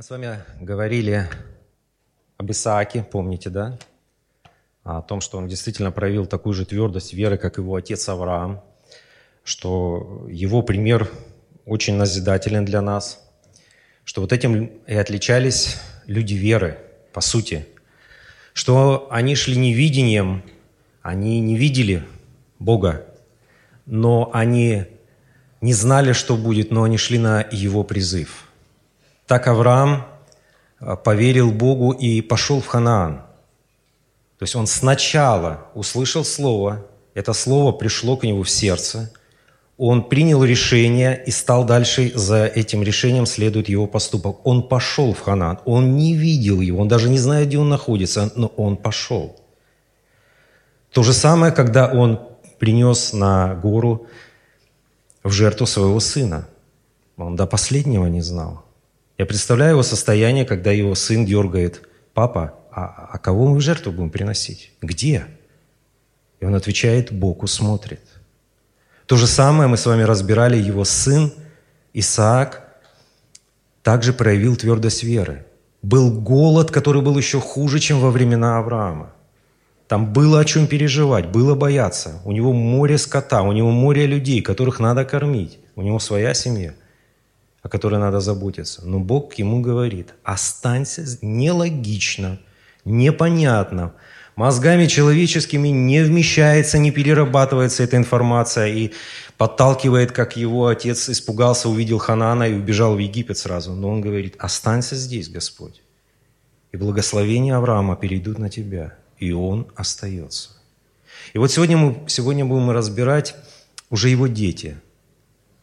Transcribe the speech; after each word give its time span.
Мы 0.00 0.04
с 0.04 0.08
вами 0.08 0.38
говорили 0.58 1.28
об 2.38 2.50
Исааке, 2.50 3.02
помните, 3.02 3.50
да? 3.50 3.78
О 4.82 5.02
том, 5.02 5.20
что 5.20 5.36
он 5.36 5.46
действительно 5.46 5.92
проявил 5.92 6.24
такую 6.24 6.54
же 6.54 6.64
твердость 6.64 7.12
веры, 7.12 7.36
как 7.36 7.58
его 7.58 7.74
отец 7.74 8.08
Авраам, 8.08 8.62
что 9.44 10.26
его 10.30 10.62
пример 10.62 11.10
очень 11.66 11.96
назидателен 11.96 12.64
для 12.64 12.80
нас, 12.80 13.22
что 14.04 14.22
вот 14.22 14.32
этим 14.32 14.70
и 14.86 14.94
отличались 14.94 15.76
люди 16.06 16.32
веры, 16.32 16.78
по 17.12 17.20
сути, 17.20 17.66
что 18.54 19.06
они 19.10 19.34
шли 19.34 19.54
невидением, 19.54 20.42
они 21.02 21.40
не 21.40 21.58
видели 21.58 22.04
Бога, 22.58 23.04
но 23.84 24.30
они 24.32 24.86
не 25.60 25.74
знали, 25.74 26.14
что 26.14 26.38
будет, 26.38 26.70
но 26.70 26.84
они 26.84 26.96
шли 26.96 27.18
на 27.18 27.46
его 27.50 27.84
призыв– 27.84 28.46
так 29.30 29.46
Авраам 29.46 30.08
а, 30.80 30.96
поверил 30.96 31.52
Богу 31.52 31.92
и 31.92 32.20
пошел 32.20 32.60
в 32.60 32.66
Ханаан. 32.66 33.18
То 34.38 34.42
есть 34.42 34.56
он 34.56 34.66
сначала 34.66 35.68
услышал 35.74 36.24
слово, 36.24 36.84
это 37.14 37.32
слово 37.32 37.70
пришло 37.70 38.16
к 38.16 38.24
нему 38.24 38.42
в 38.42 38.50
сердце, 38.50 39.12
он 39.76 40.08
принял 40.08 40.42
решение 40.42 41.22
и 41.24 41.30
стал 41.30 41.64
дальше 41.64 42.10
за 42.12 42.46
этим 42.46 42.82
решением 42.82 43.24
следует 43.24 43.68
его 43.68 43.86
поступок. 43.86 44.44
Он 44.44 44.66
пошел 44.66 45.14
в 45.14 45.20
Ханаан, 45.20 45.60
он 45.64 45.96
не 45.96 46.14
видел 46.14 46.60
его, 46.60 46.80
он 46.80 46.88
даже 46.88 47.08
не 47.08 47.18
знает, 47.18 47.46
где 47.46 47.58
он 47.58 47.68
находится, 47.68 48.32
но 48.34 48.48
он 48.56 48.76
пошел. 48.76 49.40
То 50.90 51.04
же 51.04 51.12
самое, 51.12 51.52
когда 51.52 51.86
он 51.86 52.18
принес 52.58 53.12
на 53.12 53.54
гору 53.54 54.08
в 55.22 55.30
жертву 55.30 55.66
своего 55.66 56.00
сына. 56.00 56.48
Он 57.16 57.36
до 57.36 57.46
последнего 57.46 58.06
не 58.06 58.22
знал. 58.22 58.64
Я 59.20 59.26
представляю 59.26 59.72
его 59.72 59.82
состояние, 59.82 60.46
когда 60.46 60.72
его 60.72 60.94
сын 60.94 61.26
дергает, 61.26 61.86
«Папа, 62.14 62.54
а, 62.72 63.10
а 63.12 63.18
кого 63.18 63.48
мы 63.48 63.58
в 63.58 63.60
жертву 63.60 63.92
будем 63.92 64.08
приносить? 64.08 64.72
Где?» 64.80 65.26
И 66.40 66.46
он 66.46 66.54
отвечает, 66.54 67.12
«Бог 67.12 67.42
усмотрит». 67.42 68.00
То 69.04 69.18
же 69.18 69.26
самое 69.26 69.68
мы 69.68 69.76
с 69.76 69.84
вами 69.84 70.04
разбирали, 70.04 70.56
его 70.56 70.84
сын 70.84 71.34
Исаак 71.92 72.66
также 73.82 74.14
проявил 74.14 74.56
твердость 74.56 75.02
веры. 75.02 75.44
Был 75.82 76.10
голод, 76.10 76.70
который 76.70 77.02
был 77.02 77.18
еще 77.18 77.40
хуже, 77.40 77.78
чем 77.78 78.00
во 78.00 78.10
времена 78.10 78.56
Авраама. 78.56 79.12
Там 79.86 80.14
было 80.14 80.40
о 80.40 80.46
чем 80.46 80.66
переживать, 80.66 81.26
было 81.26 81.54
бояться. 81.54 82.22
У 82.24 82.32
него 82.32 82.54
море 82.54 82.96
скота, 82.96 83.42
у 83.42 83.52
него 83.52 83.70
море 83.70 84.06
людей, 84.06 84.40
которых 84.40 84.80
надо 84.80 85.04
кормить. 85.04 85.58
У 85.76 85.82
него 85.82 85.98
своя 85.98 86.32
семья 86.32 86.72
о 87.62 87.68
которой 87.68 87.98
надо 87.98 88.20
заботиться. 88.20 88.86
Но 88.86 88.98
Бог 88.98 89.34
ему 89.34 89.60
говорит, 89.60 90.14
останься 90.22 91.04
нелогично, 91.22 92.38
непонятно, 92.84 93.92
мозгами 94.36 94.86
человеческими 94.86 95.68
не 95.68 96.02
вмещается, 96.02 96.78
не 96.78 96.90
перерабатывается 96.90 97.82
эта 97.82 97.96
информация 97.96 98.68
и 98.68 98.92
подталкивает, 99.36 100.12
как 100.12 100.36
его 100.36 100.68
отец 100.68 101.10
испугался, 101.10 101.68
увидел 101.68 101.98
Ханана 101.98 102.44
и 102.44 102.54
убежал 102.54 102.94
в 102.94 102.98
Египет 102.98 103.36
сразу. 103.36 103.74
Но 103.74 103.90
он 103.90 104.00
говорит, 104.00 104.36
останься 104.38 104.96
здесь, 104.96 105.28
Господь, 105.28 105.82
и 106.72 106.76
благословения 106.76 107.56
Авраама 107.56 107.96
перейдут 107.96 108.38
на 108.38 108.48
тебя, 108.48 108.94
и 109.18 109.32
он 109.32 109.68
остается. 109.76 110.50
И 111.34 111.38
вот 111.38 111.50
сегодня 111.50 111.76
мы 111.76 112.08
сегодня 112.08 112.46
будем 112.46 112.70
разбирать 112.70 113.34
уже 113.90 114.08
его 114.08 114.26
дети– 114.26 114.76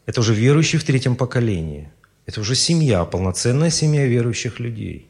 это 0.08 0.20
уже 0.20 0.32
верующие 0.32 0.80
в 0.80 0.84
третьем 0.84 1.16
поколении. 1.16 1.90
Это 2.24 2.40
уже 2.40 2.54
семья, 2.54 3.04
полноценная 3.04 3.68
семья 3.68 4.06
верующих 4.06 4.58
людей. 4.58 5.06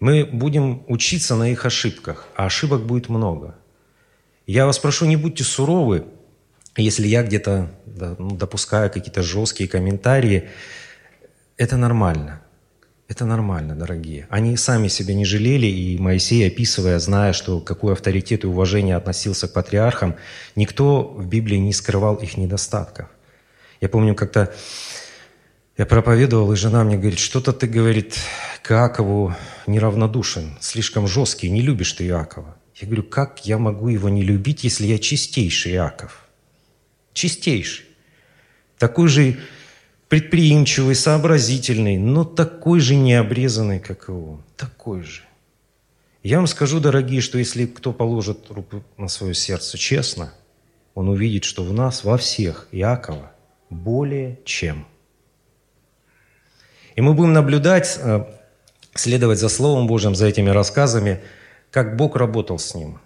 Мы 0.00 0.24
будем 0.24 0.82
учиться 0.86 1.36
на 1.36 1.52
их 1.52 1.66
ошибках, 1.66 2.26
а 2.34 2.46
ошибок 2.46 2.86
будет 2.86 3.10
много. 3.10 3.54
Я 4.46 4.64
вас 4.64 4.78
прошу, 4.78 5.04
не 5.04 5.16
будьте 5.16 5.44
суровы, 5.44 6.06
если 6.74 7.06
я 7.06 7.22
где-то 7.22 7.70
ну, 8.18 8.30
допускаю 8.30 8.90
какие-то 8.90 9.22
жесткие 9.22 9.68
комментарии. 9.68 10.48
Это 11.58 11.76
нормально. 11.76 12.40
Это 13.08 13.26
нормально, 13.26 13.76
дорогие. 13.76 14.26
Они 14.30 14.56
сами 14.56 14.88
себя 14.88 15.12
не 15.12 15.26
жалели, 15.26 15.66
и 15.66 15.98
Моисей, 15.98 16.46
описывая, 16.46 16.98
зная, 16.98 17.34
что 17.34 17.60
какой 17.60 17.92
авторитет 17.92 18.44
и 18.44 18.46
уважение 18.46 18.96
относился 18.96 19.48
к 19.48 19.52
патриархам, 19.52 20.16
никто 20.56 21.02
в 21.02 21.26
Библии 21.26 21.58
не 21.58 21.74
скрывал 21.74 22.14
их 22.14 22.38
недостатков. 22.38 23.08
Я 23.80 23.88
помню, 23.88 24.14
как-то 24.14 24.54
я 25.76 25.86
проповедовал, 25.86 26.52
и 26.52 26.56
жена 26.56 26.84
мне 26.84 26.96
говорит, 26.96 27.18
что-то 27.18 27.52
ты, 27.52 27.66
говорит, 27.66 28.16
к 28.62 28.70
Иакову 28.70 29.34
неравнодушен, 29.66 30.56
слишком 30.60 31.06
жесткий, 31.06 31.50
не 31.50 31.60
любишь 31.60 31.92
ты 31.92 32.06
Иакова. 32.06 32.56
Я 32.76 32.86
говорю, 32.86 33.02
как 33.04 33.44
я 33.44 33.58
могу 33.58 33.88
его 33.88 34.08
не 34.08 34.22
любить, 34.22 34.64
если 34.64 34.86
я 34.86 34.98
чистейший 34.98 35.72
Иаков? 35.72 36.26
Чистейший. 37.12 37.86
Такой 38.78 39.08
же 39.08 39.36
предприимчивый, 40.08 40.94
сообразительный, 40.94 41.98
но 41.98 42.24
такой 42.24 42.80
же 42.80 42.94
необрезанный, 42.94 43.80
как 43.80 44.08
и 44.08 44.12
он. 44.12 44.42
Такой 44.56 45.02
же. 45.02 45.22
Я 46.22 46.38
вам 46.38 46.46
скажу, 46.46 46.80
дорогие, 46.80 47.20
что 47.20 47.38
если 47.38 47.66
кто 47.66 47.92
положит 47.92 48.50
руку 48.50 48.82
на 48.96 49.08
свое 49.08 49.34
сердце 49.34 49.76
честно, 49.76 50.32
он 50.94 51.08
увидит, 51.08 51.44
что 51.44 51.64
в 51.64 51.72
нас, 51.72 52.04
во 52.04 52.16
всех, 52.16 52.68
Иакова, 52.72 53.33
более 53.74 54.38
чем. 54.44 54.86
И 56.96 57.00
мы 57.00 57.14
будем 57.14 57.32
наблюдать, 57.32 57.98
э, 58.00 58.24
следовать 58.94 59.38
за 59.38 59.48
Словом 59.48 59.86
Божьим, 59.86 60.14
за 60.14 60.26
этими 60.26 60.50
рассказами, 60.50 61.20
как 61.70 61.96
Бог 61.96 62.16
работал 62.16 62.58
с 62.58 62.74
ним. 62.74 63.00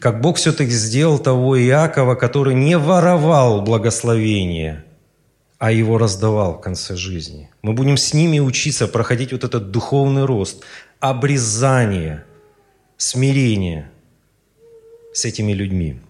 Как 0.00 0.20
Бог 0.20 0.36
все-таки 0.36 0.70
сделал 0.70 1.18
того 1.18 1.60
Иакова, 1.60 2.14
который 2.14 2.54
не 2.54 2.78
воровал 2.78 3.62
благословение, 3.62 4.84
а 5.58 5.72
его 5.72 5.98
раздавал 5.98 6.54
в 6.54 6.60
конце 6.60 6.96
жизни. 6.96 7.50
Мы 7.62 7.72
будем 7.72 7.96
с 7.96 8.14
ними 8.14 8.38
учиться 8.38 8.86
проходить 8.86 9.32
вот 9.32 9.44
этот 9.44 9.70
духовный 9.70 10.24
рост, 10.24 10.64
обрезание, 11.00 12.24
смирение 12.96 13.90
с 15.12 15.24
этими 15.24 15.52
людьми. 15.52 16.00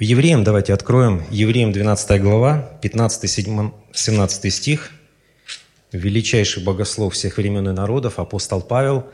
В 0.00 0.02
Евреям 0.02 0.44
давайте 0.44 0.72
откроем. 0.72 1.22
Евреям 1.30 1.72
12 1.72 2.22
глава, 2.22 2.70
15-17 2.82 4.48
стих. 4.48 4.92
Величайший 5.92 6.64
богослов 6.64 7.12
всех 7.12 7.36
времен 7.36 7.68
и 7.68 7.72
народов, 7.72 8.18
апостол 8.18 8.62
Павел, 8.62 9.04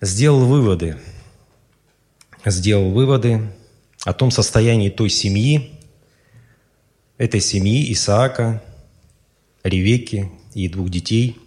сделал 0.00 0.46
выводы. 0.46 0.98
Сделал 2.44 2.92
выводы 2.92 3.42
о 4.04 4.12
том 4.12 4.30
состоянии 4.30 4.88
той 4.88 5.10
семьи, 5.10 5.72
этой 7.16 7.40
семьи 7.40 7.92
Исаака, 7.92 8.62
Ревеки 9.64 10.30
и 10.54 10.68
двух 10.68 10.90
детей. 10.90 11.40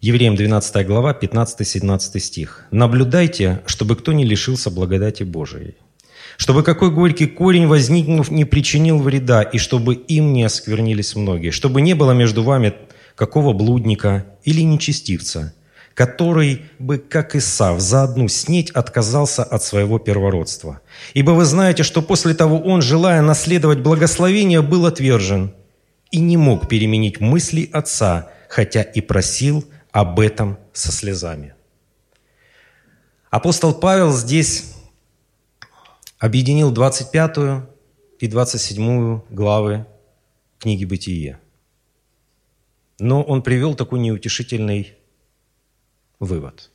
Евреям 0.00 0.36
12 0.36 0.86
глава, 0.86 1.12
15-17 1.12 2.18
стих. 2.18 2.64
«Наблюдайте, 2.70 3.62
чтобы 3.66 3.94
кто 3.94 4.14
не 4.14 4.24
лишился 4.24 4.70
благодати 4.70 5.22
Божией, 5.22 5.74
чтобы 6.36 6.62
какой 6.62 6.90
горький 6.90 7.26
корень, 7.26 7.66
возникнув, 7.66 8.30
не 8.30 8.44
причинил 8.44 8.98
вреда, 8.98 9.42
и 9.42 9.58
чтобы 9.58 9.94
им 9.94 10.32
не 10.32 10.44
осквернились 10.44 11.14
многие, 11.16 11.50
чтобы 11.50 11.80
не 11.80 11.94
было 11.94 12.12
между 12.12 12.42
вами 12.42 12.74
какого 13.14 13.52
блудника 13.52 14.26
или 14.42 14.62
нечестивца, 14.62 15.54
который 15.94 16.62
бы, 16.78 16.98
как 16.98 17.36
Исав, 17.36 17.80
за 17.80 18.02
одну 18.02 18.28
снеть 18.28 18.70
отказался 18.70 19.44
от 19.44 19.62
своего 19.62 19.98
первородства. 19.98 20.80
Ибо 21.14 21.30
вы 21.30 21.44
знаете, 21.44 21.84
что 21.84 22.02
после 22.02 22.34
того 22.34 22.58
он, 22.58 22.82
желая 22.82 23.22
наследовать 23.22 23.78
благословение, 23.78 24.62
был 24.62 24.86
отвержен 24.86 25.54
и 26.10 26.18
не 26.18 26.36
мог 26.36 26.68
переменить 26.68 27.20
мысли 27.20 27.68
отца, 27.72 28.30
хотя 28.48 28.82
и 28.82 29.00
просил 29.00 29.64
об 29.92 30.18
этом 30.18 30.58
со 30.72 30.90
слезами. 30.90 31.54
Апостол 33.30 33.74
Павел 33.74 34.12
здесь 34.12 34.73
объединил 36.24 36.72
25 36.72 37.66
и 38.18 38.28
27 38.28 39.20
главы 39.28 39.84
книги 40.58 40.86
«Бытие». 40.86 41.38
Но 42.98 43.22
он 43.22 43.42
привел 43.42 43.74
такой 43.74 44.00
неутешительный 44.00 44.94
вывод, 46.20 46.70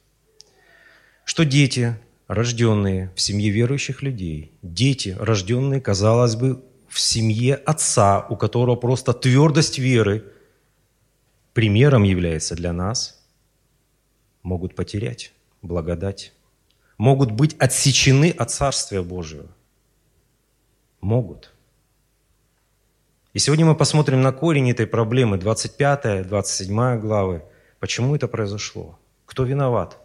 что 1.25 1.45
дети, 1.45 1.97
рожденные 2.27 3.11
в 3.15 3.21
семье 3.21 3.49
верующих 3.49 4.03
людей, 4.03 4.51
дети, 4.61 5.17
рожденные, 5.19 5.81
казалось 5.81 6.35
бы, 6.35 6.63
в 6.87 6.99
семье 6.99 7.55
отца, 7.55 8.27
у 8.29 8.35
которого 8.35 8.75
просто 8.75 9.13
твердость 9.13 9.79
веры 9.79 10.31
примером 11.53 12.03
является 12.03 12.53
для 12.53 12.71
нас, 12.71 13.19
могут 14.43 14.75
потерять 14.75 15.33
благодать 15.63 16.33
могут 16.99 17.31
быть 17.31 17.55
отсечены 17.57 18.29
от 18.29 18.51
Царствия 18.51 19.01
Божьего. 19.01 19.47
Могут. 21.01 21.51
И 23.33 23.39
сегодня 23.39 23.65
мы 23.65 23.75
посмотрим 23.75 24.21
на 24.21 24.33
корень 24.33 24.69
этой 24.69 24.85
проблемы, 24.85 25.37
25, 25.37 26.27
27 26.27 26.99
главы. 26.99 27.43
Почему 27.79 28.15
это 28.15 28.27
произошло? 28.27 28.99
Кто 29.25 29.45
виноват? 29.45 29.97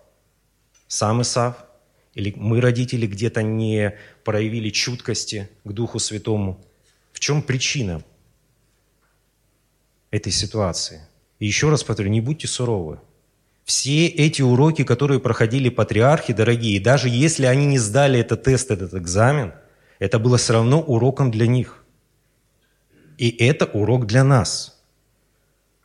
Сам 0.86 1.22
Исав? 1.22 1.64
Или 2.14 2.32
мы, 2.36 2.60
родители, 2.60 3.08
где-то 3.08 3.42
не 3.42 3.98
проявили 4.22 4.70
чуткости 4.70 5.50
к 5.64 5.72
Духу 5.72 5.98
Святому? 5.98 6.64
В 7.12 7.18
чем 7.18 7.42
причина 7.42 8.04
этой 10.12 10.30
ситуации? 10.30 11.00
И 11.40 11.46
еще 11.46 11.70
раз 11.70 11.82
повторю, 11.82 12.10
не 12.10 12.20
будьте 12.20 12.46
суровы. 12.46 13.00
Все 13.64 14.06
эти 14.06 14.42
уроки, 14.42 14.84
которые 14.84 15.20
проходили 15.20 15.70
патриархи, 15.70 16.32
дорогие, 16.34 16.80
даже 16.80 17.08
если 17.08 17.46
они 17.46 17.66
не 17.66 17.78
сдали 17.78 18.20
этот 18.20 18.42
тест, 18.42 18.70
этот 18.70 18.94
экзамен, 18.94 19.54
это 19.98 20.18
было 20.18 20.36
все 20.36 20.52
равно 20.54 20.82
уроком 20.82 21.30
для 21.30 21.46
них. 21.46 21.84
И 23.16 23.30
это 23.30 23.64
урок 23.64 24.06
для 24.06 24.22
нас. 24.22 24.82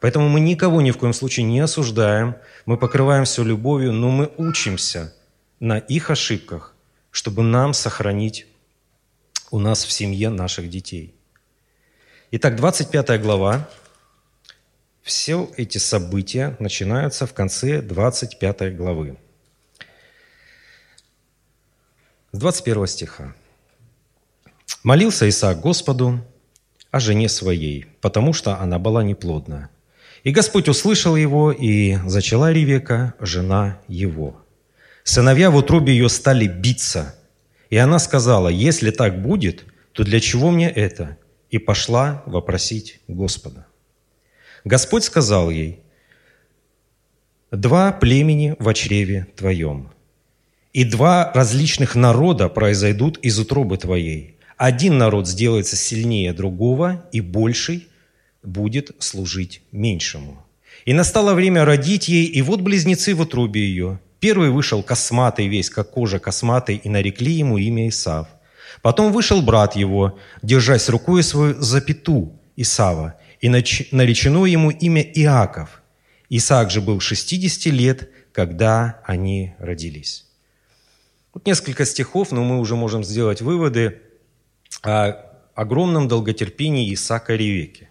Поэтому 0.01 0.29
мы 0.29 0.39
никого 0.39 0.81
ни 0.81 0.91
в 0.91 0.97
коем 0.97 1.13
случае 1.13 1.45
не 1.45 1.59
осуждаем, 1.59 2.35
мы 2.65 2.77
покрываем 2.77 3.25
все 3.25 3.43
любовью, 3.43 3.93
но 3.93 4.09
мы 4.09 4.31
учимся 4.37 5.13
на 5.59 5.77
их 5.77 6.09
ошибках, 6.09 6.75
чтобы 7.11 7.43
нам 7.43 7.73
сохранить 7.73 8.47
у 9.51 9.59
нас 9.59 9.83
в 9.83 9.91
семье 9.91 10.29
наших 10.29 10.69
детей. 10.69 11.13
Итак, 12.31 12.55
25 12.55 13.21
глава. 13.21 13.67
Все 15.09 15.49
эти 15.57 15.79
события 15.79 16.55
начинаются 16.59 17.25
в 17.25 17.33
конце 17.33 17.81
25 17.81 18.77
главы. 18.77 19.17
С 22.31 22.37
21 22.37 22.85
стиха. 22.85 23.33
«Молился 24.83 25.27
Исаак 25.27 25.61
Господу 25.61 26.23
о 26.91 26.99
жене 26.99 27.27
своей, 27.27 27.87
потому 28.01 28.33
что 28.33 28.59
она 28.59 28.77
была 28.77 29.01
неплодна. 29.03 29.71
И 30.23 30.29
Господь 30.29 30.69
услышал 30.69 31.15
его, 31.15 31.51
и 31.51 31.97
зачала 32.05 32.51
Ревека, 32.51 33.15
жена 33.19 33.81
его. 33.87 34.39
Сыновья 35.03 35.49
в 35.49 35.55
утробе 35.55 35.91
ее 35.91 36.09
стали 36.09 36.45
биться. 36.45 37.15
И 37.71 37.77
она 37.77 37.97
сказала, 37.97 38.47
если 38.47 38.91
так 38.91 39.23
будет, 39.23 39.65
то 39.93 40.03
для 40.03 40.19
чего 40.19 40.51
мне 40.51 40.69
это? 40.69 41.17
И 41.49 41.57
пошла 41.57 42.21
вопросить 42.27 43.01
Господа. 43.07 43.68
Господь 44.65 45.03
сказал 45.03 45.49
ей, 45.49 45.79
«Два 47.51 47.91
племени 47.91 48.55
в 48.59 48.71
чреве 48.73 49.27
твоем, 49.35 49.91
и 50.73 50.83
два 50.83 51.31
различных 51.33 51.95
народа 51.95 52.47
произойдут 52.49 53.17
из 53.19 53.39
утробы 53.39 53.77
твоей. 53.77 54.37
Один 54.57 54.97
народ 54.97 55.27
сделается 55.27 55.75
сильнее 55.75 56.33
другого, 56.33 57.05
и 57.11 57.21
больший 57.21 57.87
будет 58.43 58.91
служить 58.99 59.61
меньшему. 59.71 60.45
И 60.85 60.93
настало 60.93 61.33
время 61.33 61.65
родить 61.65 62.07
ей, 62.07 62.25
и 62.25 62.41
вот 62.41 62.61
близнецы 62.61 63.15
в 63.15 63.21
утробе 63.21 63.61
ее. 63.61 63.99
Первый 64.19 64.49
вышел 64.49 64.83
косматый 64.83 65.47
весь, 65.47 65.69
как 65.69 65.91
кожа 65.91 66.19
косматой, 66.19 66.75
и 66.75 66.89
нарекли 66.89 67.31
ему 67.31 67.57
имя 67.57 67.89
Исав. 67.89 68.27
Потом 68.81 69.11
вышел 69.11 69.41
брат 69.41 69.75
его, 69.75 70.19
держась 70.41 70.89
рукой 70.89 71.23
свою 71.23 71.59
за 71.61 71.81
пету 71.81 72.33
Исава, 72.55 73.15
и 73.41 73.49
наречено 73.49 74.45
ему 74.45 74.71
имя 74.71 75.01
Иаков. 75.01 75.81
Исаак 76.29 76.69
же 76.71 76.81
был 76.81 76.99
60 76.99 77.73
лет, 77.73 78.09
когда 78.31 79.01
они 79.05 79.53
родились. 79.59 80.25
Вот 81.33 81.45
несколько 81.45 81.85
стихов, 81.85 82.31
но 82.31 82.43
мы 82.43 82.59
уже 82.59 82.75
можем 82.75 83.03
сделать 83.03 83.41
выводы 83.41 84.01
о 84.83 85.13
огромном 85.55 86.07
долготерпении 86.07 86.93
Исаака 86.93 87.35
Ревеки. 87.35 87.89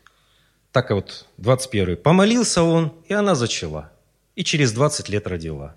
Так 0.72 0.90
вот, 0.90 1.26
21. 1.38 1.96
«Помолился 1.96 2.62
он, 2.62 2.92
и 3.08 3.14
она 3.14 3.34
зачала, 3.34 3.92
и 4.36 4.44
через 4.44 4.72
20 4.72 5.08
лет 5.08 5.26
родила». 5.26 5.74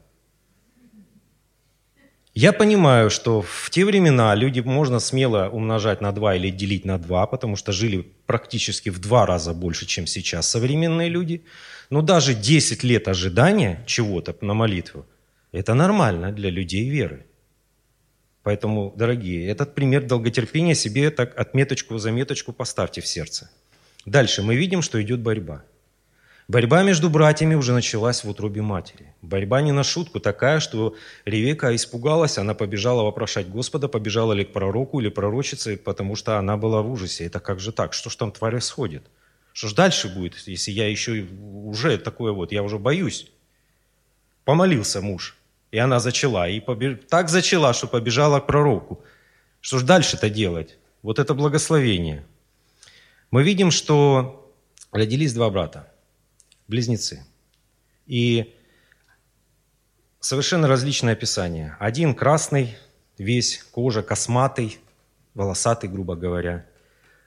Я 2.42 2.54
понимаю, 2.54 3.12
что 3.12 3.42
в 3.42 3.70
те 3.70 3.86
времена 3.86 4.34
люди 4.34 4.62
можно 4.62 5.00
смело 5.00 5.48
умножать 5.50 6.02
на 6.02 6.12
2 6.12 6.38
или 6.38 6.50
делить 6.50 6.86
на 6.86 6.98
2, 6.98 7.28
потому 7.28 7.56
что 7.56 7.72
жили 7.72 8.08
практически 8.26 8.90
в 8.90 9.00
два 9.00 9.28
раза 9.28 9.54
больше, 9.54 9.86
чем 9.86 10.08
сейчас 10.08 10.48
современные 10.48 11.10
люди. 11.10 11.44
Но 11.92 12.02
даже 12.02 12.34
10 12.34 12.84
лет 12.84 13.08
ожидания 13.08 13.84
чего-то 13.86 14.36
на 14.42 14.56
молитву– 14.56 15.06
это 15.52 15.76
нормально 15.76 16.32
для 16.32 16.50
людей 16.50 16.90
веры. 16.90 17.28
Поэтому, 18.42 18.92
дорогие, 18.98 19.48
этот 19.48 19.76
пример 19.76 20.08
долготерпения 20.08 20.74
себе 20.74 21.12
так 21.12 21.40
отметочку, 21.40 22.00
заметочку 22.00 22.54
поставьте 22.54 23.02
в 23.02 23.08
сердце– 23.08 23.52
Дальше 24.06 24.42
мы 24.42 24.56
видим, 24.56 24.82
что 24.82 25.02
идет 25.02 25.20
борьба. 25.20 25.64
Борьба 26.48 26.84
между 26.84 27.10
братьями 27.10 27.56
уже 27.56 27.74
началась 27.74 28.24
в 28.24 28.30
утробе 28.30 28.62
матери. 28.62 29.14
Борьба 29.22 29.62
не 29.62 29.72
на 29.72 29.84
шутку 29.84 30.20
такая, 30.20 30.60
что 30.60 30.96
Ревека 31.26 31.74
испугалась, 31.76 32.38
она 32.38 32.54
побежала 32.54 33.04
вопрошать 33.04 33.50
Господа, 33.50 33.88
побежала 33.88 34.34
ли 34.34 34.44
к 34.44 34.52
пророку 34.52 35.00
или 35.00 35.10
пророчице, 35.10 35.78
потому 35.78 36.16
что 36.16 36.38
она 36.38 36.58
была 36.58 36.82
в 36.82 36.92
ужасе. 36.92 37.26
Это 37.26 37.40
как 37.40 37.60
же 37.60 37.72
так? 37.72 37.94
Что 37.94 38.10
ж 38.10 38.16
там 38.16 38.32
тварь 38.32 38.60
сходит? 38.60 39.04
Что 39.54 39.68
ж 39.68 39.74
дальше 39.74 40.10
будет, 40.10 40.36
если 40.48 40.72
я 40.72 40.90
еще 40.90 41.26
уже 41.66 41.98
такое 41.98 42.32
вот, 42.32 42.52
я 42.52 42.64
уже 42.64 42.78
боюсь? 42.78 43.32
Помолился 44.44 45.02
муж, 45.02 45.38
и 45.72 45.78
она 45.78 46.00
зачала, 46.00 46.50
и 46.50 46.60
побеж... 46.60 47.00
так 47.10 47.30
зачала, 47.30 47.74
что 47.74 47.88
побежала 47.88 48.40
к 48.40 48.48
пророку. 48.48 49.04
Что 49.62 49.78
ж 49.78 49.84
дальше-то 49.84 50.30
делать? 50.30 50.78
Вот 51.02 51.20
это 51.20 51.34
благословение– 51.34 52.26
мы 53.32 53.44
видим, 53.44 53.72
что 53.72 54.54
родились 54.92 55.34
два 55.34 55.50
брата, 55.50 55.90
близнецы. 56.71 57.23
И 58.07 58.56
совершенно 60.19 60.68
различное 60.68 61.13
описание. 61.13 61.75
Один 61.79 62.15
красный, 62.15 62.77
весь 63.18 63.63
кожа 63.71 64.01
косматый, 64.01 64.79
волосатый, 65.35 65.89
грубо 65.89 66.15
говоря, 66.15 66.65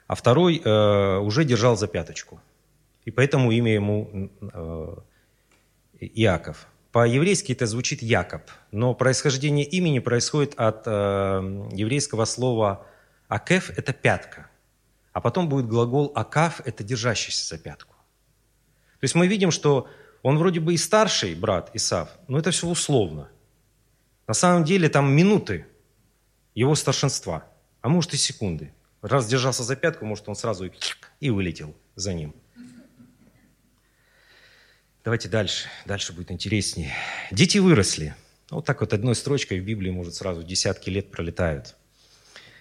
а 0.07 0.15
второй 0.15 0.61
э, 0.65 1.19
уже 1.19 1.45
держал 1.45 1.77
за 1.77 1.87
пяточку. 1.87 2.41
И 3.05 3.11
поэтому 3.11 3.53
имя 3.53 3.75
ему 3.75 4.31
э, 4.41 4.97
Иаков. 6.01 6.67
По-еврейски 6.91 7.53
это 7.53 7.67
звучит 7.67 8.03
Якоб, 8.03 8.43
но 8.71 8.95
происхождение 8.95 9.67
имени 9.67 9.99
происходит 9.99 10.55
от 10.57 10.83
э, 10.87 10.91
еврейского 11.73 12.25
слова 12.25 12.87
«акеф»– 13.29 13.71
это 13.77 13.93
пятка– 13.93 14.49
а 15.15 15.21
потом 15.21 15.49
будет 15.49 15.69
глагол 15.69 16.11
«акав»– 16.17 16.61
это 16.65 16.83
держащийся 16.83 17.47
за 17.47 17.57
пятку. 17.57 17.94
То 19.05 19.07
есть 19.07 19.17
мы 19.17 19.27
видим, 19.27 19.51
что 19.51 19.87
он 20.23 20.39
вроде 20.39 20.61
бы 20.61 20.73
и 20.73 20.79
старший 20.79 21.35
брат 21.35 21.71
Исав, 21.75 22.09
но 22.27 22.39
это 22.39 22.53
все 22.53 22.67
условно. 22.67 23.29
На 24.27 24.33
самом 24.33 24.65
деле 24.65 24.89
там 24.89 25.15
минуты 25.15 25.67
его 26.55 26.75
старшинства, 26.75 27.45
а 27.83 27.91
может 27.91 28.15
и 28.15 28.17
секунды. 28.17 28.73
Раз 29.03 29.27
держался 29.27 29.63
за 29.63 29.77
пятку, 29.77 30.07
может 30.07 30.27
он 30.27 30.37
сразу 30.37 30.71
и 31.21 31.29
вылетел 31.29 31.77
за 31.97 32.15
ним. 32.15 32.35
Давайте 35.05 35.29
дальше. 35.29 35.69
Дальше 35.85 36.15
будет 36.15 36.31
интереснее. 36.31 36.95
Дети 37.31 37.59
выросли. 37.59 38.15
Вот 38.49 38.65
так 38.65 38.81
вот 38.81 38.95
одной 38.95 39.15
строчкой 39.15 39.61
в 39.61 39.65
Библии, 39.67 39.91
может, 39.91 40.15
сразу 40.15 40.43
десятки 40.43 40.89
лет 40.89 41.11
пролетают. 41.11 41.77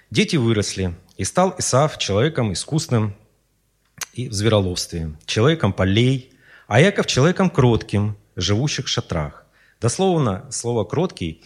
Дети 0.09 0.35
выросли, 0.35 0.93
и 1.15 1.23
стал 1.23 1.55
Исаав 1.57 1.97
человеком 1.99 2.51
искусным 2.51 3.15
и 4.11 4.27
в 4.27 4.33
звероловстве, 4.33 5.13
человеком 5.25 5.71
полей, 5.71 6.32
а 6.73 6.79
Яков 6.79 7.05
человеком 7.05 7.51
кротким, 7.51 8.15
живущих 8.35 8.85
в 8.85 8.87
шатрах. 8.87 9.45
Дословно 9.79 10.47
слово 10.49 10.85
«кроткий» 10.85 11.43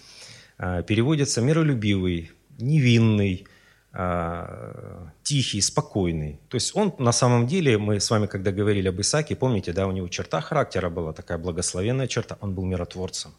а, 0.57 0.83
переводится 0.83 1.41
«миролюбивый», 1.41 2.31
«невинный», 2.57 3.45
а, 3.91 5.09
тихий, 5.23 5.59
спокойный. 5.59 6.39
То 6.47 6.55
есть 6.55 6.73
он 6.77 6.93
на 6.97 7.11
самом 7.11 7.45
деле, 7.45 7.77
мы 7.77 7.99
с 7.99 8.09
вами 8.09 8.27
когда 8.27 8.53
говорили 8.53 8.87
об 8.87 9.01
Исааке, 9.01 9.35
помните, 9.35 9.73
да, 9.73 9.85
у 9.87 9.91
него 9.91 10.07
черта 10.07 10.39
характера 10.39 10.89
была 10.89 11.11
такая 11.11 11.37
благословенная 11.37 12.07
черта, 12.07 12.37
он 12.39 12.53
был 12.53 12.63
миротворцем. 12.63 13.31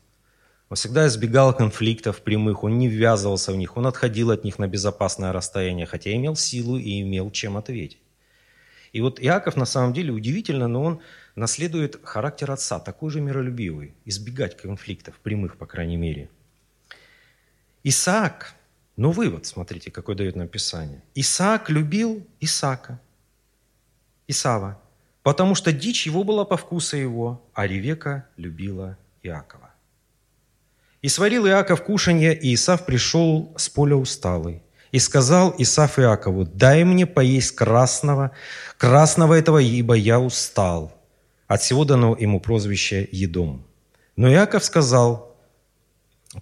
Он 0.68 0.76
всегда 0.76 1.06
избегал 1.06 1.56
конфликтов 1.56 2.20
прямых, 2.20 2.64
он 2.64 2.78
не 2.78 2.88
ввязывался 2.88 3.50
в 3.52 3.56
них, 3.56 3.78
он 3.78 3.86
отходил 3.86 4.30
от 4.30 4.44
них 4.44 4.58
на 4.58 4.68
безопасное 4.68 5.32
расстояние, 5.32 5.86
хотя 5.86 6.14
имел 6.14 6.36
силу 6.36 6.76
и 6.76 7.00
имел 7.00 7.30
чем 7.30 7.56
ответить. 7.56 8.02
И 8.92 9.00
вот 9.00 9.20
Иаков 9.20 9.56
на 9.56 9.66
самом 9.66 9.92
деле 9.92 10.12
удивительно, 10.12 10.68
но 10.68 10.82
он 10.82 11.00
наследует 11.38 12.00
характер 12.02 12.50
отца, 12.50 12.80
такой 12.80 13.10
же 13.10 13.20
миролюбивый, 13.20 13.94
избегать 14.04 14.56
конфликтов, 14.56 15.14
прямых, 15.22 15.56
по 15.56 15.66
крайней 15.66 15.96
мере. 15.96 16.28
Исаак, 17.84 18.54
ну 18.96 19.12
вывод, 19.12 19.46
смотрите, 19.46 19.90
какой 19.90 20.16
дает 20.16 20.36
нам 20.36 20.48
Писание. 20.48 21.02
Исаак 21.14 21.70
любил 21.70 22.26
Исаака, 22.40 23.00
Исава, 24.26 24.80
потому 25.22 25.54
что 25.54 25.72
дичь 25.72 26.06
его 26.06 26.24
была 26.24 26.44
по 26.44 26.56
вкусу 26.56 26.96
его, 26.96 27.42
а 27.54 27.66
Ревека 27.66 28.26
любила 28.36 28.98
Иакова. 29.22 29.70
И 31.00 31.08
сварил 31.08 31.46
Иаков 31.46 31.84
кушанье, 31.84 32.36
и 32.36 32.54
Исав 32.54 32.84
пришел 32.84 33.54
с 33.56 33.68
поля 33.68 33.94
усталый. 33.96 34.62
И 34.90 34.98
сказал 34.98 35.54
Исаф 35.58 35.98
Иакову, 35.98 36.44
дай 36.44 36.82
мне 36.82 37.06
поесть 37.06 37.54
красного, 37.54 38.32
красного 38.78 39.34
этого, 39.34 39.58
ибо 39.58 39.94
я 39.94 40.18
устал. 40.18 40.97
От 41.48 41.62
всего 41.62 41.84
дано 41.84 42.14
ему 42.14 42.40
прозвище 42.40 43.08
Едом. 43.10 43.66
Но 44.16 44.30
Иаков 44.30 44.64
сказал, 44.64 45.36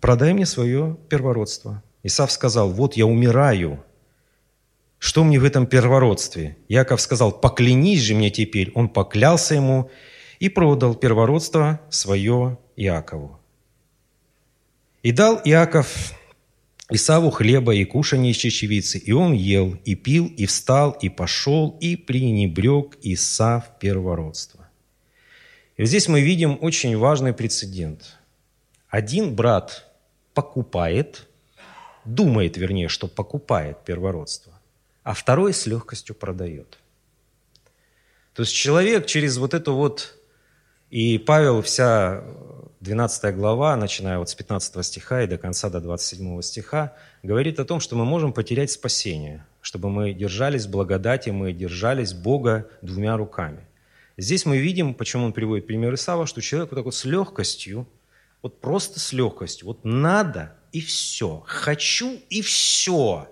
продай 0.00 0.34
мне 0.34 0.46
свое 0.46 0.96
первородство. 1.08 1.82
Исаф 2.02 2.32
сказал, 2.32 2.70
вот 2.70 2.96
я 2.96 3.06
умираю, 3.06 3.84
что 4.98 5.24
мне 5.24 5.38
в 5.38 5.44
этом 5.44 5.66
первородстве? 5.66 6.56
Яков 6.68 7.00
сказал, 7.00 7.32
поклянись 7.32 8.00
же 8.00 8.14
мне 8.14 8.30
теперь. 8.30 8.72
Он 8.74 8.88
поклялся 8.88 9.54
ему 9.54 9.90
и 10.40 10.48
продал 10.48 10.94
первородство 10.94 11.80
свое 11.88 12.58
Иакову. 12.76 13.38
И 15.02 15.12
дал 15.12 15.40
Иаков 15.44 16.14
Исаву 16.90 17.30
хлеба 17.30 17.74
и 17.74 17.84
кушанье 17.84 18.30
из 18.30 18.36
чечевицы, 18.36 18.98
и 18.98 19.12
он 19.12 19.32
ел, 19.32 19.76
и 19.84 19.94
пил, 19.96 20.26
и 20.26 20.46
встал, 20.46 20.92
и 20.92 21.08
пошел, 21.08 21.76
и 21.80 21.96
пренебрег 21.96 22.96
Исав 23.02 23.78
первородство. 23.80 24.55
И 25.76 25.84
здесь 25.84 26.08
мы 26.08 26.20
видим 26.20 26.58
очень 26.60 26.96
важный 26.96 27.32
прецедент. 27.32 28.16
Один 28.88 29.34
брат 29.34 29.84
покупает, 30.32 31.26
думает, 32.04 32.56
вернее, 32.56 32.88
что 32.88 33.08
покупает 33.08 33.84
первородство, 33.84 34.52
а 35.02 35.12
второй 35.12 35.52
с 35.52 35.66
легкостью 35.66 36.14
продает. 36.14 36.78
То 38.32 38.42
есть 38.42 38.54
человек 38.54 39.06
через 39.06 39.38
вот 39.38 39.54
эту 39.54 39.74
вот 39.74 40.16
и 40.90 41.18
Павел, 41.18 41.62
вся 41.62 42.22
12 42.80 43.34
глава, 43.34 43.74
начиная 43.76 44.18
вот 44.18 44.30
с 44.30 44.34
15 44.34 44.86
стиха 44.86 45.22
и 45.22 45.26
до 45.26 45.36
конца, 45.36 45.68
до 45.68 45.80
27 45.80 46.40
стиха, 46.42 46.94
говорит 47.22 47.58
о 47.58 47.64
том, 47.64 47.80
что 47.80 47.96
мы 47.96 48.04
можем 48.04 48.32
потерять 48.32 48.70
спасение, 48.70 49.44
чтобы 49.60 49.90
мы 49.90 50.12
держались 50.12 50.66
благодати, 50.66 51.30
мы 51.30 51.52
держались 51.52 52.12
Бога 52.12 52.68
двумя 52.82 53.16
руками. 53.16 53.66
Здесь 54.16 54.46
мы 54.46 54.58
видим, 54.58 54.94
почему 54.94 55.26
он 55.26 55.32
приводит 55.32 55.66
пример 55.66 55.94
Исава, 55.94 56.26
что 56.26 56.40
человек 56.40 56.70
вот 56.70 56.76
так 56.76 56.84
вот 56.84 56.94
с 56.94 57.04
легкостью, 57.04 57.86
вот 58.42 58.60
просто 58.60 58.98
с 59.00 59.12
легкостью, 59.12 59.66
вот 59.66 59.84
надо 59.84 60.56
и 60.72 60.80
все, 60.80 61.42
хочу 61.46 62.18
и 62.30 62.42
все. 62.42 63.28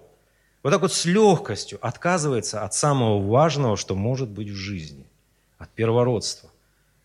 Вот 0.62 0.70
так 0.70 0.80
вот 0.80 0.92
с 0.92 1.04
легкостью 1.04 1.78
отказывается 1.80 2.64
от 2.64 2.74
самого 2.74 3.20
важного, 3.26 3.76
что 3.76 3.94
может 3.94 4.28
быть 4.28 4.48
в 4.48 4.54
жизни, 4.54 5.06
от 5.58 5.70
первородства 5.70 6.50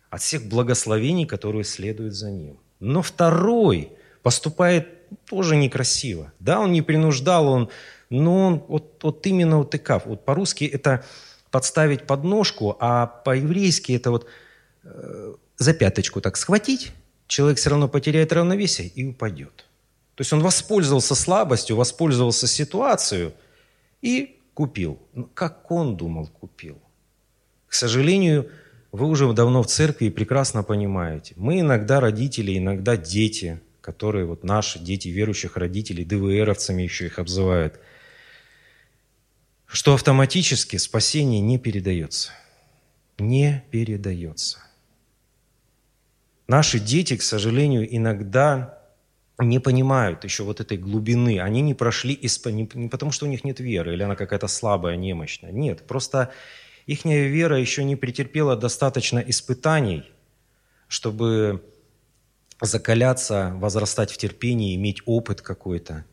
от 0.10 0.22
всех 0.22 0.48
благословений, 0.48 1.26
которые 1.26 1.64
следуют 1.64 2.14
за 2.14 2.32
ним. 2.32 2.58
Но 2.80 3.02
второй 3.02 3.92
поступает 4.24 5.08
тоже 5.26 5.56
некрасиво. 5.56 6.32
Да, 6.40 6.60
он 6.60 6.72
не 6.72 6.82
принуждал, 6.82 7.48
он, 7.48 7.70
но 8.10 8.48
он 8.48 8.64
вот, 8.68 9.04
вот 9.04 9.26
именно 9.28 9.58
вот 9.58 9.72
тыкав. 9.72 10.06
Вот 10.06 10.26
по-русски 10.26 10.66
это 10.66 11.06
подставить 11.52 12.08
подножку, 12.08 12.78
а 12.80 13.08
по-еврейски 13.08 13.94
это 13.94 14.12
вот 14.12 14.28
э, 14.84 15.34
за 15.58 15.74
пяточку 15.74 16.22
так 16.22 16.38
схватить, 16.38 16.92
человек 17.28 17.58
все 17.58 17.70
равно 17.70 17.88
потеряет 17.88 18.34
равновесие 18.34 18.88
и 18.88 19.06
упадет. 19.06 19.66
То 20.16 20.22
есть 20.22 20.34
он 20.34 20.42
воспользовался 20.42 21.16
слабостью, 21.16 21.76
воспользовался 21.76 22.48
ситуацией 22.48 23.32
и 24.02 24.38
купил. 24.54 25.00
Ну, 25.14 25.30
как 25.34 25.72
он 25.72 25.96
думал, 25.96 26.28
купил. 26.28 26.78
К 27.68 27.74
сожалению, 27.74 28.50
вы 28.92 29.08
уже 29.08 29.32
давно 29.34 29.64
в 29.64 29.68
церкви 29.68 30.06
и 30.06 30.10
прекрасно 30.10 30.64
понимаете. 30.64 31.34
Мы 31.38 31.62
иногда 31.62 32.00
родители, 32.00 32.58
иногда 32.58 32.98
дети, 32.98 33.62
которые 33.80 34.26
вот 34.26 34.44
наши 34.44 34.80
дети 34.80 35.08
верующих 35.08 35.56
родителей, 35.56 36.04
ДВРовцами 36.04 36.82
еще 36.82 37.06
их 37.06 37.20
обзывают, 37.20 37.80
что 39.70 39.94
автоматически 39.94 40.78
спасение 40.78 41.42
не 41.42 41.60
передается. 41.60 42.32
Не 43.20 43.64
передается. 43.70 44.58
Наши 46.48 46.80
дети, 46.80 47.16
к 47.16 47.22
сожалению, 47.22 47.88
иногда 47.96 48.80
не 49.38 49.60
понимают 49.60 50.24
еще 50.24 50.44
вот 50.44 50.60
этой 50.60 50.78
глубины. 50.78 51.40
Они 51.40 51.62
не 51.62 51.76
прошли 51.76 52.18
исп... 52.20 52.48
не 52.48 52.90
потому, 52.90 53.12
что 53.12 53.28
у 53.28 53.30
них 53.30 53.44
нет 53.44 53.60
веры, 53.60 53.94
или 53.94 54.02
она 54.02 54.16
какая-то 54.16 54.48
слабая, 54.48 54.96
немощная. 54.96 55.52
Нет, 55.52 55.86
просто 55.86 56.32
их 56.88 57.06
вера 57.06 57.60
еще 57.60 57.84
не 57.84 57.96
претерпела 57.96 58.56
достаточно 58.56 59.20
испытаний, 59.20 60.12
чтобы 60.88 61.64
закаляться, 62.60 63.54
возрастать 63.58 64.12
в 64.12 64.18
терпении, 64.18 64.76
иметь 64.76 65.04
опыт 65.06 65.42
какой-то. 65.42 66.06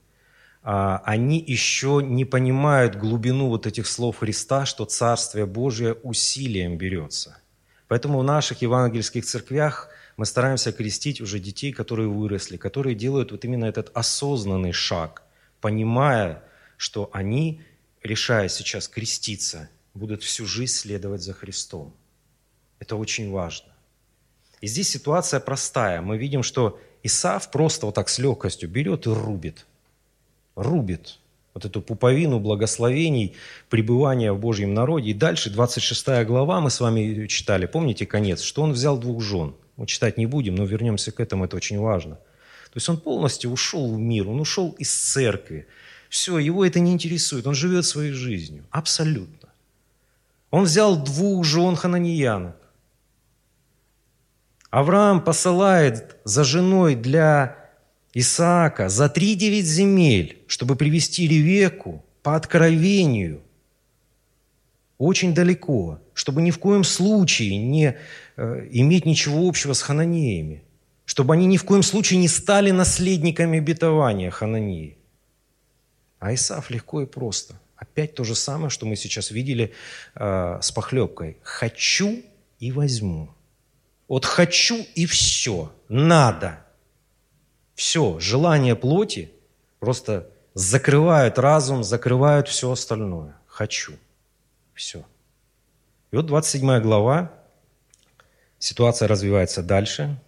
А, 0.69 1.01
они 1.05 1.39
еще 1.47 2.01
не 2.03 2.25
понимают 2.25 2.97
глубину 2.97 3.47
вот 3.47 3.69
этих 3.69 3.87
слов 3.87 4.19
Христа, 4.19 4.67
что 4.67 4.85
Царствие 4.85 5.47
Божие 5.47 5.95
усилием 5.95 6.77
берется. 6.77 7.39
Поэтому 7.87 8.19
в 8.19 8.25
наших 8.25 8.63
евангельских 8.63 9.25
церквях 9.25 9.91
мы 10.17 10.27
стараемся 10.27 10.73
крестить 10.73 11.21
уже 11.21 11.39
детей, 11.39 11.73
которые 11.73 12.09
выросли, 12.09 12.57
которые 12.57 12.97
делают 12.97 13.31
вот 13.31 13.45
именно 13.45 13.65
этот 13.67 13.97
осознанный 13.97 14.73
шаг, 14.73 15.23
понимая, 15.61 16.43
что 16.77 17.11
они, 17.13 17.63
решая 18.03 18.49
сейчас 18.49 18.89
креститься, 18.89 19.69
будут 19.95 20.25
всю 20.25 20.47
жизнь 20.47 20.73
следовать 20.73 21.23
за 21.23 21.33
Христом. 21.33 21.95
Это 22.81 22.97
очень 22.97 23.31
важно. 23.31 23.73
И 24.61 24.67
здесь 24.67 24.89
ситуация 24.89 25.39
простая. 25.39 26.01
Мы 26.01 26.19
видим, 26.19 26.43
что 26.43 26.81
Исаав 27.05 27.53
просто 27.53 27.87
вот 27.87 27.95
так 27.95 28.09
с 28.09 28.19
легкостью 28.19 28.69
берет 28.69 29.07
и 29.07 29.11
рубит. 29.11 29.65
Рубит 30.57 31.19
вот 31.57 31.65
эту 31.65 31.81
пуповину 31.81 32.39
благословений, 32.39 33.35
пребывания 33.71 34.31
в 34.31 34.39
Божьем 34.39 34.75
народе. 34.75 35.13
И 35.13 35.15
дальше, 35.15 35.49
26 35.49 36.27
глава, 36.27 36.61
мы 36.61 36.69
с 36.69 36.81
вами 36.81 37.27
читали, 37.29 37.65
помните 37.65 38.05
конец, 38.05 38.43
что 38.43 38.61
он 38.61 38.73
взял 38.73 38.99
двух 38.99 39.23
жен. 39.23 39.55
Мы 39.79 39.87
читать 39.87 40.19
не 40.19 40.27
будем, 40.27 40.55
но 40.55 40.65
вернемся 40.65 41.13
к 41.13 41.21
этому, 41.21 41.47
это 41.47 41.57
очень 41.57 41.79
важно. 41.79 42.17
То 42.17 42.75
есть 42.75 42.89
он 42.91 42.99
полностью 42.99 43.51
ушел 43.51 43.95
в 43.95 43.99
мир, 43.99 44.29
он 44.29 44.39
ушел 44.39 44.77
из 44.79 44.93
церкви. 44.93 45.67
Все, 46.11 46.39
его 46.39 46.63
это 46.63 46.79
не 46.79 46.93
интересует, 46.93 47.47
он 47.47 47.55
живет 47.55 47.87
своей 47.87 48.13
жизнью, 48.13 48.65
абсолютно. 48.71 49.49
Он 50.51 50.65
взял 50.65 51.03
двух 51.03 51.43
жен 51.45 51.75
хананьянок. 51.75 52.57
Авраам 54.69 55.25
посылает 55.25 56.17
за 56.25 56.45
женой 56.45 56.97
для 56.97 57.66
Исаака 58.19 58.89
за 58.89 59.09
три 59.09 59.35
девять 59.35 59.67
земель, 59.67 60.39
чтобы 60.47 60.77
привести 60.77 61.29
Ревеку 61.29 62.05
по 62.23 62.35
откровению 62.35 63.43
очень 64.99 65.35
далеко, 65.35 66.01
чтобы 66.15 66.41
ни 66.41 66.51
в 66.51 66.59
коем 66.59 66.85
случае 66.85 67.59
не 67.59 67.97
э, 68.37 68.69
иметь 68.71 69.05
ничего 69.05 69.47
общего 69.47 69.75
с 69.75 69.83
хананеями, 69.83 70.63
чтобы 71.05 71.35
они 71.35 71.47
ни 71.47 71.59
в 71.59 71.65
коем 71.65 71.83
случае 71.83 72.19
не 72.21 72.29
стали 72.29 72.71
наследниками 72.71 73.59
обетования 73.59 74.31
хананеи. 74.31 74.97
А 76.19 76.33
Исаф 76.33 76.71
легко 76.71 77.03
и 77.03 77.07
просто– 77.07 77.61
Опять 77.77 78.15
то 78.15 78.25
же 78.25 78.35
самое, 78.35 78.71
что 78.71 78.87
мы 78.87 78.97
сейчас 78.97 79.31
видели 79.31 79.75
э, 80.15 80.59
с 80.63 80.73
похлебкой. 80.73 81.37
Хочу 81.43 82.23
и 82.59 82.73
возьму. 82.73 83.29
Вот 84.09 84.25
хочу 84.25 84.77
и 84.95 85.05
все. 85.05 85.71
Надо. 85.91 86.66
Все. 87.77 88.19
Желание 88.19 88.75
плоти 88.75 89.31
просто 89.79 90.29
закрывают 90.55 91.39
разум, 91.39 91.85
закрывают 91.85 92.49
все 92.49 92.73
остальное. 92.73 93.37
Хочу. 93.47 93.93
Все. 94.75 95.05
И 96.11 96.17
вот 96.17 96.27
27 96.27 96.81
глава. 96.81 97.33
Ситуация 98.59 99.07
развивается 99.07 99.63
дальше. 99.63 100.19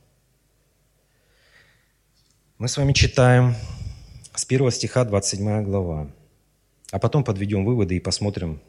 Мы 2.58 2.68
с 2.68 2.76
вами 2.76 2.92
читаем 2.92 3.56
с 4.34 4.44
1 4.44 4.70
стиха 4.70 5.04
27 5.04 5.64
глава. 5.64 6.10
А 6.90 6.98
потом 6.98 7.24
подведем 7.24 7.64
выводы 7.64 7.96
и 7.96 8.00
посмотрим, 8.00 8.60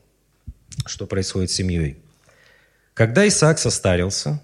что 0.85 1.05
происходит 1.05 1.51
с 1.51 1.55
семьей. 1.55 2.01
Когда 2.93 3.27
Исаак 3.27 3.59
состарился 3.59 4.41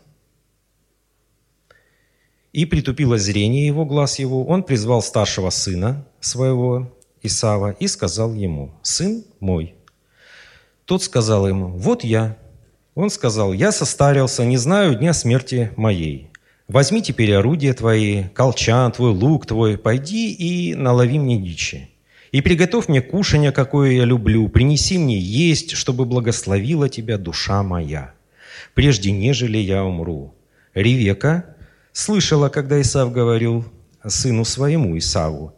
и 2.56 2.64
притупило 2.64 3.18
зрение 3.18 3.68
его, 3.68 3.84
глаз 3.84 4.18
его, 4.18 4.46
он 4.46 4.64
призвал 4.64 5.02
старшего 5.02 5.50
сына 5.50 6.06
своего, 6.22 6.90
Исава, 7.22 7.76
и 7.82 7.88
сказал 7.88 8.34
ему, 8.34 8.72
«Сын 8.82 9.26
мой». 9.42 9.74
Тот 10.86 11.04
сказал 11.04 11.50
ему, 11.50 11.68
«Вот 11.68 12.06
я». 12.06 12.38
Он 12.94 13.10
сказал, 13.10 13.52
«Я 13.52 13.74
состарился, 13.74 14.46
не 14.46 14.56
знаю 14.56 14.96
дня 14.96 15.12
смерти 15.12 15.72
моей. 15.76 16.30
Возьми 16.70 17.02
теперь 17.02 17.34
орудия 17.34 17.74
твои, 17.74 18.30
колчан 18.30 18.94
твой, 18.94 19.12
лук 19.12 19.46
твой, 19.46 19.78
пойди 19.78 20.32
и 20.32 20.76
налови 20.76 21.20
мне 21.20 21.38
дичи. 21.38 21.90
И 22.32 22.40
приготовь 22.40 22.88
мне 22.88 23.02
кушанье, 23.02 23.52
какое 23.52 23.92
я 23.92 24.06
люблю, 24.06 24.48
принеси 24.48 24.98
мне 24.98 25.20
есть, 25.20 25.72
чтобы 25.72 26.06
благословила 26.06 26.88
тебя 26.88 27.18
душа 27.18 27.64
моя, 27.64 28.14
прежде 28.76 29.12
нежели 29.12 29.58
я 29.58 29.84
умру». 29.84 30.34
Ревека 30.74 31.55
слышала, 31.96 32.50
когда 32.50 32.80
Исав 32.82 33.12
говорил 33.12 33.66
сыну 34.06 34.46
своему 34.46 34.98
Исаву, 34.98 35.54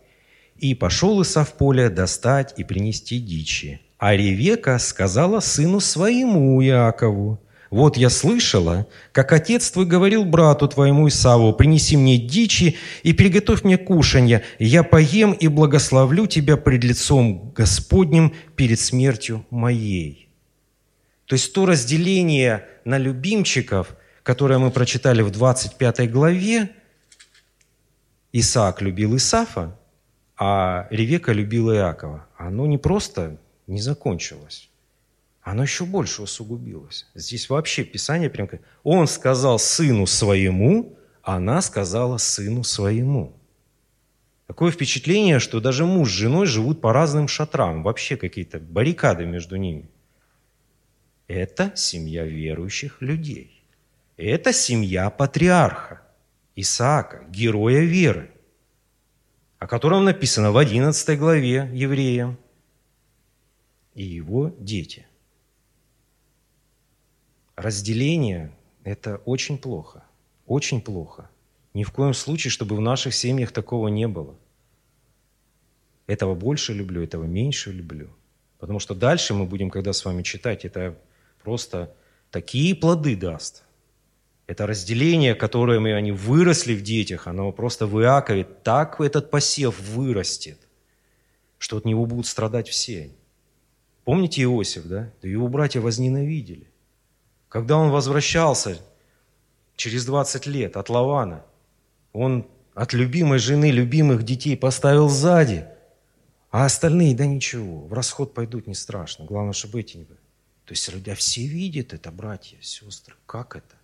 И 0.58 0.74
пошел 0.74 1.22
Исав 1.22 1.50
в 1.50 1.54
поле 1.54 1.90
достать 1.90 2.54
и 2.58 2.64
принести 2.64 3.20
дичи. 3.20 3.82
А 3.98 4.16
Ревека 4.16 4.80
сказала 4.80 5.40
сыну 5.40 5.80
своему 5.80 6.64
Иакову, 6.64 7.40
«Вот 7.70 7.98
я 7.98 8.10
слышала, 8.10 8.88
как 9.12 9.34
отец 9.34 9.70
твой 9.72 9.86
говорил 9.86 10.24
брату 10.24 10.68
твоему 10.68 11.08
Исаву, 11.10 11.54
принеси 11.54 11.98
мне 11.98 12.18
дичи 12.18 12.78
и 13.04 13.14
приготовь 13.14 13.64
мне 13.64 13.78
кушанье, 13.78 14.44
я 14.58 14.84
поем 14.84 15.34
и 15.34 15.48
благословлю 15.48 16.28
тебя 16.28 16.56
пред 16.56 16.84
лицом 16.84 17.52
Господним 17.56 18.34
перед 18.56 18.80
смертью 18.80 19.46
моей». 19.50 20.30
То 21.26 21.34
есть 21.34 21.52
то 21.52 21.66
разделение 21.66 22.66
на 22.86 22.98
любимчиков, 22.98 23.96
которое 24.28 24.60
мы 24.60 24.72
прочитали 24.72 25.22
в 25.22 25.32
25 25.32 26.12
главе, 26.12 26.70
Исаак 28.34 28.82
любил 28.82 29.16
Исафа, 29.16 29.80
а 30.36 30.88
Ревека 30.90 31.32
любила 31.32 31.74
Иакова. 31.74 32.28
Оно 32.36 32.68
не 32.68 32.78
просто 32.78 33.38
не 33.68 33.80
закончилось, 33.80 34.70
оно 35.42 35.64
еще 35.64 35.86
больше 35.86 36.24
усугубилось. 36.24 37.08
Здесь 37.16 37.50
вообще 37.50 37.86
Писание 37.86 38.30
прям 38.30 38.48
как 38.48 38.60
«Он 38.84 39.08
сказал 39.08 39.60
сыну 39.60 40.06
своему, 40.06 41.00
она 41.24 41.62
сказала 41.62 42.18
сыну 42.18 42.66
своему». 42.66 43.34
Такое 44.46 44.72
впечатление, 44.72 45.40
что 45.40 45.62
даже 45.62 45.86
муж 45.86 46.10
с 46.10 46.16
женой 46.16 46.48
живут 46.48 46.82
по 46.82 46.92
разным 46.92 47.30
шатрам, 47.30 47.82
вообще 47.82 48.18
какие-то 48.18 48.60
баррикады 48.60 49.26
между 49.26 49.56
ними. 49.56 49.90
Это 51.30 51.72
семья 51.76 52.26
верующих 52.26 53.02
людей. 53.02 53.57
Это 54.18 54.52
семья 54.52 55.12
патриарха 55.12 56.02
Исаака, 56.56 57.24
героя 57.30 57.82
веры, 57.82 58.32
о 59.60 59.68
котором 59.68 60.06
написано 60.06 60.52
в 60.52 60.58
11 60.58 61.20
главе 61.20 61.70
Евреям, 61.72 62.40
и 63.94 64.04
его 64.04 64.52
дети. 64.58 65.06
Разделение– 67.56 68.52
это 68.84 69.18
очень 69.18 69.60
плохо, 69.60 70.04
очень 70.48 70.82
плохо. 70.82 71.30
Ни 71.76 71.84
в 71.84 71.92
коем 71.92 72.16
случае, 72.16 72.50
чтобы 72.50 72.76
в 72.76 72.82
наших 72.82 73.14
семьях 73.14 73.52
такого 73.52 73.88
не 73.88 74.08
было. 74.08 74.36
Этого 76.08 76.34
больше 76.34 76.74
люблю, 76.74 77.04
этого 77.04 77.26
меньше 77.26 77.72
люблю. 77.72 78.10
Потому 78.58 78.80
что 78.80 78.96
дальше 78.96 79.36
мы 79.36 79.46
будем, 79.46 79.70
когда 79.70 79.94
с 79.94 80.04
вами 80.04 80.24
читать, 80.24 80.66
это 80.66 80.98
просто 81.44 81.96
такие 82.32 82.74
плоды 82.76 83.16
даст. 83.16 83.67
Это 84.48 84.66
разделение, 84.66 85.36
которое 85.36 85.80
мы, 85.82 85.94
они 85.94 86.14
выросли 86.14 86.74
в 86.74 86.82
детях, 86.82 87.28
оно 87.28 87.52
просто 87.52 87.86
в 87.86 88.02
Иакове 88.02 88.46
так 88.46 89.02
этот 89.02 89.30
посев 89.30 89.78
вырастет, 89.82 90.58
что 91.58 91.78
от 91.78 91.86
него 91.86 92.06
будут 92.06 92.28
страдать 92.28 92.70
все. 92.70 93.12
Помните 94.06 94.44
Иосиф, 94.44 94.86
да? 94.86 95.12
Да 95.22 95.28
его 95.28 95.50
братья 95.50 95.82
возненавидели. 95.82 96.72
Когда 97.50 97.76
он 97.76 97.92
возвращался 97.92 98.80
через 99.76 100.06
20 100.06 100.46
лет 100.46 100.78
от 100.78 100.90
Лавана, 100.90 101.46
он 102.14 102.48
от 102.74 102.94
любимой 102.94 103.40
жены, 103.40 103.70
любимых 103.70 104.24
детей 104.24 104.56
поставил 104.56 105.10
сзади, 105.10 105.66
а 106.52 106.64
остальные, 106.64 107.16
да 107.16 107.26
ничего, 107.26 107.82
в 107.82 107.92
расход 107.92 108.34
пойдут, 108.34 108.66
не 108.66 108.76
страшно. 108.76 109.26
Главное, 109.26 109.52
чтобы 109.52 109.82
эти 109.82 109.98
не 109.98 110.04
были. 110.04 110.20
То 110.64 110.72
есть, 110.72 110.90
а 110.90 111.16
все 111.16 111.46
видят 111.46 111.94
это, 111.94 112.12
братья, 112.12 112.58
сестры. 112.62 113.16
Как 113.26 113.58
это? 113.58 113.76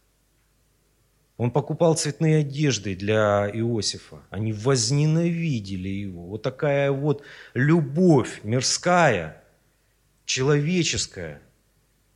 Он 1.38 1.52
покупал 1.52 1.96
цветные 1.96 2.40
одежды 2.40 2.96
для 2.96 3.50
Иосифа. 3.52 4.22
Они 4.30 4.54
возненавидели 4.54 5.90
его. 5.90 6.28
Вот 6.28 6.42
такая 6.42 6.92
вот 6.92 7.24
любовь 7.54 8.42
мирская– 8.44 9.40
человеческое, 10.26 11.42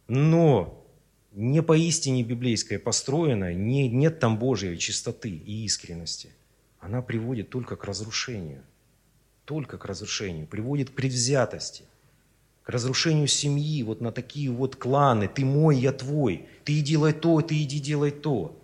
но 0.08 0.86
не 1.34 1.62
поистине 1.62 2.24
библейское 2.24 2.80
построенное, 2.80 3.54
не, 3.54 3.90
нет 3.90 4.20
там 4.20 4.40
Божьей 4.40 4.78
чистоты 4.78 5.30
и 5.30 5.66
искренности. 5.66 6.32
Она 6.80 7.02
приводит 7.02 7.50
только 7.50 7.76
к 7.76 7.84
разрушению. 7.84 8.64
Только 9.46 9.78
к 9.78 9.86
разрушению. 9.86 10.48
Приводит 10.48 10.90
к 10.90 10.94
предвзятости. 10.94 11.84
К 12.64 12.70
разрушению 12.70 13.28
семьи, 13.28 13.82
вот 13.84 14.02
на 14.02 14.12
такие 14.12 14.50
вот 14.50 14.76
кланы. 14.76 15.28
Ты 15.28 15.46
мой, 15.46 15.78
я 15.78 15.92
твой. 15.92 16.48
Ты 16.64 16.82
делай 16.82 17.14
то, 17.14 17.42
ты 17.42 17.62
иди 17.62 17.80
делай 17.80 18.12
то. 18.12 18.57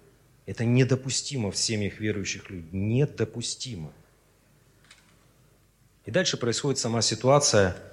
Это 0.46 0.66
недопустимо 0.66 1.52
в 1.52 1.58
семьях 1.58 2.00
верующих 2.00 2.50
людей. 2.50 2.70
Недопустимо. 2.72 3.92
И 6.06 6.12
дальше 6.12 6.38
происходит 6.38 6.80
сама 6.80 7.02
ситуация– 7.02 7.76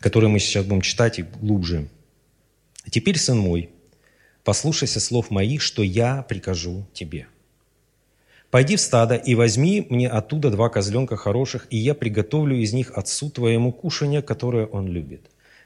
который 0.00 0.28
мы 0.28 0.38
сейчас 0.38 0.64
будем 0.64 0.82
читать 0.82 1.18
и 1.18 1.22
глубже. 1.22 1.88
«Теперь, 2.90 3.18
сын 3.18 3.38
мой, 3.38 3.70
послушайся 4.44 5.00
слов 5.00 5.30
моих, 5.30 5.62
что 5.62 5.82
я 5.82 6.22
прикажу 6.22 6.86
тебе. 6.92 7.26
Пойди 8.50 8.76
в 8.76 8.80
стадо 8.80 9.16
и 9.16 9.34
возьми 9.34 9.86
мне 9.90 10.08
оттуда 10.08 10.50
два 10.50 10.68
козленка 10.68 11.16
хороших, 11.16 11.66
и 11.70 11.76
я 11.76 11.94
приготовлю 11.94 12.56
из 12.56 12.72
них 12.72 12.92
отцу 12.96 13.30
твоему 13.30 13.72
кушание, 13.72 14.22
которое 14.22 14.66
он 14.66 14.86
любит». 14.86 15.22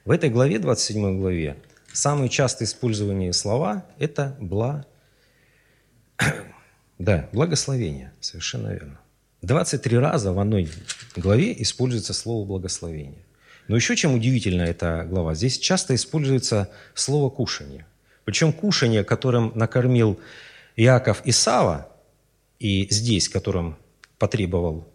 В 0.07 0.11
этой 0.11 0.31
главе, 0.31 0.59
27 0.59 1.18
главе, 1.18 1.57
самые 1.92 2.31
часто 2.31 2.64
использованные 2.64 3.35
слова– 3.35 3.85
это 3.99 4.37
«бла». 4.40 4.87
Да, 6.98 7.28
благословение, 7.33 8.12
совершенно 8.20 8.68
верно. 8.68 9.00
23 9.40 9.96
раза 9.96 10.33
в 10.35 10.38
одной 10.38 10.68
главе 11.16 11.54
используется 11.62 12.12
слово 12.12 12.46
«благословение». 12.46 13.24
Но 13.68 13.76
еще 13.76 13.96
чем 13.96 14.14
удивительна 14.14 14.62
эта 14.62 15.06
глава, 15.09 15.35
здесь 15.35 15.59
часто 15.59 15.94
используется 15.94 16.68
слово 16.94 17.30
«кушание». 17.30 17.87
Причем 18.24 18.52
кушание, 18.52 19.02
которым 19.02 19.52
накормил 19.54 20.20
Иаков 20.76 21.22
Исава, 21.24 21.90
и 22.59 22.87
здесь, 22.90 23.28
которым 23.28 23.76
потребовал 24.18 24.87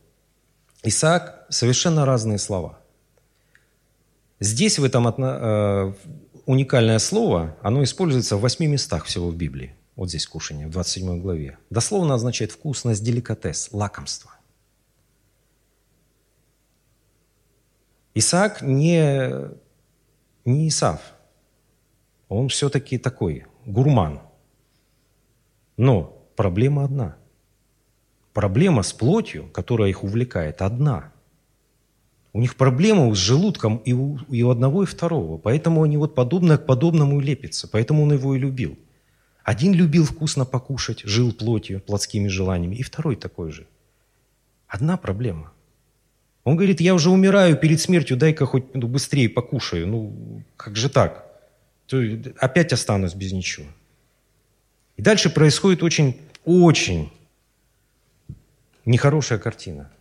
Исаак, 0.84 1.48
совершенно 1.50 2.06
разные 2.06 2.38
слова. 2.38 2.80
Здесь 4.40 4.78
в 4.78 4.84
этом 4.84 5.08
э, 5.08 5.94
уникальное 6.46 7.00
слово, 7.00 7.58
оно 7.62 7.84
используется 7.84 8.38
в 8.38 8.42
восьми 8.42 8.68
местах 8.68 9.06
всего 9.06 9.30
в 9.30 9.36
Библии. 9.36 9.75
Вот 9.96 10.10
здесь 10.10 10.28
кушание, 10.28 10.68
в 10.68 10.72
27 10.72 11.22
главе. 11.22 11.58
Дословно 11.70 12.16
означает 12.16 12.52
вкусность, 12.52 13.04
деликатес, 13.04 13.70
лакомство. 13.72 14.32
Исаак 18.14 18.62
не, 18.62 19.32
не 20.44 20.68
Исав. 20.68 21.02
Он 22.28 22.50
все-таки 22.50 22.98
такой, 22.98 23.46
гурман. 23.66 24.22
Но 25.78 26.28
проблема 26.36 26.84
одна. 26.84 27.18
Проблема 28.34 28.84
с 28.84 28.92
плотью, 28.92 29.50
которая 29.54 29.90
их 29.90 30.04
увлекает, 30.04 30.62
одна. 30.62 31.14
У 32.34 32.42
них 32.42 32.58
проблема 32.58 33.14
с 33.16 33.18
желудком 33.18 33.78
и 33.78 33.94
у, 33.94 34.18
и 34.30 34.44
у 34.44 34.50
одного, 34.50 34.84
и 34.84 34.86
второго. 34.86 35.38
Поэтому 35.38 35.84
они 35.84 35.96
вот 35.96 36.16
подобное 36.16 36.58
к 36.58 36.66
подобному 36.66 37.22
лепятся. 37.22 37.70
Поэтому 37.70 38.04
он 38.04 38.12
его 38.12 38.36
и 38.36 38.40
любил. 38.40 38.78
Один 39.46 39.74
любил 39.74 40.06
вкусно 40.06 40.44
покушать, 40.44 41.02
жил 41.04 41.32
плотью, 41.32 41.80
плотскими 41.80 42.28
желаниями, 42.28 42.78
и 42.78 42.82
второй 42.82 43.16
такой 43.16 43.52
же. 43.52 43.68
Одна 44.68 44.98
проблема. 44.98 45.54
Он 46.44 46.56
говорит, 46.56 46.82
я 46.82 46.96
уже 46.96 47.12
умираю 47.12 47.56
перед 47.56 47.80
смертью, 47.80 48.18
дай-ка 48.18 48.48
хоть 48.48 48.74
ну, 48.74 48.88
быстрее 48.88 49.30
покушаю. 49.30 49.88
Ну, 49.88 50.44
как 50.58 50.76
же 50.76 50.90
так? 50.90 51.28
То 51.86 52.02
опять 52.40 52.74
останусь 52.74 53.14
без 53.14 53.34
ничего. 53.34 53.68
И 54.98 55.04
дальше 55.04 55.30
происходит 55.30 55.84
очень, 55.84 56.20
очень 56.44 57.14
нехорошая 58.84 59.38
картина. 59.38 59.92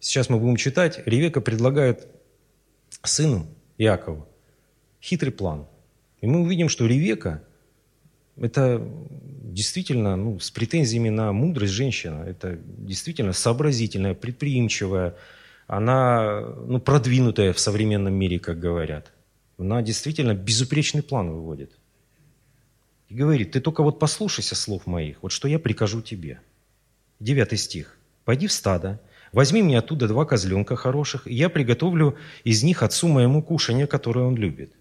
Сейчас 0.00 0.30
мы 0.30 0.38
будем 0.38 0.56
читать. 0.56 1.02
Ревека 1.04 1.42
предлагает 1.42 2.06
сыну 3.02 3.46
Иакову 3.76 4.26
хитрый 5.02 5.32
план. 5.32 5.66
И 6.22 6.26
мы 6.26 6.40
увидим, 6.40 6.70
что 6.70 6.86
Ревека– 6.86 7.42
это 8.36 8.86
действительно 9.42 10.16
ну, 10.16 10.40
с 10.40 10.50
претензиями 10.50 11.08
на 11.08 11.32
мудрость 11.32 11.72
женщина. 11.72 12.24
Это 12.24 12.58
действительно 12.78 13.32
сообразительная, 13.32 14.14
предприимчивая, 14.14 15.16
она 15.66 16.40
ну, 16.40 16.80
продвинутая 16.80 17.52
в 17.52 17.58
современном 17.58 18.14
мире, 18.14 18.38
как 18.38 18.58
говорят. 18.58 19.12
Она 19.58 19.82
действительно 19.82 20.34
безупречный 20.34 21.02
план 21.02 21.30
выводит. 21.30 21.72
И 23.08 23.14
говорит, 23.14 23.52
ты 23.52 23.60
только 23.60 23.82
вот 23.82 23.98
послушайся 23.98 24.56
слов 24.56 24.86
моих, 24.86 25.22
вот 25.22 25.30
что 25.32 25.46
я 25.46 25.58
прикажу 25.58 26.02
тебе. 26.02 26.40
Девятый 27.20 27.58
стих. 27.58 27.96
«Пойди 28.24 28.46
в 28.46 28.52
стадо, 28.52 29.00
возьми 29.32 29.62
мне 29.62 29.78
оттуда 29.78 30.08
два 30.08 30.24
козленка 30.24 30.76
хороших, 30.76 31.26
и 31.26 31.34
я 31.34 31.50
приготовлю 31.50 32.16
из 32.42 32.62
них 32.62 32.82
отцу 32.82 33.08
моему 33.08 33.42
кушание, 33.42 33.86
которое 33.86 34.24
он 34.24 34.36
любит. 34.36 34.72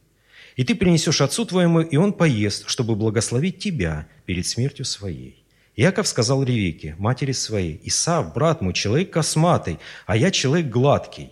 И 0.55 0.63
ты 0.63 0.75
принесешь 0.75 1.21
отцу 1.21 1.45
твоему, 1.45 1.81
и 1.81 1.95
он 1.95 2.13
поест, 2.13 2.69
чтобы 2.69 2.95
благословить 2.95 3.59
тебя 3.59 4.07
перед 4.25 4.45
смертью 4.45 4.85
своей. 4.85 5.43
Иаков 5.75 6.07
сказал 6.07 6.43
Ревеке, 6.43 6.95
матери 6.99 7.31
своей, 7.31 7.81
«Исав, 7.83 8.33
брат 8.33 8.61
мой, 8.61 8.73
человек 8.73 9.11
косматый, 9.11 9.79
а 10.05 10.15
я 10.15 10.29
человек 10.29 10.67
гладкий. 10.67 11.31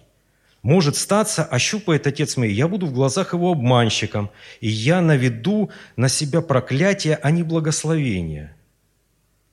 Может 0.64 0.96
статься, 0.96 1.44
ощупает 1.44 2.08
отец 2.08 2.38
мой, 2.38 2.52
я 2.52 2.68
буду 2.68 2.88
в 2.88 2.94
глазах 2.94 3.34
его 3.34 3.52
обманщиком, 3.52 4.32
и 4.60 4.68
я 4.68 5.02
наведу 5.02 5.70
на 5.96 6.10
себя 6.10 6.42
проклятие, 6.42 7.20
а 7.22 7.30
не 7.30 7.44
благословение». 7.44 8.56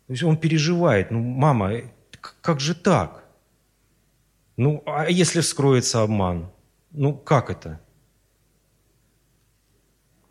То 0.06 0.14
есть 0.14 0.22
он 0.22 0.38
переживает, 0.38 1.10
ну, 1.10 1.20
мама, 1.20 1.82
как 2.40 2.60
же 2.60 2.74
так? 2.74 3.24
Ну, 4.56 4.82
а 4.86 5.10
если 5.10 5.42
вскроется 5.42 6.02
обман? 6.02 6.50
Ну, 6.92 7.12
как 7.12 7.50
это? 7.50 7.78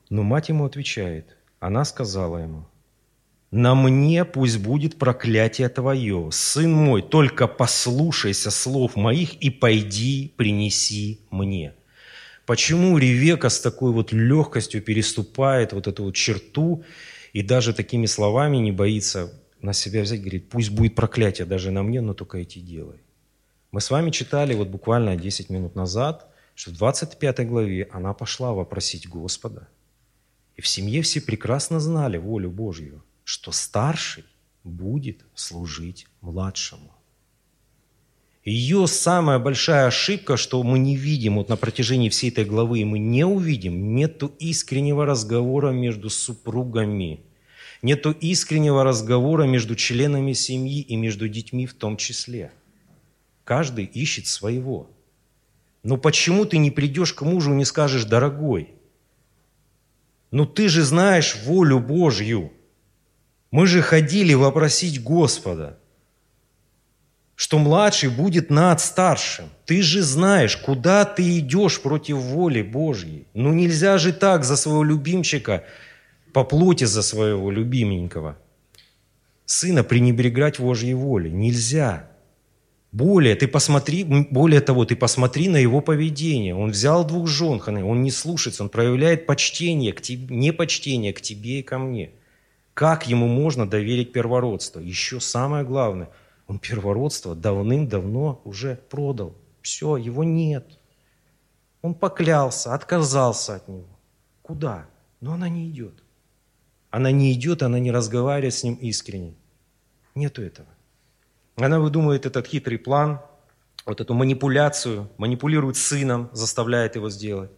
Но 0.10 0.24
мать 0.24 0.50
ему 0.50 0.66
отвечает, 0.66 1.36
она 1.60 1.84
сказала 1.84 2.38
ему, 2.38 2.66
«На 3.52 3.76
мне 3.76 4.26
пусть 4.26 4.60
будет 4.60 4.98
проклятие 4.98 5.70
твое, 5.70 6.30
сын 6.32 6.72
мой, 6.72 7.02
только 7.02 7.48
послушайся 7.48 8.52
слов 8.52 8.96
моих 8.96 9.36
и 9.36 9.50
пойди, 9.50 10.34
принеси 10.38 11.20
мне». 11.30 11.74
Почему 12.46 12.98
Ревека 12.98 13.50
с 13.50 13.60
такой 13.60 13.92
вот 13.92 14.14
легкостью 14.14 14.82
переступает 14.82 15.74
вот 15.74 15.88
эту 15.88 16.06
вот 16.06 16.16
черту 16.16 16.86
и 17.34 17.42
даже 17.42 17.74
такими 17.74 18.06
словами 18.06 18.56
не 18.58 18.72
боится 18.72 19.34
на 19.62 19.74
себя 19.74 20.02
взять, 20.04 20.22
говорит, 20.22 20.48
пусть 20.50 20.70
будет 20.70 20.96
проклятие 20.96 21.46
даже 21.46 21.72
на 21.72 21.84
мне, 21.84 22.00
но 22.00 22.14
только 22.14 22.38
эти 22.38 22.60
делай. 22.60 23.02
Мы 23.72 23.82
с 23.82 23.92
вами 23.92 24.12
читали 24.12 24.54
вот 24.54 24.70
буквально 24.70 25.18
10 25.18 25.50
минут 25.50 25.76
назад, 25.76 26.30
что 26.56 26.72
в 26.72 26.78
25 26.78 27.46
главе 27.46 27.90
она 27.92 28.14
пошла 28.14 28.54
вопросить 28.54 29.10
Господа– 29.10 29.68
и 30.58 30.62
в 30.62 30.68
семье 30.68 31.04
все 31.04 31.22
прекрасно 31.22 31.80
знали 31.80 32.18
волю 32.18 32.50
Божью, 32.50 33.04
что 33.24 33.52
старший 33.52 34.26
будет 34.64 35.24
служить 35.36 36.08
младшему. 36.22 36.92
Ее 38.44 38.88
самая 38.88 39.40
большая 39.40 39.88
ошибка, 39.88 40.38
что 40.38 40.64
мы 40.64 40.80
не 40.80 40.96
видим 40.96 41.36
вот 41.36 41.50
на 41.50 41.58
протяжении 41.58 42.10
всей 42.10 42.32
этой 42.32 42.46
главы, 42.46 42.84
мы 42.86 42.98
не 42.98 43.26
увидим, 43.26 43.94
нету 43.94 44.32
искреннего 44.40 45.06
разговора 45.06 45.72
между 45.72 46.10
супругами, 46.10 47.20
нету 47.82 48.12
искреннего 48.12 48.84
разговора 48.84 49.44
между 49.44 49.76
членами 49.76 50.34
семьи 50.34 50.82
и 50.82 50.96
между 50.96 51.28
детьми 51.28 51.68
в 51.68 51.74
том 51.74 51.98
числе. 51.98 52.52
Каждый 53.44 53.86
ищет 53.86 54.28
своего. 54.28 54.90
Но 55.84 55.98
почему 55.98 56.46
ты 56.46 56.58
не 56.58 56.72
придешь 56.72 57.14
к 57.14 57.22
мужу 57.22 57.54
и 57.54 57.58
не 57.58 57.66
скажешь, 57.66 58.06
дорогой, 58.06 58.77
ну 60.32 60.46
ты 60.46 60.70
же 60.70 60.84
знаешь 60.84 61.38
волю 61.46 61.80
Божью. 61.80 62.52
Мы 63.52 63.66
же 63.66 63.82
ходили 63.82 64.34
вопросить 64.34 65.02
Господа, 65.02 65.80
что 67.36 67.60
младший 67.60 68.10
будет 68.10 68.50
над 68.50 68.82
старшим. 68.82 69.46
Ты 69.66 69.82
же 69.82 70.02
знаешь, 70.02 70.58
куда 70.58 71.06
ты 71.06 71.40
идешь 71.40 71.80
против 71.82 72.18
воли 72.18 72.62
Божьей. 72.62 73.26
Ну 73.34 73.54
нельзя 73.54 73.98
же 73.98 74.12
так 74.12 74.44
за 74.44 74.58
своего 74.58 74.84
любимчика, 74.84 75.64
по 76.34 76.44
плоти 76.44 76.84
за 76.84 77.02
своего 77.02 77.50
любименького, 77.50 78.38
сына 79.46 79.84
пренебрегать 79.84 80.60
Божьей 80.60 80.94
волей. 80.94 81.32
Нельзя. 81.32 82.12
Более, 82.98 83.36
ты 83.36 83.48
посмотри, 83.48 84.04
более 84.04 84.60
того, 84.60 84.84
ты 84.84 84.96
посмотри 84.96 85.50
на 85.50 85.58
его 85.58 85.82
поведение. 85.82 86.56
Он 86.56 86.72
взял 86.72 87.06
двух 87.06 87.28
жен, 87.28 87.62
он 87.68 88.02
не 88.02 88.10
слушается, 88.10 88.64
он 88.64 88.70
проявляет 88.70 89.28
почтение 89.28 89.94
к 89.94 90.02
тебе, 90.02 90.36
непочтение 90.36 91.14
к 91.14 91.22
тебе 91.22 91.60
и 91.60 91.62
ко 91.62 91.78
мне. 91.78 92.10
Как 92.74 93.06
ему 93.06 93.28
можно 93.28 93.70
доверить 93.70 94.14
первородство? 94.14 94.80
Еще 94.80 95.20
самое 95.20 95.64
главное, 95.64 96.10
он 96.48 96.58
первородство 96.58 97.36
давным-давно 97.36 98.42
уже 98.46 98.80
продал. 98.90 99.36
Все, 99.62 99.98
его 99.98 100.24
нет. 100.24 100.66
Он 101.84 101.94
поклялся, 101.94 102.74
отказался 102.74 103.58
от 103.58 103.68
него. 103.68 104.00
Куда? 104.42 104.88
Но 105.22 105.34
она 105.34 105.50
не 105.50 105.70
идет. 105.70 105.94
Она 106.90 107.12
не 107.12 107.32
идет, 107.34 107.62
она 107.62 107.78
не 107.78 107.92
разговаривает 107.92 108.56
с 108.56 108.64
ним 108.64 108.74
искренне. 108.74 109.36
Нету 110.16 110.42
этого. 110.42 110.68
Она 111.58 111.80
выдумывает 111.80 112.28
этот 112.28 112.46
хитрый 112.46 112.78
план, 112.78 113.20
вот 113.86 114.00
эту 114.00 114.14
манипуляцию, 114.14 115.10
манипулирует 115.18 115.76
сыном, 115.76 116.30
заставляет 116.32 116.96
его 116.96 117.10
сделать. 117.10 117.50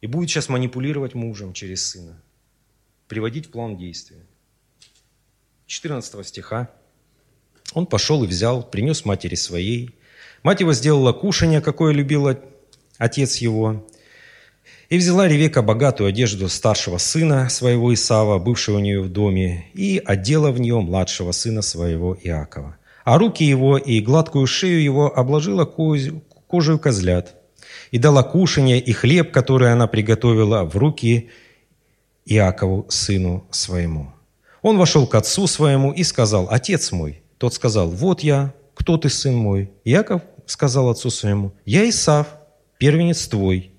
И 0.00 0.06
будет 0.06 0.30
сейчас 0.30 0.48
манипулировать 0.48 1.14
мужем 1.14 1.52
через 1.52 1.86
сына, 1.86 2.22
приводить 3.08 3.46
в 3.46 3.50
план 3.50 3.76
действия. 3.76 4.24
14 5.66 6.26
стиха. 6.26 6.70
Он 7.74 7.86
пошел 7.86 8.24
и 8.24 8.26
взял, 8.26 8.62
принес 8.62 9.04
матери 9.04 9.34
своей. 9.34 9.90
Мать 10.42 10.60
его 10.60 10.72
сделала 10.72 11.12
кушание, 11.12 11.60
какое 11.60 11.92
любил 11.92 12.38
отец 12.96 13.36
его. 13.36 13.86
И 14.88 14.96
взяла 14.96 15.28
Ревека 15.28 15.60
богатую 15.60 16.08
одежду 16.08 16.48
старшего 16.48 16.96
сына 16.96 17.50
своего 17.50 17.92
Исава, 17.92 18.38
бывшего 18.38 18.76
у 18.76 18.80
нее 18.80 19.02
в 19.02 19.10
доме, 19.10 19.66
и 19.74 20.00
одела 20.02 20.52
в 20.52 20.60
нее 20.60 20.80
младшего 20.80 21.32
сына 21.32 21.60
своего 21.60 22.16
Иакова 22.22 22.78
а 23.06 23.18
руки 23.18 23.44
его 23.44 23.78
и 23.78 24.00
гладкую 24.00 24.48
шею 24.48 24.82
его 24.82 25.16
обложила 25.16 25.64
кожей 25.64 26.78
козлят, 26.80 27.36
и 27.92 27.98
дала 27.98 28.24
кушанье 28.24 28.80
и 28.80 28.92
хлеб, 28.92 29.30
который 29.30 29.70
она 29.72 29.86
приготовила, 29.86 30.64
в 30.64 30.76
руки 30.76 31.30
Иакову, 32.24 32.84
сыну 32.88 33.46
своему. 33.52 34.12
Он 34.60 34.76
вошел 34.76 35.06
к 35.06 35.14
отцу 35.14 35.46
своему 35.46 35.92
и 35.92 36.02
сказал, 36.02 36.48
«Отец 36.50 36.90
мой». 36.90 37.22
Тот 37.38 37.54
сказал, 37.54 37.88
«Вот 37.88 38.24
я, 38.24 38.52
кто 38.74 38.96
ты, 38.98 39.08
сын 39.08 39.36
мой?» 39.36 39.70
Иаков 39.84 40.22
сказал 40.46 40.90
отцу 40.90 41.10
своему, 41.10 41.52
«Я 41.64 41.88
Исав, 41.88 42.26
первенец 42.76 43.28
твой». 43.28 43.70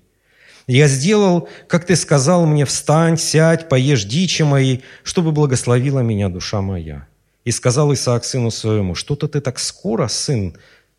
Я 0.66 0.88
сделал, 0.88 1.50
как 1.66 1.84
ты 1.84 1.96
сказал 1.96 2.46
мне, 2.46 2.64
встань, 2.64 3.18
сядь, 3.18 3.68
поешь 3.68 4.04
дичи 4.04 4.42
мои, 4.42 4.78
чтобы 5.02 5.32
благословила 5.32 6.00
меня 6.00 6.30
душа 6.30 6.62
моя. 6.62 7.08
И 7.48 7.50
сказал 7.50 7.94
Исаак 7.94 8.26
сыну 8.26 8.50
своему, 8.50 8.94
что-то 8.94 9.26
ты 9.26 9.40
так 9.40 9.58
скоро, 9.58 10.06
сын, 10.08 10.54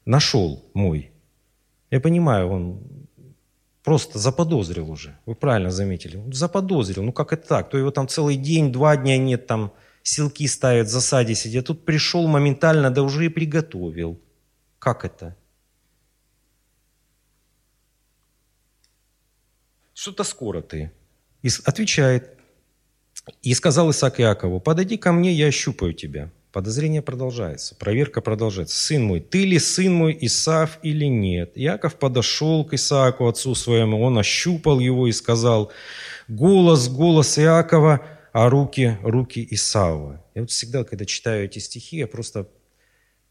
нашел 0.06 0.66
мой. 0.74 1.12
Я 1.92 2.00
понимаю, 2.00 2.50
он 2.50 2.82
просто 3.84 4.18
заподозрил 4.18 4.90
уже. 4.90 5.16
Вы 5.28 5.36
правильно 5.36 5.70
заметили. 5.70 6.20
заподозрил. 6.34 7.04
Ну 7.04 7.12
как 7.14 7.34
это 7.34 7.48
так? 7.48 7.70
То 7.70 7.78
его 7.78 7.92
там 7.92 8.08
целый 8.08 8.36
день, 8.36 8.72
два 8.72 8.98
дня 8.98 9.16
нет, 9.20 9.46
там 9.46 9.72
силки 10.02 10.48
ставят, 10.48 10.88
в 10.88 10.90
засаде 10.90 11.36
сидят. 11.36 11.68
Тут 11.68 11.86
пришел 11.86 12.28
моментально, 12.28 12.90
да 12.90 13.04
уже 13.04 13.26
и 13.26 13.30
приготовил. 13.30 14.20
Как 14.80 15.06
это? 15.06 15.36
Что-то 19.94 20.24
скоро 20.24 20.64
ты. 20.64 20.92
И 21.44 21.50
отвечает. 21.64 22.40
И 23.44 23.54
сказал 23.54 23.92
Исаак 23.92 24.20
Иакову, 24.20 24.60
подойди 24.60 24.98
ко 24.98 25.12
мне, 25.12 25.32
я 25.32 25.46
ощупаю 25.46 25.94
тебя. 25.94 26.32
Подозрение 26.52 27.04
продолжается, 27.04 27.76
проверка 27.76 28.22
продолжается. 28.22 28.76
«Сын 28.76 29.04
мой, 29.04 29.20
ты 29.20 29.46
ли 29.46 29.60
сын 29.60 29.94
мой 29.94 30.18
Исаав 30.20 30.80
или 30.82 31.06
нет?» 31.06 31.52
Иаков 31.54 31.96
подошел 31.96 32.66
к 32.66 32.74
Исааку, 32.74 33.28
отцу 33.28 33.54
своему, 33.54 34.02
он 34.02 34.18
ощупал 34.18 34.80
его 34.80 35.06
и 35.06 35.12
сказал, 35.12 35.72
«Голос, 36.28 36.90
голос 36.90 37.38
Иакова, 37.38 38.02
а 38.34 38.50
руки, 38.50 38.98
руки 39.04 39.48
Исаава». 39.52 40.26
Я 40.34 40.42
вот 40.42 40.50
всегда, 40.50 40.84
когда 40.84 41.06
читаю 41.06 41.46
эти 41.46 41.60
стихи, 41.60 41.98
я 41.98 42.08
просто 42.08 42.50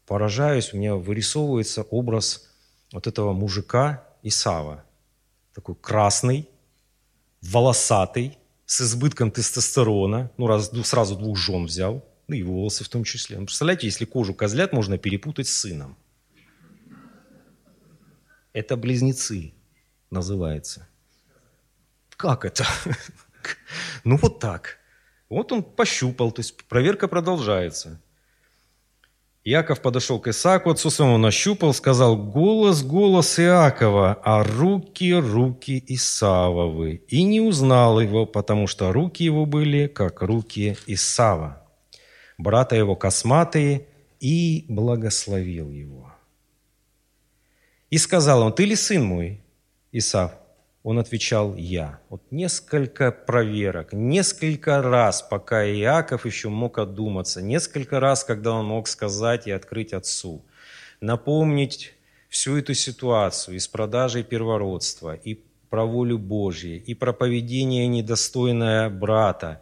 поражаюсь, 0.07 0.73
у 0.73 0.77
меня 0.77 0.95
вырисовывается 0.95 1.83
образ 1.83 2.47
вот 2.93 3.05
этого 3.05 3.33
мужика 3.33 4.05
Исава. 4.23 4.85
Такой 5.53 5.75
красный, 5.75 6.47
волосатый, 7.41 8.37
с 8.65 8.79
избытком 8.79 9.29
тестостерона, 9.29 10.31
ну, 10.37 10.47
раз, 10.47 10.71
сразу 10.85 11.17
двух 11.17 11.35
жен 11.35 11.65
взял– 11.65 12.05
ну 12.29 12.35
и 12.35 12.43
волосы 12.43 12.83
в 12.83 12.89
том 12.89 13.03
числе. 13.03 13.39
Ну, 13.39 13.45
представляете, 13.45 13.87
если 13.87 14.05
кожу 14.05 14.35
козлят 14.35 14.71
можно 14.71 14.99
перепутать 14.99 15.47
с 15.47 15.53
сыном. 15.53 15.97
Это 18.53 18.77
близнецы 18.77 19.53
называется. 20.11 20.87
Как 22.15 22.45
это? 22.45 22.65
Ну 24.03 24.17
вот 24.17 24.39
так. 24.39 24.77
Вот 25.29 25.51
он 25.51 25.63
пощупал, 25.63 26.31
то 26.31 26.41
есть 26.41 26.63
проверка 26.65 27.07
продолжается. 27.07 27.99
Иаков 29.43 29.81
подошел 29.81 30.19
к 30.19 30.27
Исааку, 30.27 30.69
отцу 30.69 30.89
своему 30.89 31.17
нащупал, 31.17 31.73
сказал, 31.73 32.15
«Голос, 32.17 32.83
голос 32.83 33.39
Иакова, 33.39 34.19
а 34.23 34.43
руки, 34.43 35.13
руки 35.13 35.83
Исавовы». 35.87 37.01
И 37.07 37.23
не 37.23 37.41
узнал 37.41 37.99
его, 37.99 38.25
потому 38.25 38.67
что 38.67 38.91
руки 38.91 39.23
его 39.23 39.45
были, 39.45 39.87
как 39.87 40.21
руки 40.21 40.77
Исава 40.85 41.68
брата 42.39 42.75
его 42.75 42.95
косматые, 42.95 43.85
и 44.19 44.65
благословил 44.67 45.69
его. 45.69 46.11
И 47.89 47.97
сказал 47.97 48.41
он, 48.41 48.53
ты 48.53 48.65
ли 48.65 48.75
сын 48.75 49.03
мой, 49.03 49.41
Исав? 49.91 50.31
Он 50.81 50.97
отвечал 50.97 51.55
«Я». 51.55 51.99
Вот 52.09 52.21
несколько 52.31 53.11
проверок, 53.11 53.91
несколько 53.91 54.81
раз, 54.81 55.21
пока 55.21 55.65
Иаков 55.65 56.25
еще 56.25 56.47
мог 56.47 56.77
одуматься, 56.77 57.41
несколько 57.41 57.99
раз, 57.99 58.23
когда 58.23 58.53
он 58.53 58.65
мог 58.65 58.87
сказать 58.87 59.45
и 59.45 59.51
открыть 59.51 59.91
отцу, 59.91 60.41
напомнить 61.01 61.93
всю 62.29 62.57
эту 62.57 62.73
ситуацию 62.73 63.57
и 63.57 63.59
с 63.59 63.67
продажей 63.67 64.23
первородства, 64.23 65.15
и 65.15 65.39
про 65.69 65.85
волю 65.85 66.17
Божью, 66.17 66.81
и 66.81 66.93
про 66.93 67.11
поведение 67.11 67.87
недостойное 67.87 68.89
брата, 68.89 69.61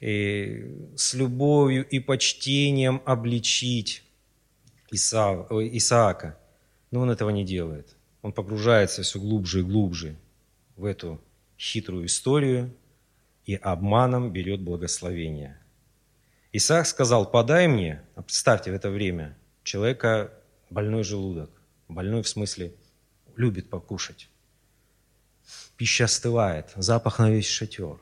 с 0.00 1.14
любовью 1.14 1.86
и 1.86 1.98
почтением 2.00 3.02
обличить 3.04 4.02
Исаа, 4.90 5.46
Исаака. 5.50 6.38
Но 6.90 7.00
он 7.00 7.10
этого 7.10 7.30
не 7.30 7.44
делает. 7.44 7.96
Он 8.22 8.32
погружается 8.32 9.02
все 9.02 9.20
глубже 9.20 9.60
и 9.60 9.62
глубже 9.62 10.16
в 10.76 10.84
эту 10.84 11.20
хитрую 11.58 12.06
историю 12.06 12.74
и 13.44 13.54
обманом 13.54 14.32
берет 14.32 14.60
благословение. 14.60 15.58
Исаак 16.52 16.86
сказал, 16.86 17.30
подай 17.30 17.68
мне, 17.68 18.02
представьте 18.14 18.72
в 18.72 18.74
это 18.74 18.90
время, 18.90 19.36
человека 19.62 20.32
больной 20.68 21.04
желудок, 21.04 21.50
больной 21.88 22.22
в 22.22 22.28
смысле 22.28 22.74
любит 23.36 23.70
покушать. 23.70 24.28
Пища 25.76 26.04
остывает, 26.04 26.72
запах 26.76 27.18
на 27.18 27.30
весь 27.30 27.48
шатер. 27.48 27.98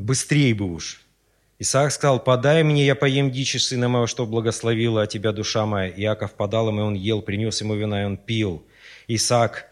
Быстрее 0.00 0.54
бы 0.54 0.72
уж. 0.72 1.02
Исаак 1.58 1.92
сказал, 1.92 2.24
подай 2.24 2.62
мне, 2.62 2.86
я 2.86 2.94
поем 2.94 3.30
дичи 3.30 3.58
сына 3.58 3.88
моего, 3.88 4.06
что 4.06 4.24
благословила 4.24 5.06
тебя 5.06 5.32
душа 5.32 5.66
моя. 5.66 5.90
Иаков 5.90 6.32
подал 6.32 6.68
ему, 6.68 6.80
и 6.80 6.82
он 6.84 6.94
ел, 6.94 7.20
принес 7.20 7.60
ему 7.60 7.74
вина, 7.74 8.02
и 8.02 8.04
он 8.06 8.16
пил. 8.16 8.64
Исаак 9.08 9.66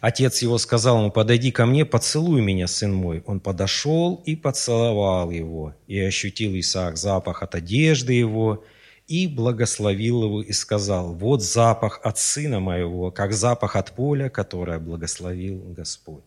Отец 0.00 0.42
его 0.42 0.58
сказал 0.58 0.98
ему, 0.98 1.10
подойди 1.10 1.50
ко 1.50 1.66
мне, 1.66 1.84
поцелуй 1.84 2.42
меня, 2.42 2.66
сын 2.66 2.92
мой. 2.92 3.22
Он 3.26 3.40
подошел 3.40 4.22
и 4.24 4.36
поцеловал 4.36 5.30
его, 5.30 5.74
и 5.86 5.98
ощутил 6.00 6.58
Исаак 6.58 6.96
запах 6.96 7.42
от 7.42 7.54
одежды 7.54 8.12
его, 8.12 8.64
и 9.08 9.26
благословил 9.26 10.24
его, 10.24 10.42
и 10.42 10.52
сказал, 10.52 11.12
вот 11.12 11.42
запах 11.42 12.00
от 12.04 12.18
сына 12.18 12.60
моего, 12.60 13.10
как 13.10 13.32
запах 13.32 13.76
от 13.76 13.92
поля, 13.92 14.28
которое 14.28 14.78
благословил 14.78 15.60
Господь. 15.76 16.24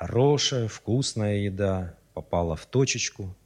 Хорошая, 0.00 0.66
вкусная 0.66 1.36
еда 1.40 1.94
попала 2.14 2.56
в 2.56 2.64
точечку 2.64 3.36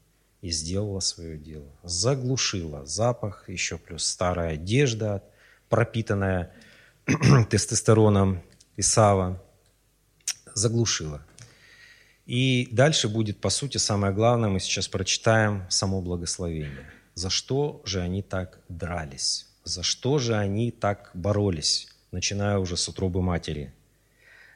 и 0.40 0.50
сделала 0.50 1.00
свое 1.00 1.36
дело. 1.36 1.66
Заглушила 1.82 2.86
запах, 2.86 3.48
еще 3.48 3.76
плюс 3.76 4.06
старая 4.06 4.52
одежда, 4.54 5.24
пропитанная 5.68 6.54
тестостероном, 7.50 8.40
Исава 8.76 9.42
заглушила. 10.54 11.26
И 12.24 12.68
дальше 12.70 13.08
будет, 13.08 13.40
по 13.40 13.50
сути, 13.50 13.78
самое 13.78 14.12
главное, 14.12 14.48
мы 14.48 14.60
сейчас 14.60 14.86
прочитаем 14.86 15.66
само 15.70 16.00
благословение. 16.00 16.88
За 17.14 17.30
что 17.30 17.82
же 17.84 18.00
они 18.00 18.22
так 18.22 18.60
дрались? 18.68 19.48
За 19.64 19.82
что 19.82 20.18
же 20.18 20.36
они 20.36 20.70
так 20.70 21.10
боролись, 21.14 21.88
начиная 22.12 22.58
уже 22.58 22.76
с 22.76 22.88
утробы 22.88 23.22
матери? 23.22 23.74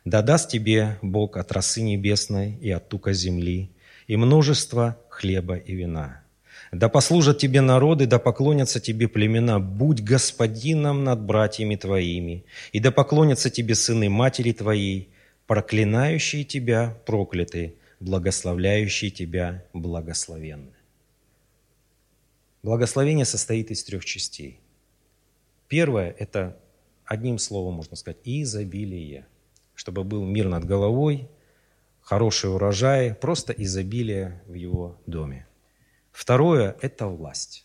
«Да 0.09 0.23
даст 0.23 0.49
тебе 0.49 0.97
Бог 1.03 1.37
от 1.37 1.53
росы 1.53 1.83
небесной 1.83 2.57
и 2.63 2.71
от 2.71 2.89
тука 2.89 3.13
земли, 3.13 3.71
и 4.07 4.17
множество 4.17 4.97
хлеба 5.11 5.57
и 5.57 5.75
вина, 5.75 6.23
да 6.73 6.89
послужат 6.89 7.37
тебе 7.37 7.61
народы, 7.61 8.07
да 8.07 8.19
поклонятся 8.19 8.81
тебе 8.81 9.07
племена. 9.07 9.61
Будь 9.61 10.01
господином 10.01 11.05
над 11.05 11.21
братьями 11.21 11.77
твоими, 11.77 12.47
и 12.73 12.81
да 12.81 12.91
поклонятся 12.91 13.51
тебе 13.51 13.75
сыны 13.75 14.09
матери 14.09 14.53
твоей, 14.53 15.11
проклинающие 15.47 16.43
тебя 16.43 16.97
прокляты, 17.05 17.75
благословляющие 18.01 19.11
тебя 19.11 19.63
благословенны. 19.75 20.73
Благословение 22.63 23.27
состоит 23.27 23.71
из 23.71 23.85
трех 23.85 24.07
частей. 24.07 24.59
Первое– 25.69 26.17
это 26.19 26.57
одним 27.05 27.37
словом 27.37 27.75
можно 27.75 27.95
сказать– 27.95 28.21
изобилие. 28.25 29.27
Чтобы 29.79 30.03
был 30.03 30.25
мир 30.25 30.49
над 30.49 30.65
головой, 30.65 31.29
хороший 32.01 32.53
урожай, 32.53 33.15
просто 33.15 33.53
изобилие 33.53 34.43
в 34.49 34.55
его 34.55 34.97
доме. 35.07 35.47
Второе– 36.11 36.77
это 36.81 37.07
власть. 37.07 37.65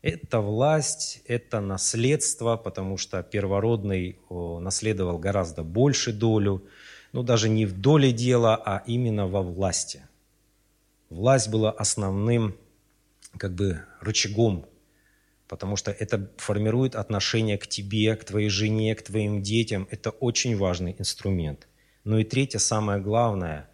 Это 0.00 0.40
власть, 0.40 1.20
это 1.26 1.60
наследство, 1.60 2.56
потому 2.56 2.96
что 2.96 3.22
первородный 3.22 4.18
наследовал 4.30 5.18
гораздо 5.18 5.62
больше 5.62 6.14
долю, 6.14 6.64
ну 7.12 7.22
даже 7.22 7.50
не 7.50 7.66
в 7.66 7.78
доле 7.78 8.12
дела, 8.12 8.56
а 8.56 8.82
именно 8.86 9.28
во 9.28 9.42
власти. 9.42 10.00
Власть 11.10 11.50
была 11.50 11.70
основным 11.70 12.56
как 13.36 13.54
бы 13.54 13.84
рычагом, 14.00 14.64
потому 15.50 15.76
что 15.76 15.90
это 15.90 16.30
формирует 16.36 16.94
отношение 16.94 17.58
к 17.58 17.66
тебе, 17.66 18.14
к 18.14 18.24
твоей 18.24 18.48
жене, 18.48 18.94
к 18.94 19.02
твоим 19.02 19.42
детям. 19.42 19.88
Это 19.90 20.10
очень 20.10 20.56
важный 20.56 20.94
инструмент. 20.98 21.66
Ну 22.04 22.18
и 22.18 22.24
третье, 22.24 22.58
самое 22.58 23.00
главное, 23.00 23.66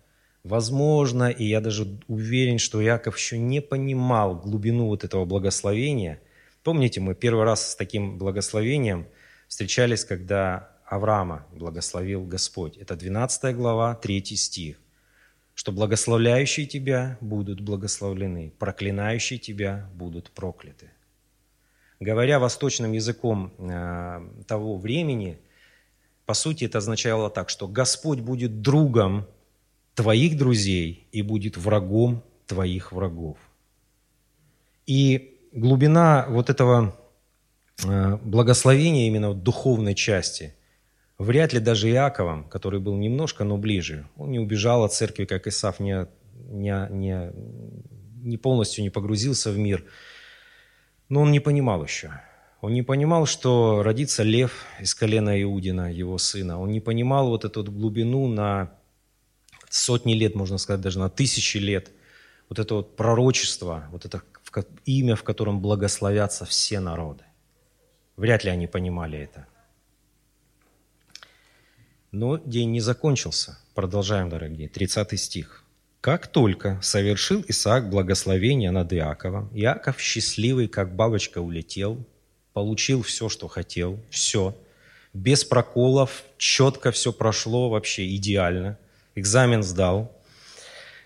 Возможно, 0.47 1.29
и 1.29 1.45
я 1.45 1.61
даже 1.61 1.99
уверен, 2.07 2.59
что 2.59 2.81
Яков 2.81 3.19
еще 3.19 3.37
не 3.37 3.61
понимал 3.61 4.37
глубину 4.37 4.87
вот 4.87 5.03
этого 5.03 5.25
благословения. 5.25 6.21
Помните, 6.63 7.01
мы 7.01 7.17
первый 7.17 7.43
раз 7.43 7.73
с 7.73 7.75
таким 7.75 8.17
благословением 8.17 9.09
встречались, 9.49 10.05
когда 10.05 10.71
Авраама 10.87 11.49
благословил 11.53 12.25
Господь. 12.25 12.77
Это 12.77 12.95
12 12.95 13.57
глава, 13.57 13.97
3 13.97 14.23
стих. 14.37 14.77
Что 15.55 15.73
благословляющие 15.73 16.67
тебя 16.67 17.19
будут 17.21 17.61
благословлены, 17.61 18.53
проклинающие 18.57 19.41
тебя 19.41 19.91
будут 19.95 20.31
прокляты. 20.31 20.93
Говоря 21.99 22.39
восточным 22.39 22.93
языком 22.93 23.53
э, 23.59 24.21
того 24.47 24.77
времени, 24.77 25.39
по 26.27 26.35
сути 26.35 26.65
это 26.65 26.79
означало 26.79 27.31
так, 27.31 27.49
что 27.49 27.69
Господь 27.69 28.21
будет 28.21 28.61
другом 28.61 29.27
твоих 29.95 30.37
друзей 30.37 31.09
и 31.13 31.23
будет 31.23 31.57
врагом 31.57 32.23
твоих 32.47 32.93
врагов. 32.93 33.39
И 34.87 35.39
глубина 35.53 36.27
вот 36.29 36.51
этого 36.51 36.95
э, 37.83 38.17
благословения 38.23 39.07
именно 39.07 39.33
духовной 39.33 39.95
части 39.95 40.55
вряд 41.19 41.53
ли 41.53 41.61
даже 41.61 41.91
Иаковом, 41.91 42.45
который 42.45 42.79
был 42.79 42.95
немножко, 42.97 43.45
но 43.45 43.57
ближе, 43.57 44.07
он 44.17 44.31
не 44.31 44.39
убежал 44.39 44.85
от 44.85 44.93
церкви, 44.93 45.25
как 45.25 45.47
Исаф, 45.47 45.81
не, 45.81 46.07
не, 46.51 46.89
не, 46.91 47.33
не 48.23 48.37
полностью 48.37 48.85
не 48.85 48.91
погрузился 48.91 49.51
в 49.51 49.59
мир, 49.59 49.85
но 51.09 51.23
он 51.23 51.31
не 51.31 51.41
понимал 51.41 51.85
еще. 51.85 52.21
Он 52.61 52.73
не 52.73 52.83
понимал, 52.83 53.27
что 53.27 53.83
родится 53.83 54.23
лев 54.23 54.65
из 54.81 54.95
колена 54.95 55.41
Иудина, 55.43 55.93
его 55.93 56.19
сына. 56.19 56.61
Он 56.61 56.71
не 56.71 56.81
понимал 56.81 57.29
вот 57.29 57.45
эту 57.45 57.63
глубину 57.65 58.27
на 58.29 58.73
сотни 59.69 60.15
лет, 60.15 60.35
можно 60.35 60.59
сказать, 60.59 60.81
даже 60.81 60.99
на 60.99 61.11
тысячи 61.11 61.59
лет, 61.59 61.91
вот 62.49 62.59
это 62.59 62.75
вот 62.75 62.97
пророчество, 62.97 63.87
вот 63.91 64.05
это 64.05 64.23
имя, 64.85 65.17
в 65.17 65.23
котором 65.23 65.61
благословятся 65.61 66.45
все 66.45 66.81
народы. 66.81 67.25
Вряд 68.17 68.45
ли 68.45 68.51
они 68.51 68.67
понимали 68.67 69.19
это. 69.19 69.47
Но 72.11 72.39
день 72.39 72.71
не 72.71 72.81
закончился. 72.81 73.59
Продолжаем, 73.75 74.31
дорогие. 74.31 74.69
30 74.69 75.21
стих. 75.21 75.66
«Как 76.07 76.29
только 76.29 76.79
совершил 76.83 77.45
Исаак 77.49 77.91
благословение 77.91 78.71
над 78.71 78.93
Иаковом, 78.93 79.51
Иаков, 79.53 80.01
счастливый, 80.01 80.69
как 80.69 80.95
бабочка, 80.95 81.41
улетел, 81.41 81.99
получил 82.53 83.03
все, 83.03 83.29
что 83.29 83.49
хотел, 83.49 83.99
все, 84.09 84.57
без 85.13 85.45
проколов, 85.45 86.23
четко 86.39 86.93
все 86.93 87.13
прошло, 87.13 87.71
вообще 87.71 88.15
идеально– 88.15 88.79
экзамен 89.17 89.65
сдал. 89.65 90.17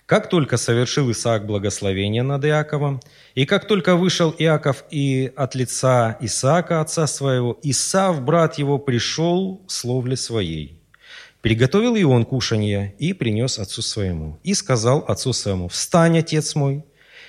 Как 0.05 0.29
только 0.29 0.59
совершил 0.59 1.11
Исаак 1.11 1.47
благословение 1.47 2.23
над 2.23 2.45
Иаковом, 2.45 3.01
и 3.35 3.47
как 3.47 3.67
только 3.67 3.97
вышел 3.97 4.35
Иаков 4.37 4.85
и 4.91 5.33
от 5.35 5.55
лица 5.55 6.19
Исаака, 6.21 6.83
отца 6.83 7.07
своего, 7.07 7.59
Исав, 7.63 8.21
брат 8.21 8.59
его, 8.59 8.79
пришел 8.79 9.63
с 9.67 9.83
ловли 9.83 10.17
своей. 10.17 10.80
Приготовил 11.43 11.97
и 11.97 12.03
он 12.03 12.25
кушанье 12.25 12.95
и 12.99 13.13
принес 13.13 13.59
отцу 13.59 13.83
своему. 13.83 14.39
И 14.43 14.55
сказал 14.55 15.05
отцу 15.09 15.33
своему, 15.33 15.69
«Встань, 15.69 16.19
отец 16.19 16.55
мой, 16.55 16.85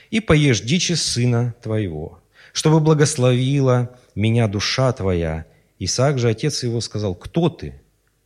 и 0.10 0.20
поешь 0.20 0.62
дичи 0.62 0.94
сына 0.94 1.56
твоего, 1.62 2.20
чтобы 2.54 2.80
благословила 2.80 3.98
меня 4.16 4.48
душа 4.48 4.92
твоя». 4.92 5.46
Исаак 5.80 6.20
же, 6.20 6.30
отец 6.30 6.64
его, 6.64 6.82
сказал, 6.82 7.16
«Кто 7.16 7.50
ты?» 7.50 7.82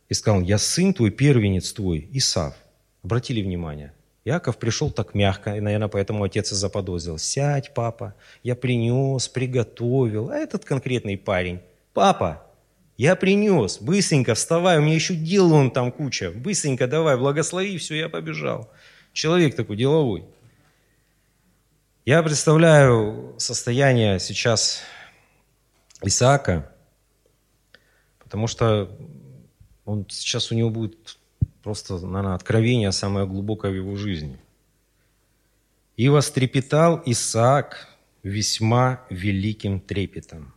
и 0.08 0.14
сказал, 0.14 0.40
я 0.40 0.58
сын 0.58 0.94
твой, 0.94 1.10
первенец 1.10 1.72
твой, 1.72 2.08
Исав. 2.12 2.54
Обратили 3.02 3.42
внимание? 3.42 3.92
Яков 4.24 4.58
пришел 4.58 4.90
так 4.90 5.14
мягко, 5.14 5.54
и, 5.56 5.60
наверное, 5.60 5.88
поэтому 5.88 6.24
отец 6.24 6.50
и 6.50 6.54
заподозрил. 6.54 7.18
Сядь, 7.18 7.74
папа, 7.74 8.14
я 8.42 8.56
принес, 8.56 9.28
приготовил. 9.28 10.30
А 10.30 10.36
этот 10.36 10.64
конкретный 10.64 11.16
парень, 11.16 11.60
папа, 11.94 12.45
Я 12.96 13.14
принес, 13.14 13.78
быстренько 13.78 14.34
вставай, 14.34 14.78
у 14.78 14.82
меня 14.82 14.94
еще 14.94 15.14
дел 15.14 15.52
он 15.52 15.70
там 15.70 15.92
куча. 15.92 16.30
Быстренько 16.30 16.86
давай, 16.86 17.18
благослови, 17.18 17.76
все, 17.76 17.94
я 17.94 18.08
побежал. 18.08 18.72
Человек 19.12 19.54
такой 19.54 19.76
деловой. 19.76 20.24
Я 22.06 22.22
представляю 22.22 23.34
состояние 23.36 24.18
сейчас 24.18 24.82
Исаака, 26.02 26.72
потому 28.18 28.46
что 28.46 28.96
он, 29.84 30.06
сейчас 30.08 30.50
у 30.52 30.54
него 30.54 30.70
будет 30.70 31.18
просто, 31.62 31.98
наверное, 31.98 32.34
откровение 32.34 32.92
самое 32.92 33.26
глубокое 33.26 33.72
в 33.72 33.74
его 33.74 33.96
жизни. 33.96 34.38
«И 35.96 36.08
вострепетал 36.08 37.02
Исаак 37.06 37.88
весьма 38.22 39.02
великим 39.10 39.80
трепетом, 39.80 40.54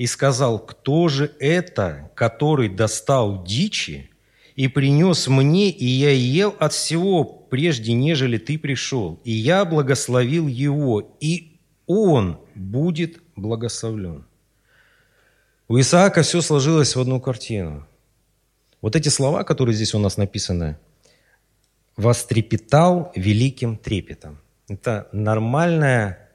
и 0.00 0.06
сказал, 0.06 0.58
кто 0.58 1.08
же 1.08 1.30
это, 1.40 2.10
который 2.14 2.70
достал 2.70 3.44
дичи 3.44 4.08
и 4.56 4.66
принес 4.66 5.28
мне, 5.28 5.68
и 5.68 5.84
я 5.84 6.10
ел 6.10 6.56
от 6.58 6.72
всего, 6.72 7.22
прежде 7.22 7.92
нежели 7.92 8.38
ты 8.38 8.58
пришел, 8.58 9.20
и 9.24 9.30
я 9.30 9.66
благословил 9.66 10.48
его, 10.48 11.18
и 11.20 11.60
он 11.86 12.40
будет 12.54 13.20
благословлен». 13.36 14.24
У 15.68 15.78
Исаака 15.78 16.22
все 16.22 16.40
сложилось 16.40 16.96
в 16.96 17.00
одну 17.00 17.20
картину. 17.20 17.86
Вот 18.80 18.96
эти 18.96 19.10
слова, 19.10 19.44
которые 19.44 19.74
здесь 19.74 19.92
у 19.94 19.98
нас 19.98 20.16
написаны, 20.16 20.78
«вострепетал 21.98 23.12
великим 23.14 23.76
трепетом». 23.76 24.38
Это 24.66 25.10
нормальная 25.12 26.29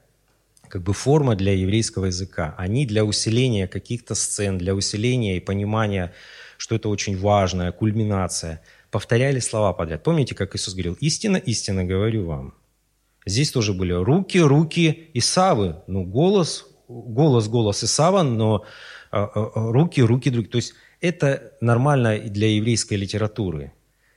как 0.68 0.82
бы 0.82 0.92
форма 0.92 1.34
для 1.36 1.52
еврейского 1.52 2.06
языка. 2.06 2.54
Они 2.58 2.86
для 2.86 3.04
усиления 3.04 3.66
каких-то 3.68 4.14
сцен, 4.14 4.58
для 4.58 4.74
усиления 4.74 5.36
и 5.36 5.40
понимания, 5.40 6.12
что 6.58 6.74
это 6.74 6.88
очень 6.88 7.18
важная 7.18 7.72
кульминация. 7.72 8.62
Повторяли 8.90 9.40
слова 9.40 9.72
подряд. 9.72 10.02
Помните, 10.02 10.34
как 10.34 10.54
Иисус 10.54 10.74
говорил, 10.74 10.96
«Истина, 11.00 11.36
истина 11.36 11.84
говорю 11.84 12.26
вам». 12.26 12.54
Здесь 13.26 13.50
тоже 13.50 13.72
были 13.72 13.92
руки, 13.92 14.38
руки 14.38 15.10
Исавы. 15.14 15.76
Ну, 15.88 16.04
голос, 16.04 16.66
голос, 16.88 17.48
голос 17.48 17.82
Исава, 17.82 18.22
но 18.22 18.64
а, 19.10 19.24
а, 19.24 19.72
руки, 19.72 20.00
руки 20.00 20.30
другие. 20.30 20.50
То 20.50 20.56
есть 20.56 20.74
это 21.00 21.52
нормально 21.60 22.18
для 22.18 22.48
еврейской 22.48 22.94
литературы. 22.94 23.72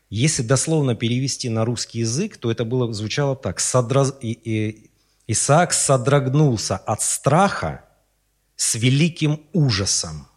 Если 0.10 0.42
дословно 0.42 0.96
перевести 0.96 1.50
на 1.50 1.66
русский 1.66 2.00
язык, 2.00 2.38
то 2.38 2.52
это 2.52 2.66
было, 2.66 2.92
звучало 2.94 3.36
так. 3.36 3.60
Содраз... 3.60 4.16
И, 4.22 4.32
и... 4.32 4.89
Исаак 5.32 5.74
содрогнулся 5.74 6.76
от 6.76 7.04
страха 7.04 7.86
с 8.56 8.74
великим 8.74 9.42
ужасом. 9.54 10.28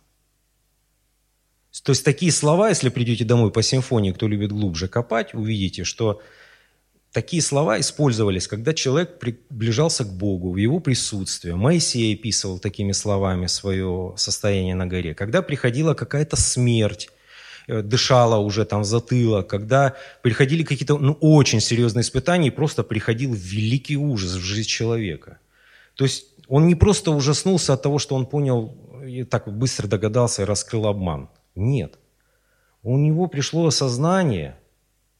То 1.82 1.92
есть 1.92 2.04
такие 2.04 2.30
слова, 2.30 2.68
если 2.68 2.90
придете 2.90 3.24
домой 3.24 3.50
по 3.50 3.62
симфонии, 3.62 4.12
кто 4.12 4.28
любит 4.28 4.52
глубже 4.52 4.88
копать, 4.88 5.32
увидите, 5.34 5.84
что 5.84 6.20
Такие 7.12 7.42
слова 7.42 7.78
использовались, 7.78 8.48
когда 8.48 8.72
человек 8.72 9.18
приближался 9.18 10.04
к 10.04 10.10
Богу, 10.14 10.50
в 10.50 10.56
его 10.56 10.80
присутствие. 10.80 11.56
Моисей 11.56 12.14
описывал 12.14 12.58
такими 12.58 12.92
словами 12.92 13.48
свое 13.48 14.14
состояние 14.16 14.74
на 14.74 14.86
горе. 14.86 15.14
Когда 15.14 15.42
приходила 15.42 15.92
какая-то 15.92 16.36
смерть, 16.36 17.10
дышала 17.80 18.36
уже 18.36 18.64
там 18.64 18.84
затылок, 18.84 19.46
когда 19.46 19.94
приходили 20.22 20.62
какие-то 20.64 20.98
ну, 20.98 21.16
очень 21.20 21.60
серьезные 21.60 22.02
испытания, 22.02 22.48
и 22.48 22.50
просто 22.50 22.82
приходил 22.82 23.32
великий 23.34 23.96
ужас 23.96 24.32
в 24.32 24.42
жизнь 24.42 24.68
человека. 24.68 25.38
То 25.94 26.04
есть 26.04 26.26
он 26.48 26.66
не 26.66 26.74
просто 26.74 27.10
ужаснулся 27.12 27.72
от 27.72 27.82
того, 27.82 27.98
что 27.98 28.14
он 28.14 28.26
понял 28.26 28.76
и 29.06 29.24
так 29.24 29.50
быстро 29.52 29.86
догадался 29.86 30.42
и 30.42 30.44
раскрыл 30.44 30.86
обман. 30.86 31.28
Нет. 31.54 31.98
У 32.82 32.98
него 32.98 33.26
пришло 33.28 33.66
осознание– 33.66 34.58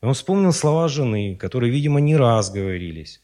он 0.02 0.14
вспомнил 0.14 0.52
слова 0.52 0.88
жены, 0.88 1.36
которые, 1.36 1.70
видимо, 1.70 2.00
не 2.00 2.16
раз 2.16 2.50
говорились, 2.50 3.22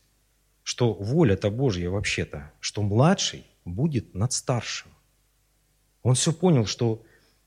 что 0.63 0.95
воля-то 0.95 1.51
Божья 1.51 1.91
вообще-то, 1.91 2.53
что 2.61 2.83
младший 2.83 3.45
будет 3.65 4.15
над 4.15 4.33
старшим. 4.33 4.93
Он 6.05 6.15
все 6.15 6.33
понял, 6.33 6.67
что 6.67 7.03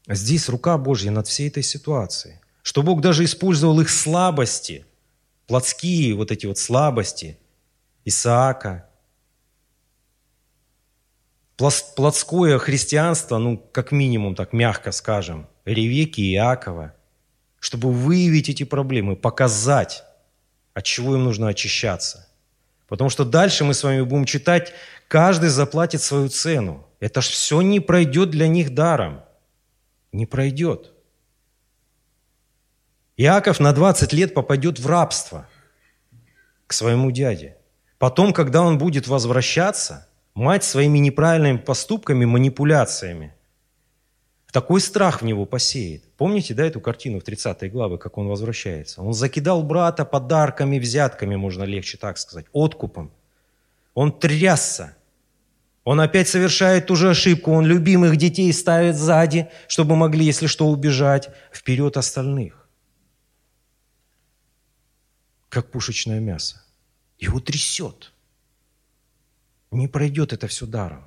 здесь 0.08 0.50
рука 0.50 0.78
Божья 0.78 1.12
над 1.12 1.28
всей 1.28 1.48
этой 1.48 1.64
ситуацией, 1.64 2.36
что 2.62 2.84
Бог 2.84 3.02
даже 3.02 3.24
использовал 3.24 3.80
их 3.82 3.90
слабости, 3.90 4.86
плотские 5.48 6.16
вот 6.16 6.32
эти 6.32 6.46
вот 6.46 6.58
слабости 6.58 7.38
Исаака, 8.06 8.88
плотское 11.58 12.58
христианство, 12.58 13.38
ну, 13.38 13.58
как 13.58 13.92
минимум, 13.92 14.36
так 14.36 14.54
мягко 14.54 14.92
скажем, 14.92 15.48
Ревеки 15.66 16.22
и 16.22 16.34
Иакова– 16.34 16.94
чтобы 17.62 17.92
выявить 17.92 18.50
эти 18.50 18.64
проблемы, 18.64 19.16
показать, 19.16 20.04
от 20.74 20.84
чего 20.84 21.16
им 21.16 21.24
нужно 21.24 21.48
очищаться. 21.48 22.28
Потому 22.88 23.10
что 23.10 23.24
дальше 23.24 23.64
мы 23.64 23.74
с 23.74 23.84
вами 23.84 24.02
будем 24.02 24.26
читать, 24.26 24.74
каждый 25.08 25.50
заплатит 25.50 26.02
свою 26.02 26.28
цену. 26.28 26.86
Это 27.00 27.22
ж 27.22 27.30
все 27.30 27.62
не 27.62 27.80
пройдет 27.80 28.32
для 28.32 28.48
них 28.48 28.74
даром. 28.74 29.22
Не 30.12 30.26
пройдет. 30.26 30.93
Иаков 33.17 33.60
на 33.60 33.74
20 33.74 34.13
лет 34.13 34.34
попадет 34.34 34.80
в 34.80 34.88
рабство 34.88 35.47
к 36.67 36.74
своему 36.74 37.12
дяде. 37.12 37.58
Потом, 37.97 38.34
когда 38.34 38.62
он 38.62 38.78
будет 38.78 39.08
возвращаться, 39.08 40.08
мать 40.34 40.63
своими 40.63 40.97
неправильными 40.97 41.58
поступками, 41.58 42.26
манипуляциями– 42.26 43.36
такой 44.52 44.82
страх 44.82 45.21
в 45.21 45.26
него 45.26 45.45
посеет. 45.45 46.04
Помните, 46.17 46.54
да, 46.54 46.65
эту 46.65 46.82
картину 46.82 47.19
в 47.19 47.24
30 47.24 47.71
главе, 47.71 47.97
как 47.97 48.17
он 48.17 48.28
возвращается? 48.28 49.02
Он 49.02 49.13
закидал 49.13 49.63
брата 49.63 50.06
подарками, 50.06 50.78
взятками, 50.78 51.36
можно 51.36 51.63
легче 51.63 51.97
так 51.97 52.17
сказать, 52.17 52.45
откупом. 52.54 53.12
Он 53.93 54.12
трясся. 54.12 54.95
Он 55.84 56.00
опять 56.00 56.28
совершает 56.28 56.88
ту 56.88 56.96
же 56.96 57.10
ошибку. 57.10 57.52
Он 57.52 57.65
любимых 57.65 58.17
детей 58.17 58.52
ставит 58.54 58.96
сзади, 58.96 59.50
чтобы 59.67 59.96
могли, 59.96 60.26
если 60.26 60.48
что, 60.48 60.67
убежать 60.67 61.30
вперед 61.52 61.98
остальных. 61.98 62.67
Как 65.50 65.72
пушечное 65.72 66.20
мясо. 66.20 66.63
Его 67.17 67.39
трясет. 67.39 68.13
Не 69.72 69.88
пройдет 69.88 70.34
это 70.34 70.48
все 70.48 70.65
даром. 70.65 71.04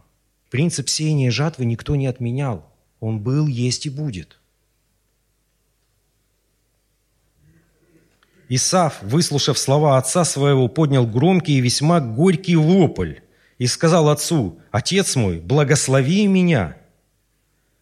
Принцип 0.51 0.89
сеяния 0.89 1.29
и 1.29 1.31
жатвы 1.31 1.65
никто 1.65 1.97
не 1.97 2.07
отменял. 2.07 2.71
Он 3.01 3.21
был, 3.21 3.47
есть 3.47 3.87
и 3.87 3.91
будет. 3.91 4.39
Исав, 8.49 9.03
выслушав 9.03 9.59
слова 9.59 9.99
отца 9.99 10.25
своего, 10.25 10.69
поднял 10.69 11.07
громкий 11.07 11.59
и 11.59 11.61
весьма 11.61 12.01
горький 12.01 12.57
вопль 12.57 13.24
и 13.65 13.67
сказал 13.67 14.11
отцу, 14.11 14.61
«Отец 14.73 15.17
мой, 15.17 15.41
благослови 15.41 16.27
меня». 16.27 16.77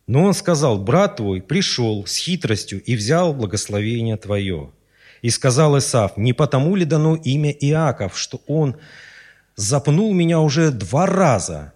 Но 0.06 0.22
он 0.22 0.32
сказал, 0.32 0.78
«Брат 0.78 1.16
твой 1.16 1.42
пришел 1.42 2.06
с 2.06 2.18
хитростью 2.18 2.80
и 2.80 2.94
взял 2.94 3.34
благословение 3.34 4.16
твое». 4.16 4.70
И 5.22 5.30
сказал 5.30 5.76
Исав, 5.76 6.16
«Не 6.16 6.34
потому 6.34 6.76
ли 6.76 6.84
дано 6.84 7.16
имя 7.16 7.50
Иаков, 7.50 8.16
что 8.16 8.40
он 8.46 8.76
запнул 9.56 10.14
меня 10.14 10.38
уже 10.38 10.70
два 10.70 11.06
раза, 11.06 11.72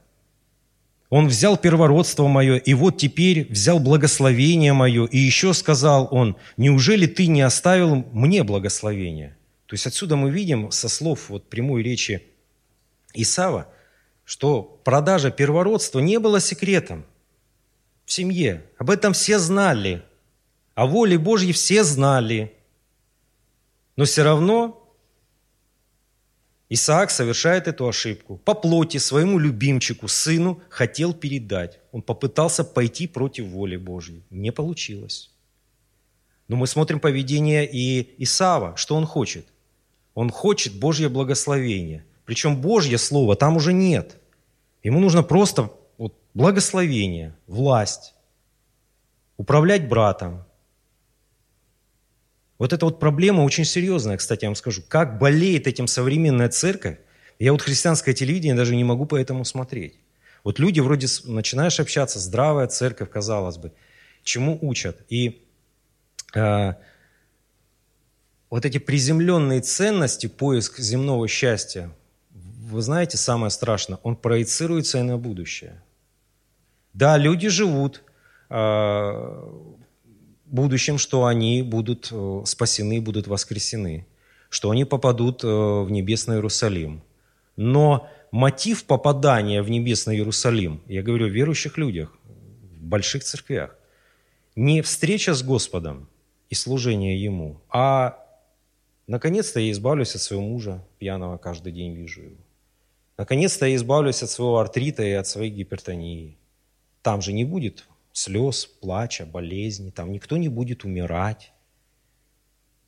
он 1.10 1.26
взял 1.26 1.56
первородство 1.56 2.28
мое, 2.28 2.58
и 2.58 2.74
вот 2.74 2.98
теперь 2.98 3.48
взял 3.50 3.80
благословение 3.80 4.72
мое, 4.72 5.06
и 5.06 5.18
еще 5.18 5.52
сказал 5.52 6.06
он, 6.12 6.36
неужели 6.56 7.06
ты 7.06 7.26
не 7.26 7.42
оставил 7.42 8.06
мне 8.12 8.44
благословение? 8.44 9.36
То 9.66 9.74
есть 9.74 9.88
отсюда 9.88 10.14
мы 10.14 10.30
видим 10.30 10.70
со 10.70 10.88
слов 10.88 11.28
вот 11.28 11.50
прямой 11.50 11.82
речи 11.82 12.22
Исава, 13.12 13.66
что 14.26 14.62
продажа 14.84 15.30
первородства 15.30 16.00
не 16.00 16.18
была 16.18 16.40
секретом 16.40 17.06
в 18.04 18.12
семье. 18.12 18.64
Об 18.76 18.90
этом 18.90 19.12
все 19.12 19.38
знали. 19.38 20.02
О 20.74 20.86
воле 20.86 21.16
Божьей 21.16 21.52
все 21.52 21.84
знали. 21.84 22.52
Но 23.94 24.04
все 24.04 24.24
равно 24.24 24.82
Исаак 26.68 27.10
совершает 27.10 27.68
эту 27.68 27.86
ошибку. 27.86 28.36
По 28.38 28.54
плоти 28.54 28.96
своему 28.98 29.38
любимчику, 29.38 30.08
сыну, 30.08 30.60
хотел 30.70 31.14
передать. 31.14 31.78
Он 31.92 32.02
попытался 32.02 32.64
пойти 32.64 33.06
против 33.06 33.46
воли 33.46 33.76
Божьей. 33.76 34.24
Не 34.30 34.50
получилось. 34.50 35.30
Но 36.48 36.56
мы 36.56 36.66
смотрим 36.66 36.98
поведение 36.98 37.64
и 37.64 38.12
Исава. 38.24 38.76
Что 38.76 38.96
он 38.96 39.06
хочет? 39.06 39.46
Он 40.14 40.30
хочет 40.30 40.74
Божье 40.74 41.08
благословение. 41.08 42.04
Причем 42.26 42.60
Божье 42.60 42.98
Слово 42.98 43.36
там 43.36 43.56
уже 43.56 43.72
нет. 43.72 44.16
Ему 44.82 45.00
нужно 45.00 45.22
просто 45.22 45.72
вот, 45.96 46.14
благословение, 46.34 47.34
власть, 47.46 48.14
управлять 49.38 49.88
братом, 49.88 50.44
вот 52.58 52.72
эта 52.72 52.86
вот 52.86 52.98
проблема 52.98 53.42
очень 53.42 53.64
серьезная, 53.64 54.16
кстати, 54.16 54.44
я 54.44 54.48
вам 54.48 54.56
скажу. 54.56 54.82
Как 54.86 55.18
болеет 55.18 55.66
этим 55.66 55.86
современная 55.86 56.48
церковь, 56.48 56.98
я 57.38 57.52
вот 57.52 57.60
христианское 57.60 58.14
телевидение 58.14 58.54
даже 58.54 58.74
не 58.74 58.84
могу 58.84 59.04
по 59.04 59.16
этому 59.16 59.44
смотреть. 59.44 59.98
Вот 60.42 60.58
люди 60.58 60.80
вроде 60.80 61.06
начинаешь 61.24 61.80
общаться, 61.80 62.18
здравая 62.18 62.66
церковь, 62.68 63.10
казалось 63.10 63.58
бы, 63.58 63.72
чему 64.22 64.58
учат. 64.62 65.04
И 65.10 65.44
э, 66.34 66.72
вот 68.48 68.64
эти 68.64 68.78
приземленные 68.78 69.60
ценности, 69.60 70.28
поиск 70.28 70.78
земного 70.78 71.28
счастья, 71.28 71.90
вы 72.70 72.82
знаете, 72.82 73.16
самое 73.16 73.50
страшное, 73.50 73.98
он 74.02 74.16
проецируется 74.16 74.98
и 74.98 75.02
на 75.02 75.18
будущее. 75.18 75.82
Да, 76.92 77.16
люди 77.16 77.48
живут 77.48 78.02
э, 78.50 79.42
будущем, 80.46 80.98
что 80.98 81.26
они 81.26 81.62
будут 81.62 82.08
э, 82.10 82.42
спасены, 82.44 83.00
будут 83.00 83.28
воскресены, 83.28 84.06
что 84.48 84.70
они 84.70 84.84
попадут 84.84 85.44
э, 85.44 85.46
в 85.46 85.90
небесный 85.90 86.36
Иерусалим. 86.36 87.02
Но 87.56 88.08
мотив 88.32 88.84
попадания 88.84 89.62
в 89.62 89.70
небесный 89.70 90.16
Иерусалим, 90.16 90.80
я 90.86 91.02
говорю 91.02 91.26
о 91.26 91.30
верующих 91.30 91.78
людях, 91.78 92.12
в 92.24 92.82
больших 92.82 93.22
церквях, 93.22 93.76
не 94.56 94.82
встреча 94.82 95.34
с 95.34 95.42
Господом 95.42 96.08
и 96.50 96.54
служение 96.54 97.22
Ему, 97.22 97.60
а 97.68 98.18
наконец-то 99.06 99.60
я 99.60 99.70
избавлюсь 99.70 100.14
от 100.16 100.22
своего 100.22 100.44
мужа 100.44 100.84
пьяного, 100.98 101.36
каждый 101.36 101.72
день 101.72 101.94
вижу 101.94 102.22
его. 102.22 102.45
Наконец-то 103.18 103.66
я 103.66 103.76
избавлюсь 103.76 104.22
от 104.22 104.30
своего 104.30 104.58
артрита 104.58 105.02
и 105.02 105.12
от 105.12 105.26
своей 105.26 105.50
гипертонии. 105.50 106.36
Там 107.02 107.22
же 107.22 107.32
не 107.32 107.44
будет 107.44 107.86
слез, 108.12 108.66
плача, 108.66 109.24
болезни, 109.24 109.90
там 109.90 110.12
никто 110.12 110.36
не 110.36 110.48
будет 110.48 110.84
умирать. 110.84 111.52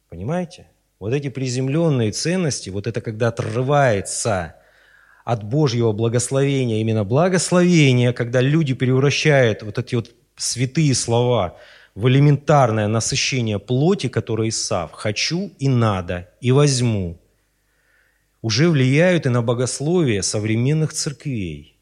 Понимаете? 0.09 0.69
Вот 0.99 1.13
эти 1.13 1.29
приземленные 1.29 2.13
ценности, 2.13 2.71
вот 2.71 2.87
это 2.87 3.01
когда 3.01 3.29
отрывается 3.29 4.57
от 5.25 5.45
Божьего 5.45 5.93
благословения, 5.93 6.81
именно 6.81 7.05
благословение, 7.05 8.13
когда 8.13 8.41
люди 8.41 8.75
превращают 8.75 9.63
вот 9.63 9.79
эти 9.79 9.95
вот 9.95 10.11
святые 10.37 10.95
слова 10.95 11.57
в 11.95 12.09
элементарное 12.09 12.89
насыщение 12.89 13.59
плоти, 13.59 14.09
которое 14.09 14.49
Исав 14.49 14.93
«хочу 14.93 15.53
и 15.59 15.69
надо, 15.69 16.29
и 16.41 16.51
возьму», 16.51 17.19
уже 18.43 18.69
влияют 18.69 19.27
и 19.27 19.29
на 19.29 19.43
богословие 19.43 20.23
современных 20.23 20.93
церквей. 20.93 21.77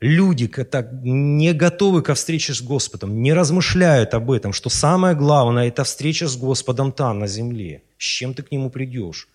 Люди 0.00 0.48
так 0.48 0.90
не 1.02 1.52
готовы 1.52 2.02
ко 2.02 2.14
встрече 2.14 2.54
с 2.54 2.62
Господом, 2.62 3.22
не 3.22 3.34
размышляют 3.34 4.14
об 4.14 4.30
этом, 4.30 4.52
что 4.52 4.70
самое 4.70 5.14
главное– 5.14 5.68
это 5.68 5.84
встреча 5.84 6.26
с 6.26 6.36
Господом 6.36 6.90
там, 6.92 7.18
на 7.18 7.26
земле. 7.26 7.82
С 7.98 8.04
чем 8.04 8.32
ты 8.32 8.42
к 8.42 8.50
Нему 8.50 8.70
придешь? 8.70 9.28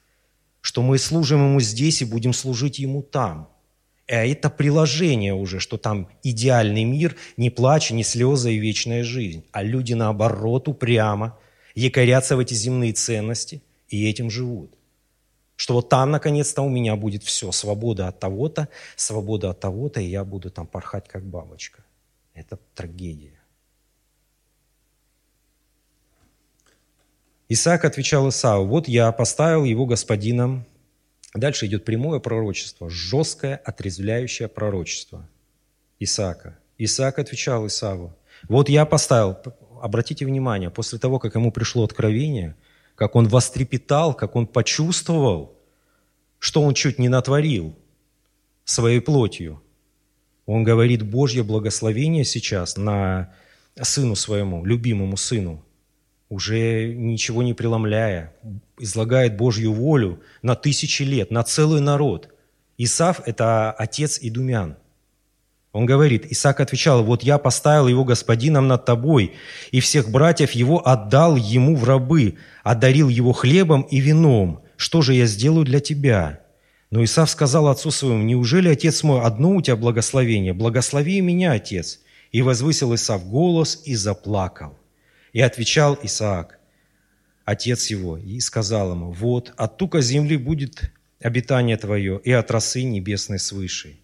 что 0.66 0.82
мы 0.82 0.98
служим 0.98 1.46
Ему 1.48 1.60
здесь 1.62 2.02
и 2.02 2.06
будем 2.06 2.34
служить 2.34 2.80
Ему 2.80 3.04
там. 3.04 3.50
А 4.08 4.26
это 4.26 4.50
приложение 4.50 5.36
уже, 5.36 5.60
что 5.60 5.78
там 5.78 6.10
идеальный 6.24 6.84
мир, 6.86 7.16
не 7.38 7.52
плач, 7.52 7.92
не 7.92 8.04
слезы 8.04 8.56
и 8.56 8.58
вечная 8.58 9.04
жизнь. 9.04 9.46
А 9.52 9.62
люди 9.62 9.94
наоборот 9.94 10.68
упрямо 10.68 11.38
якорятся 11.76 12.36
в 12.36 12.40
эти 12.40 12.56
земные 12.56 12.94
ценности 12.94 13.62
и 13.90 14.10
этим 14.10 14.32
живут. 14.32 14.74
Что 15.56 15.76
вот 15.76 15.90
там 15.90 16.12
наконец-то 16.12 16.62
у 16.62 16.70
меня 16.70 16.96
будет 16.96 17.24
все, 17.24 17.52
свобода 17.52 18.08
от 18.08 18.20
того-то, 18.20 18.68
свобода 18.96 19.52
от 19.52 19.60
того-то, 19.60 20.02
и 20.02 20.06
я 20.06 20.24
буду 20.26 20.50
там 20.50 20.68
порхать 20.68 21.08
как 21.08 21.24
бабочка. 21.26 21.84
Это 22.34 22.60
трагедия. 22.74 23.40
Исаак 27.48 27.86
отвечал 27.86 28.28
Исау, 28.30 28.66
вот 28.66 28.88
я 28.88 29.12
поставил 29.12 29.64
его 29.64 29.86
господином. 29.86 30.66
Дальше 31.34 31.68
идет 31.68 31.86
прямое 31.86 32.20
пророчество, 32.20 32.90
жесткое, 32.90 33.56
отрезвляющее 33.58 34.48
пророчество 34.48 35.30
Исаака. 36.00 36.58
Исаак 36.78 37.20
отвечал 37.20 37.68
Исаву, 37.68 38.14
вот 38.48 38.68
я 38.68 38.86
поставил, 38.86 39.38
обратите 39.82 40.26
внимание, 40.26 40.70
после 40.70 41.00
того, 41.00 41.20
как 41.20 41.36
ему 41.36 41.52
пришло 41.52 41.84
откровение, 41.84 42.56
как 42.96 43.16
он 43.16 43.28
вострепетал, 43.28 44.14
как 44.14 44.36
он 44.36 44.48
почувствовал, 44.48 45.58
что 46.40 46.62
он 46.62 46.74
чуть 46.74 47.00
не 47.00 47.10
натворил 47.10 47.76
своей 48.64 49.00
плотью. 49.00 49.62
Он 50.46 50.64
говорит 50.64 51.04
Божье 51.04 51.44
благословение 51.44 52.24
сейчас 52.26 52.78
на 52.78 53.34
сыну 53.82 54.16
своему, 54.16 54.66
любимому 54.66 55.18
сыну 55.18 55.66
уже 56.30 56.94
ничего 56.94 57.44
не 57.44 57.54
преломляя, 57.54 58.34
излагает 58.80 59.38
Божью 59.38 59.74
волю 59.74 60.22
на 60.42 60.56
тысячи 60.56 61.04
лет, 61.04 61.32
на 61.32 61.44
целый 61.44 61.82
народ. 61.82 62.34
Исав– 62.78 63.22
это 63.26 63.72
отец 63.72 64.20
Идумян. 64.22 64.78
Он 65.76 65.86
говорит, 65.86 66.26
Исаак 66.32 66.62
отвечал, 66.62 67.04
«Вот 67.04 67.22
я 67.22 67.38
поставил 67.38 67.90
его 67.90 68.06
господином 68.06 68.66
над 68.66 68.86
тобой, 68.86 69.34
и 69.72 69.82
всех 69.82 70.10
братьев 70.10 70.52
его 70.52 70.82
отдал 70.88 71.36
ему 71.36 71.76
в 71.76 71.84
рабы, 71.84 72.36
одарил 72.64 73.10
его 73.10 73.34
хлебом 73.34 73.82
и 73.82 74.00
вином. 74.00 74.64
Что 74.78 75.02
же 75.02 75.14
я 75.14 75.26
сделаю 75.26 75.66
для 75.66 75.82
тебя?» 75.82 76.40
Но 76.92 77.04
Исав 77.04 77.30
сказал 77.30 77.68
отцу 77.68 77.92
своему, 77.92 78.24
«Неужели, 78.24 78.70
отец 78.70 79.04
мой, 79.04 79.20
одно 79.20 79.52
у 79.52 79.62
тебя 79.62 79.76
благословение? 79.76 80.54
Благослови 80.54 81.20
меня, 81.20 81.52
отец!» 81.52 82.00
И 82.32 82.42
возвысил 82.42 82.96
Исав 82.96 83.28
голос 83.28 83.82
и 83.84 83.96
заплакал. 83.96 84.80
И 85.34 85.42
отвечал 85.42 86.00
Исаак, 86.02 86.58
отец 87.44 87.88
его, 87.88 88.16
и 88.18 88.40
сказал 88.40 88.94
ему, 88.94 89.12
вот, 89.12 89.54
от 89.58 89.76
тука 89.76 90.00
земли 90.00 90.38
будет 90.38 90.90
обитание 91.22 91.76
твое, 91.76 92.22
и 92.24 92.32
от 92.32 92.50
росы 92.50 92.84
небесной 92.84 93.40
свыше. 93.40 93.98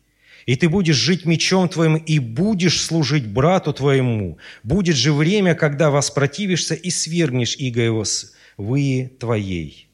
И 0.45 0.55
ты 0.55 0.69
будешь 0.69 0.95
жить 0.95 1.25
мечом 1.25 1.69
твоим, 1.69 1.97
и 1.97 2.19
будешь 2.19 2.81
служить 2.81 3.27
брату 3.27 3.73
твоему. 3.73 4.37
Будет 4.63 4.95
же 4.95 5.13
время, 5.13 5.55
когда 5.55 5.89
воспротивишься 5.89 6.75
и 6.75 6.89
свергнешь 6.89 7.55
иго 7.57 7.81
его 7.81 8.03
с 8.03 8.33
выи 8.57 9.11
твоей. 9.19 9.87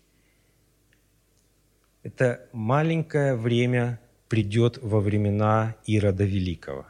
Это 2.04 2.48
маленькое 2.54 3.36
время 3.36 4.00
придет 4.30 4.80
во 4.82 5.00
времена 5.00 5.76
Ирода 5.86 6.24
Великого. 6.24 6.86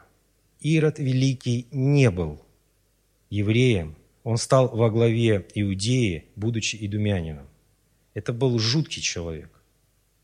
Ирод 0.60 0.98
Великий 0.98 1.66
не 1.70 2.10
был 2.10 2.40
евреем, 3.30 3.96
он 4.24 4.36
стал 4.36 4.68
во 4.68 4.90
главе 4.90 5.46
Иудеи, 5.54 6.26
будучи 6.36 6.76
идумянином. 6.80 7.46
Это 8.14 8.32
был 8.32 8.58
жуткий 8.58 9.00
человек. 9.00 9.50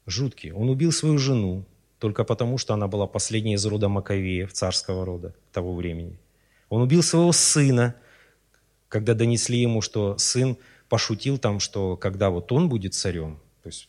Жуткий. 0.07 0.53
Он 0.53 0.69
убил 0.69 0.93
свою 0.93 1.17
жену 1.19 1.65
только 2.05 2.25
потому, 2.25 2.59
что 2.59 2.75
она 2.75 2.87
была 2.87 3.07
последней 3.07 3.55
из 3.55 3.65
рода 3.65 3.89
Маковеев, 3.89 4.53
царского 4.53 5.07
рода 5.07 5.33
того 5.53 5.75
времени. 5.75 6.19
Он 6.69 6.83
убил 6.83 7.03
своего 7.03 7.33
сына, 7.33 7.95
когда 8.91 9.15
донесли 9.15 9.57
ему, 9.57 9.81
что 9.81 10.19
сын 10.19 10.59
пошутил 10.91 11.39
там, 11.39 11.61
что 11.61 11.97
когда 11.97 12.29
вот 12.29 12.53
он 12.53 12.69
будет 12.69 12.93
царем, 12.93 13.41
то 13.63 13.69
есть 13.71 13.89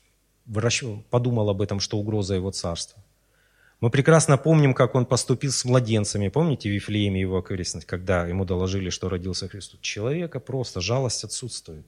подумал 1.09 1.49
об 1.49 1.61
этом, 1.61 1.81
что 1.81 1.97
угроза 1.97 2.35
его 2.35 2.51
царства. 2.51 3.03
Мы 3.81 3.89
прекрасно 3.89 4.37
помним, 4.37 4.73
как 4.73 4.95
он 4.95 5.05
поступил 5.05 5.51
с 5.51 5.65
младенцами. 5.65 6.29
Помните 6.29 6.69
Вифлееме 6.69 7.19
его 7.19 7.39
окрестность, 7.39 7.85
когда 7.85 8.25
ему 8.25 8.45
доложили, 8.45 8.91
что 8.91 9.09
родился 9.09 9.49
Христос? 9.49 9.81
Человека 9.81 10.39
просто 10.39 10.79
жалость 10.79 11.25
отсутствует. 11.25 11.85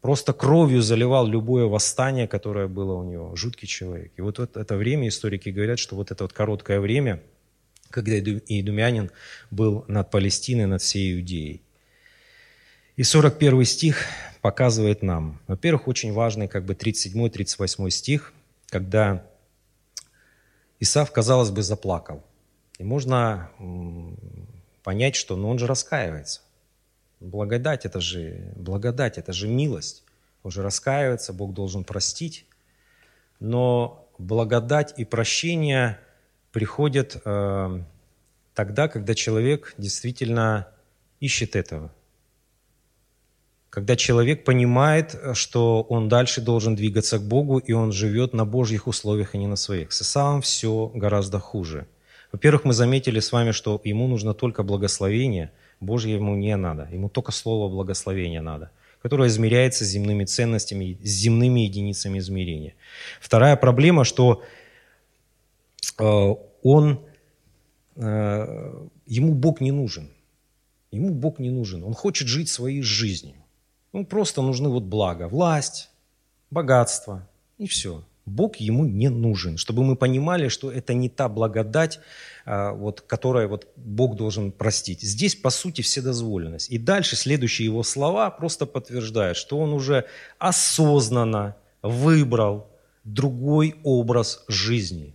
Просто 0.00 0.32
кровью 0.32 0.80
заливал 0.80 1.26
любое 1.26 1.66
восстание, 1.66 2.28
которое 2.28 2.68
было 2.68 2.94
у 2.94 3.04
него. 3.04 3.34
Жуткий 3.34 3.66
человек. 3.66 4.12
И 4.16 4.20
вот 4.20 4.38
это 4.38 4.76
время, 4.76 5.08
историки 5.08 5.48
говорят, 5.48 5.78
что 5.78 5.96
вот 5.96 6.12
это 6.12 6.24
вот 6.24 6.32
короткое 6.32 6.78
время, 6.78 7.20
когда 7.90 8.18
Идумянин 8.18 9.10
был 9.50 9.84
над 9.88 10.10
Палестиной, 10.10 10.66
над 10.66 10.82
всей 10.82 11.14
Иудеей. 11.14 11.62
И 12.96 13.02
41 13.02 13.64
стих 13.64 14.04
показывает 14.40 15.02
нам, 15.02 15.40
во-первых, 15.46 15.88
очень 15.88 16.12
важный 16.12 16.48
как 16.48 16.64
бы 16.64 16.74
37-38 16.74 17.90
стих, 17.90 18.32
когда 18.68 19.24
Исав, 20.80 21.10
казалось 21.10 21.50
бы, 21.50 21.62
заплакал. 21.62 22.24
И 22.78 22.84
можно 22.84 23.50
понять, 24.84 25.16
что 25.16 25.36
ну, 25.36 25.48
он 25.48 25.58
же 25.58 25.66
раскаивается. 25.66 26.40
Благодать 27.20 27.84
это 27.84 28.00
же, 28.00 28.52
благодать 28.56 29.18
это 29.18 29.32
же 29.32 29.48
милость. 29.48 30.04
Он 30.42 30.50
же 30.50 30.62
раскаивается, 30.62 31.32
Бог 31.32 31.52
должен 31.52 31.84
простить. 31.84 32.46
Но 33.40 34.08
благодать 34.18 34.94
и 34.96 35.04
прощение 35.04 35.98
приходят 36.52 37.20
э, 37.24 37.82
тогда, 38.54 38.88
когда 38.88 39.14
человек 39.14 39.74
действительно 39.78 40.68
ищет 41.20 41.56
этого 41.56 41.92
когда 43.70 43.96
человек 43.96 44.44
понимает, 44.44 45.16
что 45.34 45.82
он 45.82 46.08
дальше 46.08 46.40
должен 46.40 46.74
двигаться 46.74 47.18
к 47.18 47.22
Богу, 47.22 47.58
и 47.58 47.72
он 47.72 47.92
живет 47.92 48.32
на 48.32 48.44
Божьих 48.44 48.86
условиях, 48.86 49.34
а 49.34 49.38
не 49.38 49.46
на 49.46 49.56
своих. 49.56 49.92
С 49.92 50.02
Исаом 50.02 50.40
все 50.40 50.90
гораздо 50.94 51.38
хуже. 51.38 51.86
Во-первых, 52.32 52.64
мы 52.64 52.72
заметили 52.72 53.20
с 53.20 53.30
вами, 53.30 53.52
что 53.52 53.80
ему 53.84 54.08
нужно 54.08 54.34
только 54.34 54.62
благословение, 54.62 55.52
Божье 55.80 56.14
ему 56.14 56.36
не 56.36 56.56
надо, 56.56 56.88
ему 56.92 57.08
только 57.08 57.32
слово 57.32 57.70
благословения 57.70 58.42
надо, 58.42 58.70
которое 59.02 59.28
измеряется 59.28 59.84
земными 59.84 60.24
ценностями, 60.24 60.98
земными 61.02 61.60
единицами 61.60 62.18
измерения. 62.18 62.74
Вторая 63.20 63.56
проблема, 63.56 64.04
что 64.04 64.42
э, 65.98 66.34
он, 66.62 67.00
э, 67.96 68.86
ему 69.06 69.34
Бог 69.34 69.60
не 69.60 69.72
нужен– 69.72 70.10
Ему 70.90 71.14
Бог 71.14 71.38
не 71.38 71.50
нужен. 71.50 71.84
Он 71.84 71.94
хочет 71.94 72.28
жить 72.28 72.48
своей 72.48 72.82
жизнью. 72.82 73.36
Ему 73.92 74.06
просто 74.06 74.42
нужны 74.42 74.68
вот 74.68 74.84
блага, 74.84 75.28
власть, 75.28 75.90
богатство 76.50 77.28
и 77.58 77.66
все. 77.66 78.02
Бог 78.28 78.56
ему 78.56 78.84
не 78.84 79.08
нужен, 79.08 79.56
чтобы 79.56 79.84
мы 79.84 79.96
понимали, 79.96 80.48
что 80.48 80.70
это 80.70 80.94
не 80.94 81.08
та 81.08 81.28
благодать, 81.28 82.00
а, 82.44 82.72
вот, 82.72 83.00
которая 83.00 83.48
вот 83.48 83.66
Бог 83.76 84.16
должен 84.16 84.52
простить. 84.52 85.02
Здесь, 85.02 85.34
по 85.34 85.50
сути, 85.50 85.82
вседозволенность. 85.82 86.70
И 86.70 86.78
дальше 86.78 87.16
следующие 87.16 87.66
его 87.66 87.82
слова 87.82 88.30
просто 88.30 88.66
подтверждают, 88.66 89.36
что 89.36 89.58
он 89.58 89.72
уже 89.72 90.04
осознанно 90.38 91.56
выбрал 91.82 92.70
другой 93.04 93.76
образ 93.82 94.44
жизни. 94.48 95.14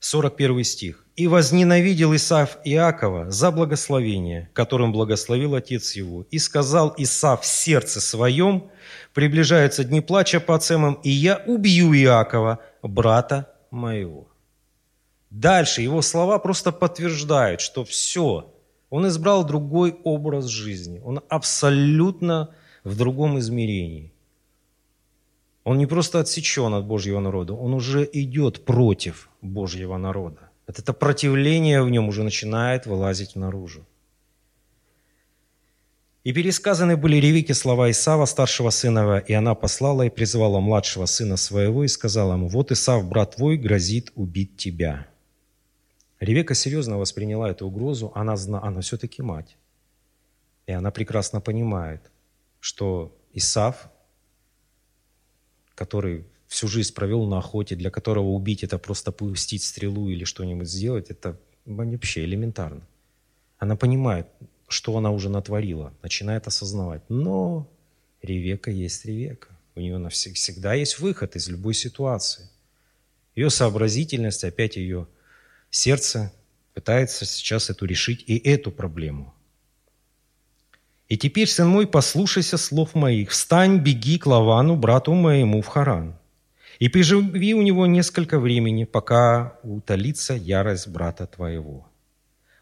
41 0.00 0.64
стих. 0.64 1.03
«И 1.16 1.28
возненавидел 1.28 2.14
Исаав 2.14 2.58
Иакова 2.64 3.30
за 3.30 3.50
благословение, 3.50 4.50
которым 4.52 4.92
благословил 4.92 5.54
отец 5.54 5.96
его, 5.96 6.26
и 6.30 6.38
сказал 6.38 6.94
Исаав 6.96 7.42
в 7.42 7.46
сердце 7.46 8.00
своем, 8.00 8.70
приближаются 9.12 9.84
дни 9.84 10.00
плача 10.00 10.40
по 10.40 10.58
цемам, 10.58 10.94
и 11.04 11.10
я 11.10 11.42
убью 11.46 11.94
Иакова, 11.94 12.58
брата 12.82 13.52
моего». 13.70 14.28
Дальше 15.34 15.82
его 15.82 16.00
слова 16.02 16.38
просто 16.38 16.70
подтверждают, 16.70 17.60
что 17.60 17.84
все, 17.84 18.54
он 18.88 19.08
избрал 19.08 19.44
другой 19.44 19.98
образ 20.04 20.46
жизни, 20.46 21.00
он 21.04 21.20
абсолютно 21.28 22.54
в 22.84 22.96
другом 22.96 23.40
измерении. 23.40 24.12
Он 25.64 25.78
не 25.78 25.86
просто 25.86 26.20
отсечен 26.20 26.72
от 26.74 26.84
Божьего 26.86 27.18
народа, 27.18 27.54
он 27.54 27.74
уже 27.74 28.08
идет 28.12 28.64
против 28.64 29.28
Божьего 29.42 29.96
народа. 29.96 30.43
Это 30.66 30.92
противление 30.92 31.82
в 31.82 31.90
нем 31.90 32.08
уже 32.08 32.22
начинает 32.22 32.86
вылазить 32.86 33.36
наружу. 33.36 33.86
И 36.24 36.32
пересказаны 36.32 36.96
были 36.96 37.16
Ревике 37.16 37.52
слова 37.52 37.90
Исава, 37.90 38.24
старшего 38.24 38.70
сына, 38.70 39.18
и 39.18 39.34
она 39.34 39.54
послала 39.54 40.04
и 40.04 40.10
призвала 40.10 40.60
младшего 40.60 41.04
сына 41.06 41.36
своего 41.36 41.84
и 41.84 41.88
сказала 41.88 42.32
ему, 42.32 42.48
«Вот 42.48 42.72
Исав, 42.72 43.06
брат 43.06 43.36
твой, 43.36 43.58
грозит 43.58 44.10
убить 44.14 44.56
тебя». 44.56 45.06
Ревека 46.20 46.54
серьезно 46.54 46.96
восприняла 46.96 47.50
эту 47.50 47.66
угрозу, 47.66 48.10
она, 48.14 48.36
зна, 48.36 48.62
она 48.62 48.80
все-таки 48.80 49.20
мать. 49.20 49.58
И 50.66 50.72
она 50.72 50.90
прекрасно 50.90 51.42
понимает, 51.42 52.10
что 52.60 53.14
Исав 53.34 53.90
который 55.74 56.24
всю 56.54 56.68
жизнь 56.68 56.94
провел 56.94 57.26
на 57.26 57.38
охоте, 57.38 57.74
для 57.74 57.90
которого 57.90 58.28
убить 58.28 58.62
это 58.62 58.78
просто 58.78 59.10
пустить 59.10 59.64
стрелу 59.64 60.08
или 60.08 60.22
что-нибудь 60.22 60.68
сделать, 60.68 61.10
это 61.10 61.36
вообще 61.66 62.24
элементарно. 62.24 62.86
Она 63.58 63.74
понимает, 63.74 64.28
что 64.68 64.96
она 64.96 65.10
уже 65.10 65.28
натворила, 65.28 65.92
начинает 66.00 66.46
осознавать. 66.46 67.02
Но 67.08 67.68
Ревека 68.22 68.70
есть 68.70 69.04
Ревека. 69.04 69.48
У 69.74 69.80
нее 69.80 70.08
всегда 70.10 70.74
есть 70.74 71.00
выход 71.00 71.34
из 71.34 71.48
любой 71.48 71.74
ситуации. 71.74 72.48
Ее 73.34 73.50
сообразительность, 73.50 74.44
опять 74.44 74.76
ее 74.76 75.08
сердце 75.70 76.32
пытается 76.72 77.24
сейчас 77.24 77.68
эту 77.68 77.84
решить 77.84 78.22
и 78.28 78.36
эту 78.38 78.70
проблему. 78.70 79.34
И 81.08 81.18
теперь, 81.18 81.48
сын 81.48 81.66
мой, 81.66 81.88
послушайся 81.88 82.58
слов 82.58 82.94
моих. 82.94 83.30
Встань, 83.30 83.78
беги 83.78 84.18
к 84.18 84.26
Лавану, 84.26 84.76
брату 84.76 85.14
моему, 85.14 85.60
в 85.60 85.66
Харан. 85.66 86.16
И 86.78 86.88
приживи 86.88 87.54
у 87.54 87.62
него 87.62 87.86
несколько 87.86 88.38
времени, 88.38 88.84
пока 88.84 89.58
утолится 89.62 90.34
ярость 90.34 90.88
брата 90.88 91.26
твоего. 91.26 91.86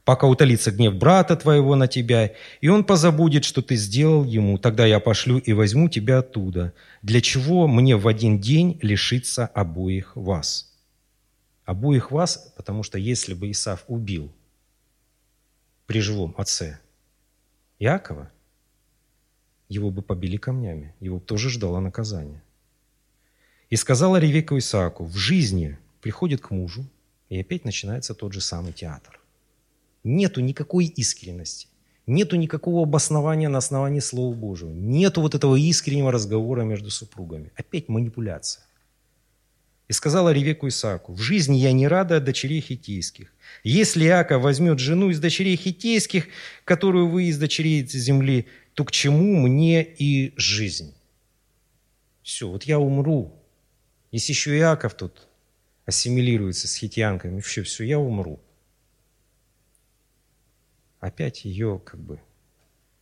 Пока 0.04 0.26
утолится 0.26 0.72
гнев 0.72 0.96
брата 0.96 1.36
твоего 1.36 1.76
на 1.76 1.86
тебя, 1.86 2.32
и 2.60 2.68
он 2.68 2.84
позабудет, 2.84 3.44
что 3.44 3.62
ты 3.62 3.76
сделал 3.76 4.24
ему, 4.24 4.58
тогда 4.58 4.84
я 4.84 4.98
пошлю 4.98 5.38
и 5.38 5.52
возьму 5.52 5.88
тебя 5.88 6.18
оттуда. 6.18 6.72
Для 7.02 7.20
чего 7.20 7.68
мне 7.68 7.96
в 7.96 8.08
один 8.08 8.40
день 8.40 8.78
лишиться 8.82 9.46
обоих 9.46 10.16
вас? 10.16 10.74
Обоих 11.64 12.10
вас, 12.10 12.52
потому 12.56 12.82
что 12.82 12.98
если 12.98 13.34
бы 13.34 13.50
Исав 13.50 13.84
убил 13.86 14.32
при 15.86 16.00
живом 16.00 16.34
отце 16.36 16.80
Иакова, 17.78 18.30
его 19.68 19.90
бы 19.90 20.02
побили 20.02 20.36
камнями, 20.36 20.94
его 20.98 21.20
тоже 21.20 21.48
ждало 21.48 21.78
наказание. 21.78 22.42
И 23.72 23.76
сказала 23.76 24.18
Ревека 24.18 24.58
Исааку, 24.58 25.06
в 25.06 25.16
жизни 25.16 25.78
приходит 26.02 26.42
к 26.42 26.50
мужу, 26.50 26.84
и 27.30 27.40
опять 27.40 27.64
начинается 27.64 28.12
тот 28.12 28.34
же 28.34 28.42
самый 28.42 28.74
театр. 28.74 29.18
Нету 30.04 30.42
никакой 30.42 30.84
искренности, 30.84 31.68
нету 32.06 32.36
никакого 32.36 32.82
обоснования 32.82 33.48
на 33.48 33.56
основании 33.56 34.00
Слова 34.00 34.34
Божьего, 34.34 34.68
нету 34.68 35.22
вот 35.22 35.34
этого 35.34 35.56
искреннего 35.56 36.12
разговора 36.12 36.64
между 36.64 36.90
супругами. 36.90 37.50
Опять 37.56 37.88
манипуляция. 37.88 38.62
И 39.88 39.94
сказала 39.94 40.34
Ревеку 40.34 40.68
Исааку, 40.68 41.14
«В 41.14 41.22
жизни 41.22 41.56
я 41.56 41.72
не 41.72 41.88
рада 41.88 42.18
от 42.18 42.24
дочерей 42.24 42.60
хитейских. 42.60 43.32
Если 43.64 44.04
Иаков 44.04 44.42
возьмет 44.42 44.80
жену 44.80 45.08
из 45.08 45.18
дочерей 45.18 45.56
хитейских, 45.56 46.26
которую 46.66 47.08
вы 47.08 47.24
из 47.24 47.38
дочерей 47.38 47.86
земли, 47.86 48.48
то 48.74 48.84
к 48.84 48.90
чему 48.90 49.40
мне 49.40 49.82
и 49.82 50.34
жизнь?» 50.36 50.92
Все, 52.22 52.50
вот 52.50 52.64
я 52.64 52.78
умру. 52.78 53.41
Если 54.12 54.32
еще 54.32 54.56
Иаков 54.58 54.94
тут 54.94 55.26
ассимилируется 55.86 56.68
с 56.68 56.76
хитянками, 56.76 57.40
все, 57.40 57.62
все, 57.62 57.84
я 57.84 57.98
умру. 57.98 58.40
Опять 61.00 61.44
ее 61.44 61.80
как 61.84 61.98
бы 61.98 62.20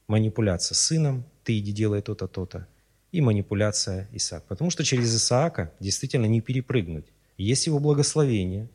манипуляция 0.06 0.74
сыном, 0.74 1.24
ты 1.44 1.58
иди 1.58 1.72
делай 1.72 2.00
то-то, 2.00 2.26
то-то 2.26 2.66
и 3.12 3.20
манипуляция 3.20 4.08
Исаака. 4.12 4.46
Потому 4.48 4.70
что 4.70 4.84
через 4.84 5.14
Исаака 5.14 5.74
действительно 5.80 6.26
не 6.26 6.40
перепрыгнуть. 6.40 7.06
Есть 7.36 7.66
его 7.66 7.78
благословение, 7.78 8.70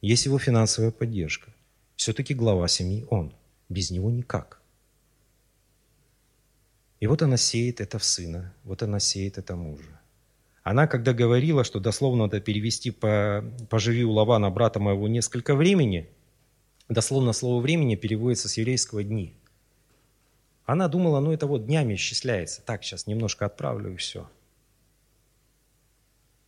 есть 0.00 0.26
его 0.26 0.38
финансовая 0.38 0.92
поддержка. 0.92 1.52
Все-таки 1.96 2.34
глава 2.34 2.68
семьи 2.68 3.04
он. 3.10 3.34
Без 3.68 3.90
него 3.90 4.10
никак. 4.10 4.62
И 7.00 7.06
вот 7.06 7.22
она 7.22 7.36
сеет 7.36 7.80
это 7.80 7.98
в 7.98 8.04
сына, 8.04 8.54
вот 8.64 8.82
она 8.82 9.00
сеет 9.00 9.38
это 9.38 9.56
мужа. 9.56 9.99
Она, 10.62 10.86
когда 10.86 11.12
говорила, 11.12 11.64
что 11.64 11.80
дословно 11.80 12.24
надо 12.24 12.40
перевести 12.40 12.90
по, 12.90 13.44
«поживи 13.70 14.04
у 14.04 14.12
Лавана, 14.12 14.50
брата 14.50 14.78
моего, 14.78 15.08
несколько 15.08 15.54
времени», 15.54 16.08
дословно 16.88 17.32
слово 17.32 17.62
«времени» 17.62 17.96
переводится 17.96 18.48
с 18.48 18.56
еврейского 18.56 19.02
«дни». 19.02 19.34
Она 20.66 20.86
думала, 20.88 21.20
ну 21.20 21.32
это 21.32 21.46
вот 21.46 21.66
днями 21.66 21.94
исчисляется. 21.94 22.62
Так, 22.62 22.84
сейчас 22.84 23.06
немножко 23.06 23.46
отправлю 23.46 23.94
и 23.94 23.96
все. 23.96 24.28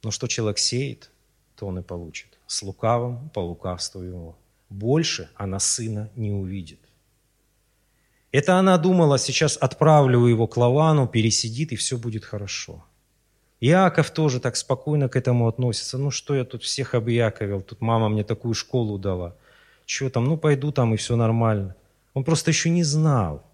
Но 0.04 0.10
что 0.10 0.28
человек 0.28 0.58
сеет, 0.58 1.10
то 1.56 1.66
он 1.66 1.78
и 1.78 1.82
получит. 1.82 2.38
С 2.46 2.62
лукавым 2.62 3.30
по 3.30 3.40
лукавству 3.40 4.00
его. 4.00 4.36
Больше 4.68 5.28
она 5.34 5.58
сына 5.58 6.08
не 6.14 6.30
увидит. 6.30 6.78
Это 8.30 8.58
она 8.58 8.78
думала, 8.78 9.18
сейчас 9.18 9.56
отправлю 9.56 10.26
его 10.26 10.46
к 10.46 10.56
Лавану, 10.56 11.08
пересидит, 11.08 11.72
и 11.72 11.76
все 11.76 11.98
будет 11.98 12.24
хорошо. 12.24 12.84
Иаков 13.64 14.10
тоже 14.10 14.40
так 14.40 14.56
спокойно 14.56 15.08
к 15.08 15.14
этому 15.14 15.46
относится. 15.46 15.96
Ну 15.96 16.10
что 16.10 16.34
я 16.34 16.44
тут 16.44 16.64
всех 16.64 16.96
объяковил, 16.96 17.60
тут 17.60 17.80
мама 17.80 18.08
мне 18.08 18.24
такую 18.24 18.54
школу 18.54 18.98
дала. 18.98 19.36
Что 19.86 20.10
там, 20.10 20.24
ну 20.24 20.36
пойду 20.36 20.72
там, 20.72 20.94
и 20.94 20.96
все 20.96 21.14
нормально. 21.14 21.76
Он 22.12 22.24
просто 22.24 22.50
еще 22.50 22.70
не 22.70 22.82
знал, 22.82 23.48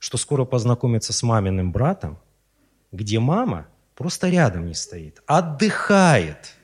что 0.00 0.18
скоро 0.18 0.44
познакомится 0.44 1.12
с 1.12 1.22
маминым 1.22 1.70
братом, 1.70 2.18
где 2.90 3.20
мама 3.20 3.68
просто 3.94 4.30
рядом 4.30 4.66
не 4.66 4.74
стоит, 4.74 5.22
отдыхает. 5.26 6.54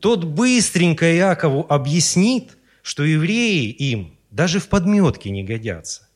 Тот 0.00 0.24
быстренько 0.24 1.16
Иакову 1.16 1.64
объяснит, 1.68 2.58
что 2.82 3.04
евреи 3.04 3.70
им 3.70 4.18
даже 4.32 4.58
в 4.58 4.68
подметке 4.68 5.30
не 5.30 5.44
годятся. 5.44 6.08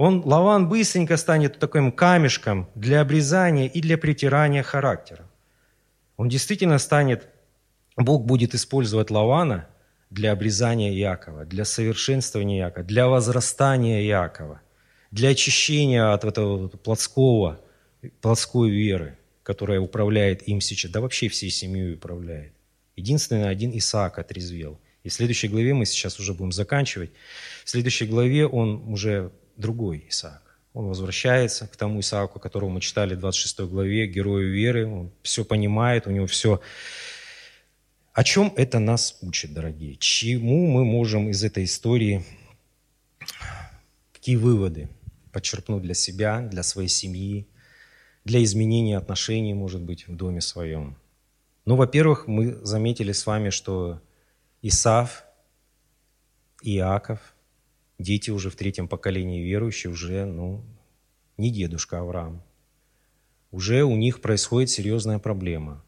Он, 0.00 0.22
Лаван 0.24 0.68
быстренько 0.68 1.18
станет 1.18 1.58
таким 1.58 1.92
камешком 1.92 2.70
для 2.74 3.02
обрезания 3.02 3.68
и 3.68 3.82
для 3.82 3.98
притирания 3.98 4.62
характера. 4.62 5.24
Он 6.16 6.28
действительно 6.28 6.78
станет, 6.78 7.28
Бог 7.96 8.24
будет 8.24 8.54
использовать 8.54 9.10
Лавана 9.10 9.66
для 10.08 10.32
обрезания 10.32 10.90
Иакова, 10.94 11.44
для 11.44 11.66
совершенствования 11.66 12.60
Иакова, 12.60 12.86
для 12.86 13.08
возрастания 13.08 14.02
Иакова– 14.02 14.62
для 15.10 15.30
очищения 15.30 16.12
от 16.12 16.24
этого 16.24 16.68
плотского, 16.68 17.60
плотской 18.20 18.70
веры, 18.70 19.18
которая 19.42 19.80
управляет 19.80 20.46
им 20.48 20.60
сейчас, 20.60 20.90
да 20.90 21.00
вообще 21.00 21.28
всей 21.28 21.50
семьей 21.50 21.94
управляет. 21.94 22.52
Единственный 22.96 23.48
один 23.48 23.76
Исаак 23.76 24.18
отрезвел. 24.18 24.80
И 25.02 25.08
в 25.08 25.12
следующей 25.12 25.48
главе 25.48 25.74
мы 25.74 25.86
сейчас 25.86 26.20
уже 26.20 26.34
будем 26.34 26.52
заканчивать. 26.52 27.10
В 27.64 27.70
следующей 27.70 28.06
главе 28.06 28.46
он 28.46 28.82
уже 28.86 29.32
другой 29.60 30.06
Исаак. 30.08 30.42
Он 30.72 30.86
возвращается 30.86 31.66
к 31.66 31.76
тому 31.76 32.00
Исааку, 32.00 32.38
которого 32.38 32.70
мы 32.70 32.80
читали 32.80 33.14
в 33.14 33.20
26 33.20 33.60
главе, 33.60 34.06
герою 34.06 34.52
веры. 34.52 34.86
Он 34.86 35.10
все 35.22 35.44
понимает, 35.44 36.06
у 36.06 36.10
него 36.10 36.26
все... 36.26 36.60
О 38.12 38.24
чем 38.24 38.52
это 38.56 38.78
нас 38.78 39.18
учит, 39.22 39.52
дорогие? 39.52 39.96
Чему 39.96 40.66
мы 40.66 40.84
можем 40.84 41.28
из 41.28 41.44
этой 41.44 41.64
истории 41.64 42.24
Какие 44.12 44.36
выводы 44.36 44.90
подчеркнуть 45.32 45.82
для 45.82 45.94
себя, 45.94 46.40
для 46.40 46.62
своей 46.62 46.88
семьи, 46.88 47.48
для 48.24 48.42
изменения 48.42 48.98
отношений, 48.98 49.54
может 49.54 49.80
быть, 49.80 50.06
в 50.08 50.14
доме 50.14 50.42
своем? 50.42 50.96
Ну, 51.64 51.76
во-первых, 51.76 52.26
мы 52.26 52.54
заметили 52.62 53.12
с 53.12 53.26
вами, 53.26 53.48
что 53.48 54.02
Исав, 54.60 55.24
Иаков, 56.62 57.34
дети 58.00 58.30
уже 58.30 58.50
в 58.50 58.56
третьем 58.56 58.88
поколении 58.88 59.42
верующие, 59.42 59.92
уже, 59.92 60.24
ну, 60.24 60.64
не 61.36 61.50
дедушка 61.50 62.00
Авраам. 62.00 62.42
Уже 63.50 63.84
у 63.84 63.96
них 63.96 64.20
происходит 64.20 64.70
серьезная 64.70 65.18
проблема. 65.18 65.82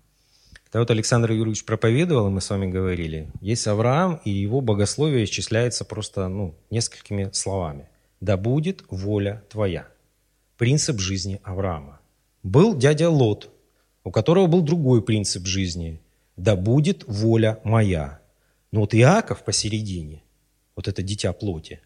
Когда 0.65 0.81
вот 0.81 0.91
Александр 0.91 1.33
Юрьевич 1.33 1.65
проповедовал, 1.65 2.29
и 2.29 2.31
мы 2.31 2.41
с 2.41 2.49
вами 2.49 2.71
говорили, 2.71 3.31
есть 3.41 3.67
Авраам, 3.67 4.21
и 4.25 4.31
его 4.31 4.61
богословие 4.61 5.25
исчисляется 5.25 5.85
просто 5.85 6.29
ну, 6.29 6.55
несколькими 6.71 7.31
словами. 7.33 7.89
«Да 8.21 8.37
будет 8.37 8.85
воля 8.89 9.45
твоя». 9.51 9.89
Принцип 10.57 11.01
жизни 11.01 11.41
Авраама. 11.43 12.01
Был 12.43 12.75
дядя 12.75 13.11
Лот, 13.11 13.51
у 14.05 14.11
которого 14.11 14.47
был 14.47 14.63
другой 14.63 15.03
принцип 15.03 15.47
жизни. 15.47 16.01
«Да 16.37 16.57
будет 16.57 17.05
воля 17.07 17.61
моя». 17.65 18.21
Но 18.71 18.81
вот 18.81 18.95
Иаков 18.95 19.45
посередине, 19.45 20.23
вот 20.75 20.89
это 20.89 21.03
дитя 21.03 21.35
плоти, 21.35 21.81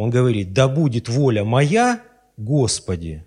он 0.00 0.08
говорит, 0.08 0.54
«Да 0.54 0.66
будет 0.66 1.10
воля 1.10 1.44
моя, 1.44 2.02
Господи». 2.38 3.22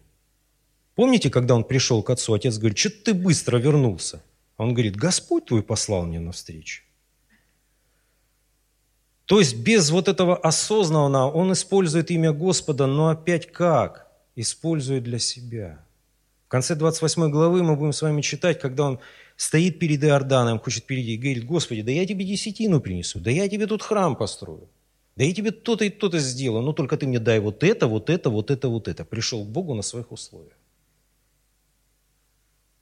Помните, 0.96 1.30
когда 1.30 1.54
он 1.54 1.64
пришел 1.64 2.02
к 2.02 2.10
отцу, 2.10 2.34
отец 2.34 2.58
говорит, 2.58 2.80
что 2.80 2.90
ты 2.90 3.14
быстро 3.14 3.60
вернулся? 3.60 4.24
Он 4.58 4.74
говорит, 4.74 4.96
Господь 4.96 5.46
твой 5.46 5.62
послал 5.62 6.08
мне 6.08 6.20
навстречу. 6.20 6.82
То 9.26 9.38
есть 9.38 9.56
без 9.56 9.92
вот 9.92 10.08
этого 10.08 10.36
осознанного 10.36 11.30
он 11.30 11.54
использует 11.54 12.10
имя 12.10 12.32
Господа, 12.34 12.88
но 12.88 13.10
опять 13.10 13.52
как? 13.52 14.08
Использует 14.36 15.04
для 15.04 15.20
себя. 15.20 15.86
В 16.48 16.50
конце 16.50 16.74
28 16.74 17.30
главы 17.30 17.62
мы 17.62 17.76
будем 17.76 17.94
с 17.94 18.02
вами 18.02 18.22
читать, 18.22 18.60
когда 18.60 18.86
он 18.86 19.00
стоит 19.36 19.78
перед 19.78 20.04
Иорданом, 20.04 20.60
хочет 20.60 20.86
перейти, 20.86 21.14
и 21.14 21.18
говорит, 21.18 21.46
Господи, 21.46 21.84
да 21.84 21.92
я 21.92 22.08
тебе 22.08 22.26
десятину 22.26 22.82
принесу, 22.82 23.20
да 23.20 23.30
я 23.30 23.48
тебе 23.48 23.68
тут 23.68 23.84
храм 23.84 24.16
построю, 24.16 24.70
да 25.16 25.24
я 25.24 25.34
тебе 25.34 25.51
то-то 25.51 25.86
и 25.86 25.89
то-то 25.89 26.20
сделаю, 26.20 26.64
но 26.64 26.74
только 26.74 26.97
ты 26.97 27.05
мне 27.05 27.20
дай 27.20 27.39
вот 27.39 27.64
это, 27.64 27.88
вот 27.88 28.09
это, 28.09 28.30
вот 28.30 28.49
это, 28.49 28.68
вот 28.68 28.88
это. 28.88 29.05
Пришел 29.05 29.45
к 29.45 29.47
Богу 29.47 29.76
на 29.76 29.84
своих 29.84 30.11
условиях. 30.11 30.57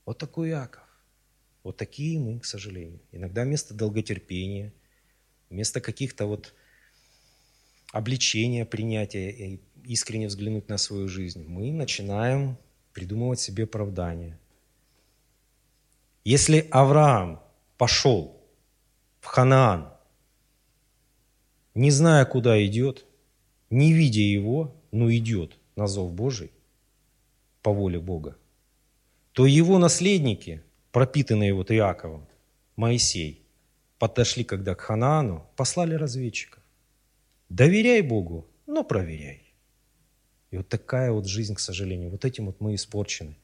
Вот 0.06 0.18
такой 0.18 0.50
Иаков. 0.50 0.84
Вот 1.64 1.78
такие 1.78 2.20
мы, 2.20 2.40
к 2.40 2.46
сожалению. 2.46 3.00
Иногда 3.12 3.44
вместо 3.44 3.74
долготерпения, 3.74 4.74
вместо 5.50 5.82
каких-то 5.82 6.26
вот 6.26 6.54
обличения, 7.92 8.66
принятия 8.66 9.30
и 9.30 9.60
искренне 9.84 10.28
взглянуть 10.28 10.70
на 10.70 10.78
свою 10.78 11.08
жизнь, 11.08 11.46
мы 11.48 11.72
начинаем 11.72 12.58
придумывать 12.94 13.40
себе 13.40 13.66
оправдания. 13.66 14.40
Если 16.24 16.68
Авраам 16.72 17.44
пошел 17.78 18.42
в 19.20 19.26
Ханаан, 19.26 19.91
не 21.74 21.92
зная, 21.92 22.26
куда 22.26 22.64
идет, 22.66 23.06
не 23.70 23.94
видя 23.94 24.22
его, 24.22 24.76
но 24.92 25.12
идет 25.12 25.58
на 25.76 25.88
зов 25.88 26.12
Божий 26.12 26.52
по 27.62 27.72
воле 27.72 28.00
Бога, 28.00 28.38
то 29.32 29.46
его 29.46 29.78
наследники, 29.78 30.62
пропитанные 30.92 31.54
вот 31.54 31.72
Иаковом, 31.72 32.28
Моисей, 32.76 33.42
подошли 34.00 34.44
когда 34.44 34.76
к 34.76 34.82
Ханаану, 34.82 35.48
послали 35.56 35.96
разведчиков. 35.96 36.62
Доверяй 37.50 38.02
Богу, 38.02 38.48
но 38.66 38.84
проверяй. 38.84 39.44
И 40.52 40.58
вот 40.58 40.68
такая 40.68 41.12
вот 41.12 41.28
жизнь, 41.28 41.56
к 41.56 41.60
сожалению, 41.60 42.10
вот 42.10 42.26
этим 42.26 42.48
вот 42.48 42.60
мы 42.60 42.76
испорчены. 42.76 43.38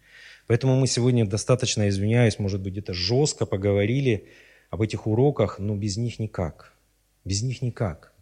Поэтому 0.47 0.77
мы 0.77 0.87
сегодня 0.87 1.25
достаточно, 1.25 1.87
извиняюсь, 1.87 2.39
может 2.39 2.61
быть, 2.61 2.73
где-то 2.73 2.93
жестко 2.93 3.45
поговорили 3.45 4.27
об 4.69 4.81
этих 4.81 5.07
уроках, 5.07 5.59
но 5.59 5.75
без 5.75 5.95
них 5.95 6.19
никак. 6.19 6.73
Без 7.23 7.43
них 7.43 7.61
никак 7.61 8.13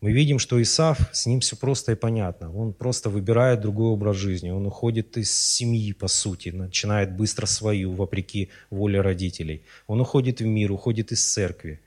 мы 0.00 0.12
видим, 0.12 0.38
что 0.38 0.60
Исав, 0.60 0.98
с 1.12 1.26
ним 1.26 1.40
все 1.40 1.56
просто 1.56 1.92
и 1.92 1.94
понятно. 1.94 2.54
Он 2.54 2.74
просто 2.74 3.08
выбирает 3.08 3.60
другой 3.60 3.88
образ 3.88 4.16
жизни. 4.16 4.50
Он 4.50 4.66
уходит 4.66 5.16
из 5.16 5.34
семьи, 5.34 5.92
по 5.92 6.06
сути, 6.06 6.50
начинает 6.50 7.16
быстро 7.16 7.46
свою, 7.46 7.92
вопреки 7.92 8.50
воле 8.70 9.00
родителей. 9.00 9.64
Он 9.86 10.00
уходит 10.00 10.40
в 10.40 10.44
мир, 10.44 10.70
уходит 10.70 11.12
из 11.12 11.24
церкви. 11.24 11.80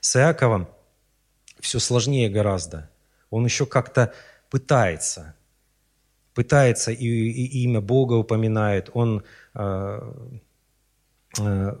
С 0.00 0.16
Иаковом 0.16 0.68
все 1.60 1.78
сложнее 1.78 2.28
гораздо. 2.28 2.90
Он 3.30 3.44
еще 3.44 3.64
как-то 3.64 4.12
пытается, 4.50 5.34
пытается 6.34 6.92
и, 6.92 7.06
и 7.06 7.62
имя 7.64 7.80
Бога 7.80 8.14
упоминает. 8.14 8.90
Он, 8.92 9.24
э, 9.54 10.12
э, 11.40 11.76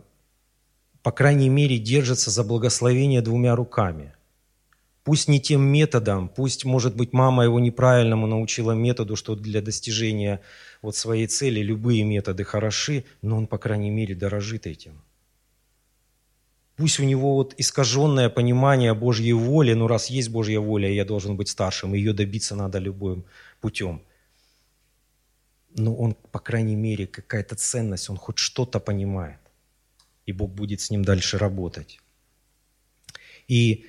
по 1.02 1.12
крайней 1.12 1.50
мере, 1.50 1.78
держится 1.78 2.30
за 2.30 2.42
благословение 2.42 3.20
двумя 3.20 3.54
руками. 3.54 4.15
Пусть 5.06 5.28
не 5.28 5.40
тем 5.40 5.62
методом, 5.62 6.28
пусть, 6.28 6.64
может 6.64 6.96
быть, 6.96 7.12
мама 7.12 7.44
его 7.44 7.60
неправильному 7.60 8.26
научила 8.26 8.72
методу, 8.72 9.14
что 9.14 9.36
для 9.36 9.62
достижения 9.62 10.40
вот 10.82 10.96
своей 10.96 11.28
цели 11.28 11.60
любые 11.60 12.02
методы 12.02 12.42
хороши, 12.42 13.04
но 13.22 13.36
он, 13.36 13.46
по 13.46 13.56
крайней 13.56 13.90
мере, 13.90 14.16
дорожит 14.16 14.66
этим. 14.66 15.00
Пусть 16.74 16.98
у 16.98 17.04
него 17.04 17.36
вот 17.36 17.54
искаженное 17.56 18.28
понимание 18.28 18.94
Божьей 18.94 19.32
воли, 19.32 19.74
но 19.74 19.86
раз 19.86 20.10
есть 20.10 20.28
Божья 20.28 20.58
воля, 20.58 20.90
я 20.90 21.04
должен 21.04 21.36
быть 21.36 21.48
старшим, 21.48 21.94
ее 21.94 22.12
добиться 22.12 22.56
надо 22.56 22.80
любым 22.80 23.24
путем. 23.60 24.02
Но 25.76 25.94
он, 25.94 26.16
по 26.32 26.40
крайней 26.40 26.74
мере, 26.74 27.06
какая-то 27.06 27.54
ценность, 27.54 28.10
он 28.10 28.16
хоть 28.16 28.38
что-то 28.38 28.80
понимает. 28.80 29.38
И 30.26 30.32
Бог 30.32 30.50
будет 30.50 30.80
с 30.80 30.90
ним 30.90 31.04
дальше 31.04 31.38
работать. 31.38 32.00
И 33.46 33.86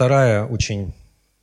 Вторая 0.00 0.46
очень 0.46 0.94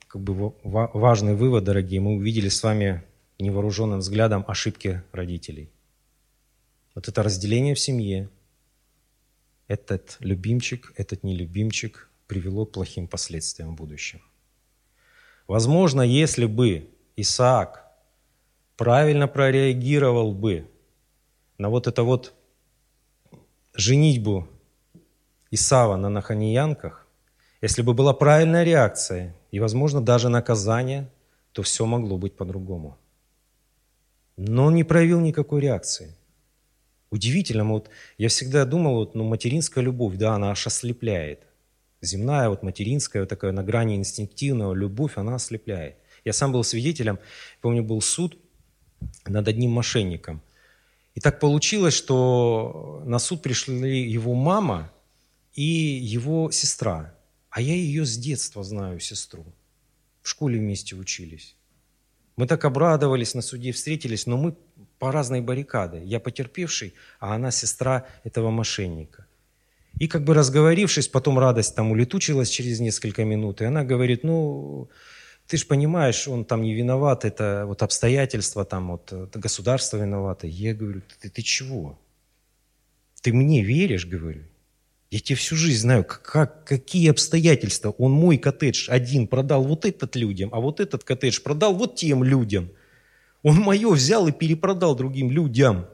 как 0.07 0.19
бы, 0.23 0.55
важный 0.63 1.35
вывод, 1.35 1.63
дорогие, 1.63 2.01
мы 2.01 2.15
увидели 2.15 2.49
с 2.49 2.63
вами 2.63 3.03
невооруженным 3.37 3.99
взглядом 3.99 4.43
ошибки 4.47 5.03
родителей. 5.11 5.69
Вот 6.95 7.07
это 7.07 7.21
разделение 7.21 7.75
в 7.75 7.79
семье, 7.79 8.31
этот 9.67 10.17
любимчик, 10.21 10.91
этот 10.95 11.23
нелюбимчик 11.23 12.09
привело 12.25 12.65
к 12.65 12.71
плохим 12.71 13.07
последствиям 13.07 13.75
в 13.75 13.75
будущем. 13.75 14.23
Возможно, 15.45 16.01
если 16.01 16.47
бы 16.47 16.89
Исаак 17.15 17.85
правильно 18.75 19.27
прореагировал 19.27 20.33
бы 20.33 20.67
на 21.59 21.69
вот 21.69 21.85
это 21.85 22.01
вот 22.01 22.33
женитьбу 23.75 24.47
Исава 25.51 25.95
на 25.95 26.09
наханиянках, 26.09 27.06
если 27.61 27.81
бы 27.81 27.93
была 27.93 28.13
правильная 28.13 28.63
реакция 28.63 29.35
и, 29.51 29.59
возможно, 29.59 30.01
даже 30.01 30.29
наказание, 30.29 31.09
то 31.51 31.63
все 31.63 31.85
могло 31.85 32.17
быть 32.17 32.35
по-другому. 32.35 32.97
Но 34.37 34.65
он 34.65 34.75
не 34.75 34.83
проявил 34.83 35.19
никакой 35.19 35.61
реакции. 35.61 36.15
Удивительно, 37.09 37.65
вот 37.65 37.89
я 38.17 38.27
всегда 38.27 38.65
думал, 38.65 38.95
вот, 38.95 39.15
ну, 39.15 39.23
материнская 39.23 39.83
любовь, 39.83 40.15
да, 40.17 40.35
она 40.35 40.51
аж 40.51 40.67
ослепляет. 40.67 41.39
Земная, 42.01 42.49
вот 42.49 42.61
материнская, 42.61 43.23
вот 43.23 43.29
такая 43.29 43.51
на 43.51 43.63
грани 43.63 43.95
инстинктивного 43.95 44.73
любовь, 44.73 45.13
она 45.15 45.35
ослепляет. 45.35 45.95
Я 46.25 46.33
сам 46.33 46.51
был 46.51 46.63
свидетелем, 46.63 47.17
помню, 47.61 47.83
был 47.83 48.01
суд 48.01 48.37
над 49.25 49.47
одним 49.47 49.71
мошенником. 49.71 50.41
И 51.15 51.19
так 51.19 51.39
получилось, 51.39 51.95
что 51.95 53.01
на 53.05 53.17
суд 53.17 53.41
пришли 53.41 54.07
его 54.07 54.35
мама 54.35 54.91
и 55.53 55.63
его 55.63 56.51
сестра. 56.51 57.16
А 57.57 57.61
я 57.61 57.73
ее 57.73 58.05
с 58.05 58.15
детства 58.19 58.63
знаю, 58.63 58.99
сестру. 58.99 59.43
В 60.21 60.29
школе 60.29 60.59
вместе 60.59 60.95
учились. 60.95 61.55
Мы 62.35 62.45
так 62.45 62.63
обрадовались, 62.65 63.33
на 63.33 63.41
суде 63.41 63.71
встретились, 63.71 64.27
но 64.27 64.37
мы 64.37 64.55
по 64.99 65.11
разной 65.11 65.41
баррикады. 65.41 66.03
Я 66.05 66.19
потерпевший, 66.19 66.93
а 67.19 67.33
она 67.33 67.49
сестра 67.49 68.05
этого 68.23 68.51
мошенника. 68.51 69.25
И 69.99 70.07
как 70.07 70.23
бы 70.23 70.35
разговорившись, 70.35 71.07
потом 71.07 71.39
радость 71.39 71.75
там 71.75 71.89
улетучилась 71.89 72.49
через 72.49 72.79
несколько 72.79 73.25
минут, 73.25 73.61
и 73.61 73.65
она 73.65 73.83
говорит, 73.83 74.23
ну, 74.23 74.87
ты 75.47 75.57
же 75.57 75.65
понимаешь, 75.65 76.27
он 76.27 76.45
там 76.45 76.61
не 76.61 76.75
виноват, 76.75 77.25
это 77.25 77.63
вот 77.65 77.81
обстоятельства, 77.81 78.65
там 78.65 78.91
вот 78.91 79.11
это 79.11 79.39
государство 79.39 79.97
виновато. 79.97 80.45
Я 80.45 80.75
говорю, 80.75 81.01
ты, 81.21 81.31
ты 81.31 81.41
чего? 81.41 81.97
Ты 83.23 83.33
мне 83.33 83.63
веришь, 83.63 84.05
говорю? 84.05 84.43
Я 85.09 85.19
тебе 85.19 85.37
всю 85.37 85.55
жизнь 85.55 85.81
знаю, 85.81 86.03
как, 86.03 86.65
какие 86.65 87.09
обстоятельства. 87.09 87.91
Он 87.97 88.11
мой 88.11 88.37
коттедж 88.37 88.89
один 88.89 89.27
продал 89.27 89.63
вот 89.63 89.85
этот 89.85 90.15
людям, 90.15 90.49
а 90.51 90.59
вот 90.59 90.79
этот 90.79 91.03
коттедж 91.03 91.41
продал 91.41 91.73
вот 91.73 91.95
тем 91.95 92.23
людям. 92.23 92.69
Он 93.41 93.55
мое 93.55 93.89
взял 93.89 94.27
и 94.27 94.33
перепродал 94.33 94.95
другим 94.95 95.31
людям. 95.31 95.87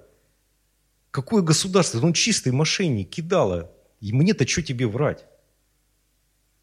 Какое 1.11 1.43
государство? 1.43 2.03
Он 2.03 2.13
чистый 2.13 2.51
мошенник, 2.51 3.09
кидало. 3.09 3.71
И 4.01 4.11
мне-то 4.11 4.47
что 4.47 4.63
тебе 4.63 4.87
врать? 4.87 5.25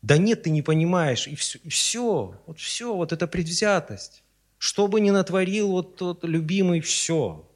Да 0.02 0.16
нет, 0.16 0.42
ты 0.42 0.50
не 0.50 0.62
понимаешь, 0.62 1.28
и 1.28 1.36
все, 1.36 1.58
и 1.62 1.68
все, 1.68 2.34
вот 2.46 2.58
все, 2.58 2.94
вот 2.94 3.12
эта 3.12 3.26
предвзятость. 3.26 4.24
Что 4.58 4.88
бы 4.88 5.00
ни 5.00 5.10
натворил 5.10 5.70
вот 5.70 5.96
тот 5.96 6.24
любимый, 6.24 6.80
все. 6.80 7.49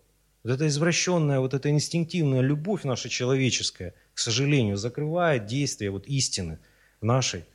Вот 0.45 0.53
эта 0.53 0.69
извращенная, 0.69 1.41
вот 1.41 1.55
эта 1.55 1.71
инстинктивная 1.71 2.43
любовь 2.43 2.85
наша 2.85 3.09
человеческая, 3.09 3.95
к 4.13 4.19
сожалению, 4.19 4.77
закрывает 4.77 5.47
действие 5.47 5.91
вот 5.91 6.07
истины 6.07 6.59
нашей. 7.01 7.47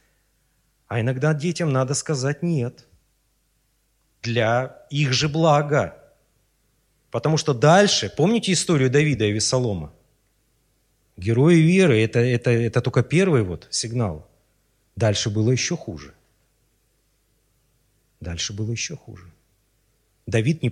А 0.87 0.99
иногда 0.99 1.35
детям 1.35 1.71
надо 1.71 1.93
сказать 1.93 2.41
«нет» 2.41 2.87
для 4.23 4.85
их 4.89 5.13
же 5.13 5.29
блага. 5.29 5.95
Потому 7.11 7.37
что 7.37 7.53
дальше, 7.53 8.11
помните 8.15 8.51
историю 8.51 8.89
Давида 8.89 9.25
и 9.25 9.31
Весолома? 9.31 9.93
Герои 11.15 11.57
веры 11.57 12.01
это,– 12.01 12.19
это, 12.19 12.49
это 12.49 12.81
только 12.81 13.03
первый 13.03 13.43
вот 13.43 13.67
сигнал. 13.69 14.27
Дальше 14.95 15.29
было 15.29 15.51
еще 15.51 15.77
хуже. 15.77 16.15
Дальше 18.19 18.51
было 18.51 18.71
еще 18.71 18.95
хуже. 18.95 19.31
Давид 20.25 20.63
не 20.63 20.69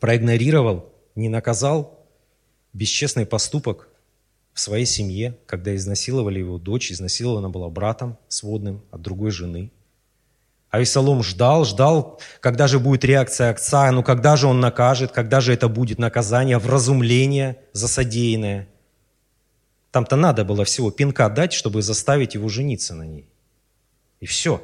проигнорировал, 0.00 0.92
не 1.14 1.28
наказал 1.28 2.06
бесчестный 2.72 3.26
поступок 3.26 3.88
в 4.52 4.60
своей 4.60 4.86
семье, 4.86 5.36
когда 5.46 5.74
изнасиловали 5.76 6.38
его 6.38 6.58
дочь, 6.58 6.90
изнасилована 6.90 7.50
была 7.50 7.68
братом 7.68 8.18
сводным 8.28 8.82
от 8.90 9.02
другой 9.02 9.30
жены. 9.30 9.70
А 10.70 10.78
Весолом 10.78 11.22
ждал, 11.22 11.64
ждал, 11.64 12.20
когда 12.40 12.66
же 12.66 12.78
будет 12.78 13.04
реакция 13.04 13.50
отца, 13.50 13.90
ну 13.92 14.02
когда 14.02 14.36
же 14.36 14.46
он 14.46 14.60
накажет, 14.60 15.12
когда 15.12 15.40
же 15.40 15.52
это 15.52 15.68
будет 15.68 15.98
наказание, 15.98 16.58
вразумление 16.58 17.58
за 17.72 17.88
содеянное. 17.88 18.68
Там-то 19.90 20.16
надо 20.16 20.44
было 20.44 20.64
всего 20.64 20.90
пинка 20.90 21.28
дать, 21.30 21.52
чтобы 21.52 21.82
заставить 21.82 22.34
его 22.34 22.48
жениться 22.48 22.94
на 22.94 23.04
ней. 23.04 23.28
И 24.20 24.26
все. 24.26 24.62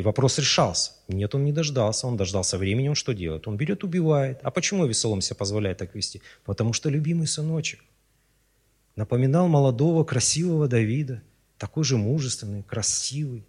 И 0.00 0.02
вопрос 0.02 0.38
решался. 0.38 0.92
Нет, 1.08 1.34
он 1.34 1.44
не 1.44 1.52
дождался. 1.52 2.06
Он 2.06 2.16
дождался 2.16 2.56
времени, 2.56 2.88
он 2.88 2.94
что 2.94 3.12
делает? 3.12 3.46
Он 3.46 3.58
берет, 3.58 3.84
убивает. 3.84 4.38
А 4.42 4.50
почему 4.50 4.86
Весолом 4.86 5.20
себе 5.20 5.36
позволяет 5.36 5.76
так 5.76 5.94
вести? 5.94 6.22
Потому 6.46 6.72
что 6.72 6.88
любимый 6.88 7.26
сыночек 7.26 7.84
напоминал 8.96 9.46
молодого, 9.46 10.04
красивого 10.04 10.68
Давида, 10.68 11.20
такой 11.58 11.84
же 11.84 11.98
мужественный, 11.98 12.62
красивый. 12.62 13.44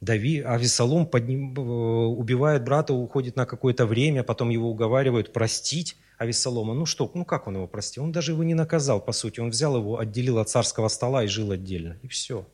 Давид, 0.00 0.46
а 0.46 0.56
Весолом 0.56 1.04
подним, 1.04 1.54
э, 1.54 1.60
убивает 1.60 2.64
брата, 2.64 2.94
уходит 2.94 3.36
на 3.36 3.44
какое-то 3.44 3.84
время, 3.84 4.22
потом 4.22 4.48
его 4.48 4.70
уговаривают 4.70 5.34
простить, 5.34 5.98
а 6.16 6.24
Весолома, 6.24 6.72
ну 6.72 6.86
что, 6.86 7.10
ну 7.12 7.26
как 7.26 7.46
он 7.46 7.56
его 7.56 7.66
простил? 7.66 8.04
Он 8.04 8.12
даже 8.12 8.32
его 8.32 8.42
не 8.42 8.54
наказал, 8.54 9.02
по 9.02 9.12
сути. 9.12 9.38
Он 9.40 9.50
взял 9.50 9.76
его, 9.76 9.98
отделил 9.98 10.38
от 10.38 10.48
царского 10.48 10.88
стола 10.88 11.24
и 11.24 11.26
жил 11.26 11.50
отдельно. 11.50 11.98
И 12.00 12.08
все. 12.08 12.46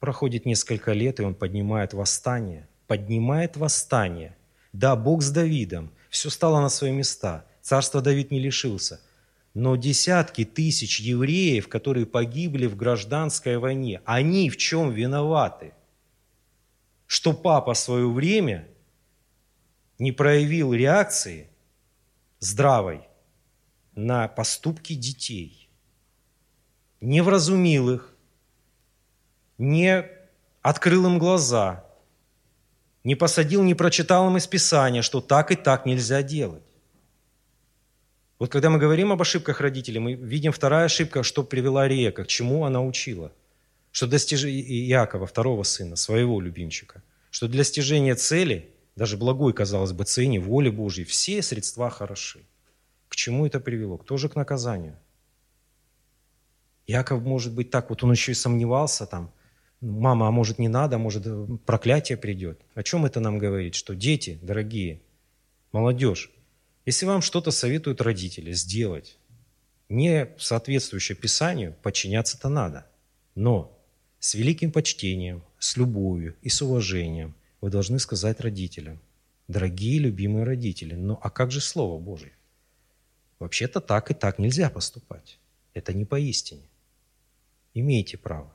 Проходит 0.00 0.46
несколько 0.46 0.92
лет, 0.92 1.20
и 1.20 1.22
он 1.22 1.34
поднимает 1.34 1.92
восстание. 1.92 2.66
Поднимает 2.86 3.56
восстание. 3.58 4.34
Да, 4.72 4.96
Бог 4.96 5.22
с 5.22 5.30
Давидом. 5.30 5.92
Все 6.08 6.30
стало 6.30 6.60
на 6.60 6.70
свои 6.70 6.90
места. 6.90 7.44
Царство 7.60 8.00
Давид 8.00 8.30
не 8.30 8.40
лишился. 8.40 9.00
Но 9.52 9.76
десятки 9.76 10.44
тысяч 10.44 11.00
евреев, 11.00 11.68
которые 11.68 12.06
погибли 12.06 12.66
в 12.66 12.76
гражданской 12.76 13.58
войне, 13.58 14.00
они 14.06 14.48
в 14.48 14.56
чем 14.56 14.90
виноваты? 14.90 15.74
Что 17.06 17.34
папа 17.34 17.74
свое 17.74 18.08
время 18.08 18.66
не 19.98 20.12
проявил 20.12 20.72
реакции 20.72 21.48
здравой 22.38 23.02
на 23.94 24.28
поступки 24.28 24.94
детей, 24.94 25.68
не 27.00 27.20
вразумил 27.22 27.90
их, 27.90 28.09
не 29.60 30.08
открыл 30.62 31.06
им 31.06 31.18
глаза, 31.18 31.84
не 33.04 33.14
посадил, 33.14 33.62
не 33.62 33.74
прочитал 33.74 34.28
им 34.28 34.36
из 34.38 34.46
Писания, 34.46 35.02
что 35.02 35.20
так 35.20 35.50
и 35.52 35.54
так 35.54 35.86
нельзя 35.86 36.22
делать. 36.22 36.62
Вот 38.38 38.50
когда 38.50 38.70
мы 38.70 38.78
говорим 38.78 39.12
об 39.12 39.20
ошибках 39.20 39.60
родителей, 39.60 39.98
мы 39.98 40.14
видим 40.14 40.50
вторая 40.50 40.86
ошибка, 40.86 41.22
что 41.22 41.44
привела 41.44 41.86
Река, 41.86 42.24
к 42.24 42.26
чему 42.26 42.64
она 42.64 42.82
учила. 42.82 43.32
Что 43.92 44.06
достижение 44.06 44.62
Иакова, 44.88 45.26
второго 45.26 45.62
сына, 45.62 45.96
своего 45.96 46.40
любимчика, 46.40 47.02
что 47.30 47.46
для 47.46 47.58
достижения 47.58 48.14
цели, 48.14 48.72
даже 48.96 49.18
благой, 49.18 49.52
казалось 49.52 49.92
бы, 49.92 50.04
цене, 50.04 50.40
воли 50.40 50.70
Божьей, 50.70 51.04
все 51.04 51.42
средства 51.42 51.90
хороши. 51.90 52.40
К 53.08 53.16
чему 53.16 53.46
это 53.46 53.60
привело? 53.60 53.98
К 53.98 54.04
тоже 54.04 54.28
к 54.28 54.36
наказанию. 54.36 54.96
Яков, 56.86 57.22
может 57.22 57.52
быть, 57.52 57.70
так 57.70 57.90
вот 57.90 58.02
он 58.04 58.12
еще 58.12 58.32
и 58.32 58.34
сомневался 58.34 59.06
там, 59.06 59.32
мама, 59.80 60.28
а 60.28 60.30
может 60.30 60.58
не 60.58 60.68
надо, 60.68 60.98
может 60.98 61.26
э, 61.26 61.46
проклятие 61.64 62.18
придет. 62.18 62.60
О 62.74 62.82
чем 62.82 63.06
это 63.06 63.20
нам 63.20 63.38
говорит? 63.38 63.74
Что 63.74 63.94
дети, 63.94 64.38
дорогие, 64.42 65.00
молодежь, 65.72 66.30
если 66.86 67.06
вам 67.06 67.22
что-то 67.22 67.50
советуют 67.50 68.00
родители 68.00 68.52
сделать, 68.52 69.18
не 69.88 70.28
соответствующее 70.38 71.16
Писанию, 71.16 71.74
подчиняться-то 71.82 72.48
надо. 72.48 72.86
Но 73.34 73.78
с 74.18 74.34
великим 74.34 74.72
почтением, 74.72 75.42
с 75.58 75.76
любовью 75.76 76.36
и 76.42 76.48
с 76.48 76.62
уважением 76.62 77.34
вы 77.60 77.70
должны 77.70 77.98
сказать 77.98 78.40
родителям, 78.40 79.00
дорогие 79.48 79.98
любимые 79.98 80.44
родители, 80.44 80.94
ну 80.94 81.18
а 81.22 81.30
как 81.30 81.50
же 81.50 81.60
Слово 81.60 81.98
Божье? 81.98 82.32
Вообще-то 83.38 83.80
так 83.80 84.10
и 84.10 84.14
так 84.14 84.38
нельзя 84.38 84.70
поступать. 84.70 85.38
Это 85.72 85.92
не 85.92 86.04
поистине. 86.04 86.68
Имеете 87.74 88.18
право. 88.18 88.54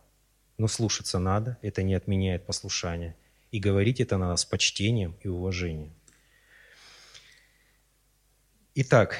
Но 0.57 0.67
слушаться 0.67 1.19
надо, 1.19 1.57
это 1.61 1.83
не 1.83 1.95
отменяет 1.95 2.45
послушание. 2.45 3.15
И 3.51 3.59
говорить 3.59 3.99
это 3.99 4.17
надо 4.17 4.35
с 4.35 4.45
почтением 4.45 5.15
и 5.21 5.27
уважением. 5.27 5.93
Итак, 8.75 9.17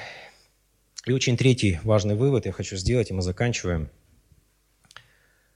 и 1.06 1.12
очень 1.12 1.36
третий 1.36 1.78
важный 1.84 2.14
вывод 2.14 2.46
я 2.46 2.52
хочу 2.52 2.76
сделать, 2.76 3.10
и 3.10 3.14
мы 3.14 3.22
заканчиваем. 3.22 3.90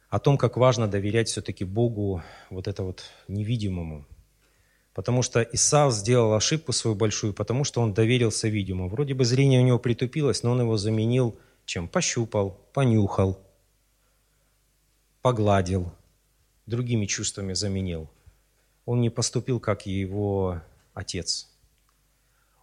О 0.08 0.18
том, 0.18 0.38
как 0.38 0.56
важно 0.56 0.88
доверять 0.88 1.28
все-таки 1.28 1.64
Богу, 1.64 2.22
вот 2.50 2.66
это 2.66 2.82
вот 2.82 3.04
невидимому. 3.28 4.06
Потому 4.94 5.22
что 5.22 5.42
Исав 5.42 5.92
сделал 5.92 6.34
ошибку 6.34 6.72
свою 6.72 6.96
большую, 6.96 7.32
потому 7.32 7.64
что 7.64 7.80
он 7.80 7.94
доверился 7.94 8.48
видимому. 8.48 8.88
Вроде 8.88 9.14
бы 9.14 9.24
зрение 9.24 9.60
у 9.60 9.64
него 9.64 9.78
притупилось, 9.78 10.42
но 10.42 10.52
он 10.52 10.60
его 10.60 10.76
заменил 10.76 11.38
чем? 11.64 11.88
Пощупал, 11.88 12.58
понюхал, 12.72 13.40
погладил, 15.22 15.92
другими 16.66 17.06
чувствами 17.06 17.52
заменил. 17.52 18.10
Он 18.84 19.00
не 19.00 19.10
поступил, 19.10 19.60
как 19.60 19.86
его 19.86 20.62
отец. 20.94 21.48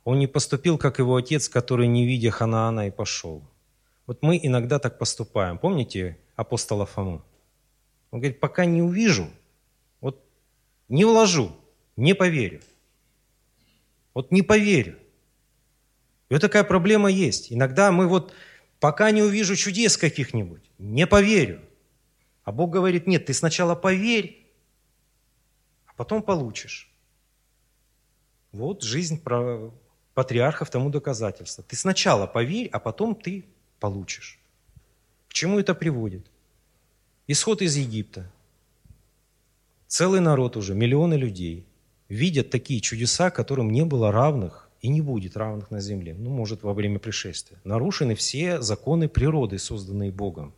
Он 0.03 0.19
не 0.19 0.27
поступил, 0.27 0.77
как 0.77 0.99
его 0.99 1.15
отец, 1.15 1.49
который, 1.49 1.87
не 1.87 2.05
видя 2.05 2.31
Ханаана, 2.31 2.87
и 2.87 2.91
пошел. 2.91 3.43
Вот 4.05 4.21
мы 4.21 4.39
иногда 4.41 4.79
так 4.79 4.97
поступаем. 4.97 5.57
Помните 5.57 6.17
апостола 6.35 6.85
Фому? 6.85 7.25
Он 8.11 8.19
говорит, 8.19 8.39
пока 8.39 8.65
не 8.65 8.81
увижу, 8.81 9.29
вот 9.99 10.23
не 10.87 11.03
вложу, 11.03 11.51
не 11.97 12.15
поверю. 12.15 12.61
Вот 14.13 14.31
не 14.31 14.41
поверю. 14.41 14.97
И 16.29 16.33
вот 16.33 16.41
такая 16.41 16.63
проблема 16.63 17.11
есть. 17.11 17.51
Иногда 17.51 17.91
мы 17.91 18.07
вот, 18.07 18.33
пока 18.79 19.11
не 19.11 19.21
увижу 19.21 19.55
чудес 19.55 19.97
каких-нибудь, 19.97 20.71
не 20.77 21.05
поверю. 21.05 21.61
А 22.47 22.53
Бог 22.53 22.69
говорит, 22.69 23.07
нет, 23.07 23.25
ты 23.25 23.33
сначала 23.33 23.75
поверь, 23.75 24.47
а 25.85 25.91
потом 25.97 26.21
получишь. 26.23 26.89
Вот 28.53 28.83
жизнь 28.83 29.21
про 29.21 29.69
патриархов 30.13 30.69
тому 30.69 30.89
доказательство. 30.89 31.61
Ты 31.67 31.75
сначала 31.75 32.25
поверь, 32.25 32.69
а 32.71 32.79
потом 32.79 33.15
ты 33.15 33.43
получишь. 33.81 34.39
К 35.27 35.33
чему 35.33 35.59
это 35.59 35.75
приводит? 35.75 36.25
Исход 37.27 37.61
из 37.61 37.75
Египта. 37.75 38.31
Целый 39.87 40.21
народ 40.21 40.55
уже, 40.55 40.73
миллионы 40.73 41.15
людей, 41.15 41.67
видят 42.07 42.49
такие 42.49 42.79
чудеса, 42.79 43.29
которым 43.29 43.71
не 43.71 43.83
было 43.83 44.09
равных 44.09 44.69
и 44.79 44.87
не 44.87 45.01
будет 45.01 45.35
равных 45.35 45.69
на 45.69 45.81
земле. 45.81 46.15
Ну, 46.17 46.29
может, 46.29 46.63
во 46.63 46.73
время 46.73 46.97
пришествия. 46.97 47.59
Нарушены 47.65 48.15
все 48.15 48.61
законы 48.61 49.09
природы, 49.09 49.59
созданные 49.59 50.13
Богом. 50.13 50.53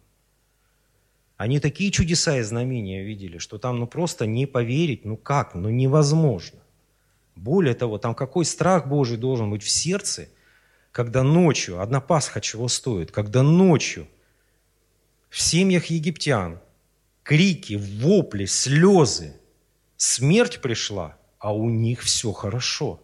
Они 1.39 1.61
такие 1.61 1.89
чудеса 1.89 2.37
и 2.37 2.41
знамения 2.41 3.01
видели, 3.01 3.37
что 3.37 3.57
там 3.57 3.79
ну 3.79 3.87
просто 3.87 4.25
не 4.25 4.45
поверить, 4.45 5.05
ну 5.05 5.15
как, 5.15 5.55
ну 5.55 5.69
невозможно. 5.69 6.59
Более 7.37 7.75
того, 7.75 7.97
там 7.97 8.13
какой 8.13 8.43
страх 8.43 8.89
Божий 8.89 9.15
должен 9.15 9.49
быть 9.49 9.63
в 9.63 9.69
сердце, 9.69 10.27
когда 10.91 11.23
ночью, 11.23 11.79
одна 11.79 12.01
Пасха 12.01 12.41
чего 12.41 12.67
стоит, 12.67 13.11
когда 13.11 13.41
ночью 13.41 14.05
в 15.29 15.39
семьях 15.39 15.85
египтян 15.85 16.59
крики, 17.23 17.75
вопли, 17.75 18.43
слезы, 18.43 19.33
смерть 19.95 20.59
пришла, 20.59 21.17
а 21.37 21.55
у 21.55 21.69
них 21.69 22.01
все 22.01 22.33
хорошо. 22.33 23.01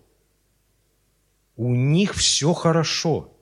У 1.55 1.73
них 1.73 2.13
все 2.15 2.51
хорошо. 2.51 3.33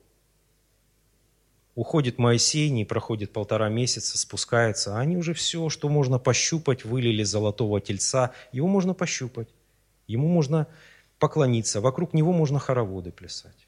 Уходит 1.76 2.20
Моисей, 2.20 2.70
не 2.70 2.86
проходит 2.86 3.34
полтора 3.34 3.68
месяца, 3.70 4.18
спускается, 4.18 4.96
а 4.96 5.00
они 5.00 5.18
уже 5.18 5.34
все, 5.34 5.70
что 5.70 5.90
можно 5.90 6.20
пощупать, 6.20 6.86
вылили 6.86 7.24
золотого 7.24 7.82
тельца, 7.82 8.32
его 8.52 8.68
можно 8.68 8.94
пощупать, 8.94 9.48
ему 10.06 10.28
можно 10.28 10.68
поклониться, 11.18 11.82
вокруг 11.82 12.14
него 12.14 12.32
можно 12.32 12.60
хороводы 12.60 13.12
плясать. 13.12 13.68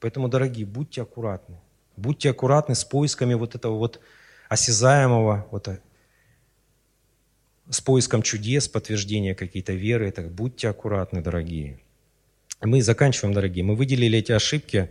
Поэтому, 0.00 0.28
дорогие, 0.28 0.66
будьте 0.66 1.02
аккуратны. 1.02 1.58
Будьте 1.96 2.30
аккуратны 2.30 2.74
с 2.74 2.84
поисками 2.84 3.34
вот 3.34 3.54
этого 3.54 3.76
вот 3.76 4.00
осязаемого, 4.48 5.46
вот, 5.50 5.68
э, 5.68 5.78
с 7.70 7.80
поиском 7.80 8.22
чудес, 8.22 8.68
подтверждения 8.68 9.34
какой-то 9.34 9.72
веры. 9.72 10.08
Это, 10.08 10.22
будьте 10.22 10.68
аккуратны, 10.68 11.22
дорогие. 11.22 11.80
Мы 12.60 12.82
заканчиваем, 12.82 13.34
дорогие. 13.34 13.64
Мы 13.64 13.74
выделили 13.74 14.18
эти 14.18 14.32
ошибки, 14.32 14.88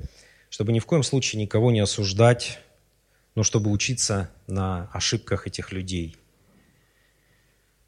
чтобы 0.56 0.72
ни 0.72 0.80
в 0.80 0.86
коем 0.86 1.04
случае 1.04 1.42
никого 1.42 1.70
не 1.70 1.82
осуждать, 1.82 2.60
но 3.36 3.44
чтобы 3.44 3.72
учиться 3.72 4.30
на 4.48 4.90
ошибках 4.94 5.48
этих 5.48 5.74
людей. 5.74 6.16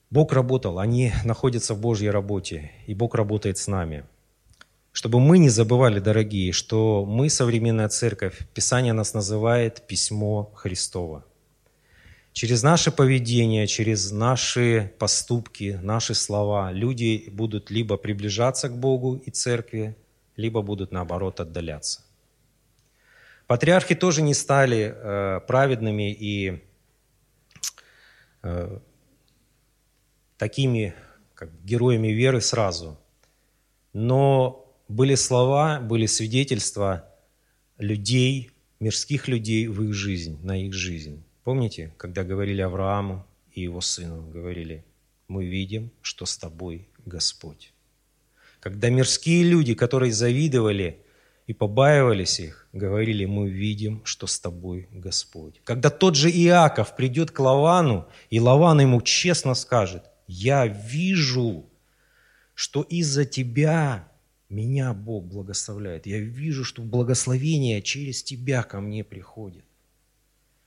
Бог 0.09 0.33
работал, 0.33 0.77
они 0.77 1.13
находятся 1.23 1.75
в 1.75 1.79
Божьей 1.79 2.09
работе, 2.09 2.71
и 2.85 2.93
Бог 2.93 3.15
работает 3.15 3.57
с 3.57 3.67
нами. 3.67 4.03
Чтобы 4.91 5.21
мы 5.21 5.37
не 5.37 5.47
забывали, 5.47 5.99
дорогие, 5.99 6.51
что 6.51 7.05
мы, 7.05 7.29
современная 7.29 7.87
церковь, 7.87 8.37
Писание 8.53 8.91
нас 8.91 9.13
называет 9.13 9.87
письмо 9.87 10.51
Христово. 10.53 11.23
Через 12.33 12.63
наше 12.63 12.91
поведение, 12.91 13.65
через 13.67 14.11
наши 14.11 14.91
поступки, 14.99 15.79
наши 15.81 16.13
слова 16.13 16.73
люди 16.73 17.29
будут 17.31 17.71
либо 17.71 17.95
приближаться 17.95 18.67
к 18.67 18.77
Богу 18.77 19.15
и 19.25 19.31
церкви, 19.31 19.95
либо 20.35 20.61
будут 20.61 20.91
наоборот 20.91 21.39
отдаляться. 21.39 22.01
Патриархи 23.47 23.95
тоже 23.95 24.21
не 24.21 24.33
стали 24.33 24.93
э, 24.93 25.39
праведными 25.47 26.11
и 26.11 26.61
э, 28.43 28.79
такими 30.37 30.93
как 31.33 31.49
героями 31.63 32.09
веры 32.09 32.41
сразу. 32.41 32.99
Но 33.93 34.75
были 34.89 35.15
слова, 35.15 35.79
были 35.79 36.05
свидетельства 36.07 37.09
людей, 37.77 38.51
мирских 38.79 39.27
людей 39.29 39.67
в 39.67 39.81
их 39.83 39.93
жизнь, 39.93 40.39
на 40.43 40.61
их 40.65 40.73
жизнь. 40.73 41.23
Помните, 41.43 41.93
когда 41.97 42.23
говорили 42.23 42.61
Аврааму 42.61 43.25
и 43.53 43.61
его 43.61 43.79
сыну, 43.79 44.29
говорили, 44.29 44.83
мы 45.29 45.45
видим, 45.45 45.91
что 46.01 46.25
с 46.25 46.37
тобой 46.37 46.89
Господь. 47.05 47.71
Когда 48.59 48.89
мирские 48.89 49.43
люди, 49.43 49.73
которые 49.73 50.11
завидовали 50.11 50.99
и 51.47 51.53
побаивались 51.53 52.41
их, 52.41 52.67
говорили, 52.73 53.23
мы 53.23 53.49
видим, 53.49 54.01
что 54.03 54.27
с 54.27 54.37
тобой 54.37 54.89
Господь. 54.91 55.61
Когда 55.63 55.89
тот 55.89 56.15
же 56.15 56.29
Иаков 56.29 56.95
придет 56.97 57.31
к 57.31 57.39
Лавану, 57.39 58.07
и 58.29 58.41
Лаван 58.41 58.81
ему 58.81 59.01
честно 59.01 59.55
скажет, 59.55 60.03
я 60.27 60.67
вижу, 60.67 61.65
что 62.53 62.81
из-за 62.81 63.23
тебя 63.23 64.11
меня 64.49 64.93
Бог 64.93 65.25
благословляет. 65.25 66.05
Я 66.05 66.19
вижу, 66.19 66.65
что 66.65 66.81
благословение 66.81 67.81
через 67.81 68.23
тебя 68.23 68.63
ко 68.63 68.81
мне 68.81 69.05
приходит. 69.05 69.63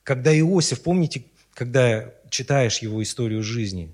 Когда 0.03 0.37
Иосиф, 0.37 0.83
помните, 0.83 1.25
когда 1.53 2.15
читаешь 2.31 2.79
его 2.79 3.03
историю 3.03 3.43
жизни, 3.43 3.93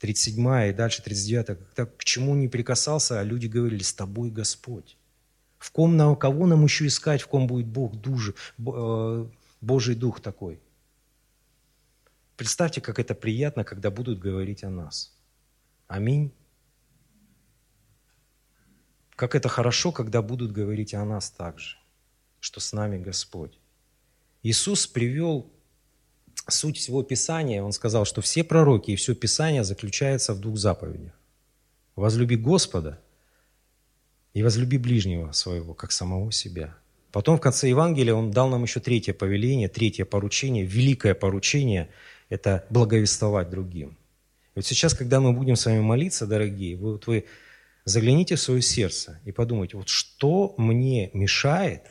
37 0.00 0.68
и 0.68 0.72
дальше 0.74 1.02
39, 1.02 1.46
когда 1.46 1.86
к 1.86 2.04
чему 2.04 2.34
не 2.34 2.48
прикасался, 2.48 3.20
а 3.20 3.24
люди 3.24 3.46
говорили, 3.46 3.82
с 3.82 3.94
тобой 3.94 4.30
Господь. 4.30 4.97
В 5.58 5.70
ком, 5.72 5.96
на 5.96 6.14
кого 6.14 6.46
нам 6.46 6.64
еще 6.64 6.86
искать, 6.86 7.22
в 7.22 7.28
ком 7.28 7.46
будет 7.46 7.66
Бог, 7.66 7.96
дуж, 7.96 8.34
э, 8.58 9.26
Божий 9.60 9.94
Дух 9.94 10.20
такой. 10.20 10.60
Представьте, 12.36 12.80
как 12.80 13.00
это 13.00 13.14
приятно, 13.14 13.64
когда 13.64 13.90
будут 13.90 14.20
говорить 14.20 14.62
о 14.62 14.70
нас. 14.70 15.12
Аминь. 15.88 16.32
Как 19.16 19.34
это 19.34 19.48
хорошо, 19.48 19.90
когда 19.90 20.22
будут 20.22 20.52
говорить 20.52 20.94
о 20.94 21.04
нас 21.04 21.30
также, 21.30 21.76
что 22.38 22.60
с 22.60 22.72
нами 22.72 23.02
Господь. 23.02 23.58
Иисус 24.44 24.86
привел 24.86 25.52
суть 26.46 26.76
всего 26.76 27.02
Писания, 27.02 27.62
Он 27.62 27.72
сказал, 27.72 28.04
что 28.04 28.20
все 28.20 28.44
пророки 28.44 28.92
и 28.92 28.96
все 28.96 29.16
Писание 29.16 29.64
заключается 29.64 30.34
в 30.34 30.40
двух 30.40 30.56
заповедях. 30.56 31.18
Возлюби 31.96 32.36
Господа 32.36 33.00
и 34.34 34.42
возлюби 34.42 34.78
ближнего 34.78 35.32
своего, 35.32 35.74
как 35.74 35.92
самого 35.92 36.32
себя. 36.32 36.76
Потом 37.12 37.38
в 37.38 37.40
конце 37.40 37.68
Евангелия 37.68 38.14
Он 38.14 38.30
дал 38.30 38.48
нам 38.48 38.62
еще 38.62 38.80
третье 38.80 39.12
повеление, 39.12 39.68
третье 39.68 40.04
поручение, 40.04 40.64
великое 40.64 41.14
поручение– 41.14 41.88
это 42.28 42.66
благовествовать 42.70 43.50
другим. 43.50 43.96
И 44.54 44.56
вот 44.56 44.66
сейчас, 44.66 44.94
когда 44.94 45.20
мы 45.20 45.32
будем 45.32 45.56
с 45.56 45.66
вами 45.66 45.80
молиться, 45.80 46.26
дорогие, 46.26 46.76
вы, 46.76 46.92
вот 46.92 47.06
вы 47.06 47.24
загляните 47.84 48.36
в 48.36 48.40
свое 48.40 48.60
сердце 48.60 49.20
и 49.24 49.32
подумайте, 49.32 49.76
вот 49.76 49.88
что 49.88 50.54
мне 50.58 51.10
мешает 51.14 51.82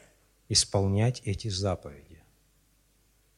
исполнять 0.50 1.22
эти 1.26 1.48
заповеди? 1.48 2.22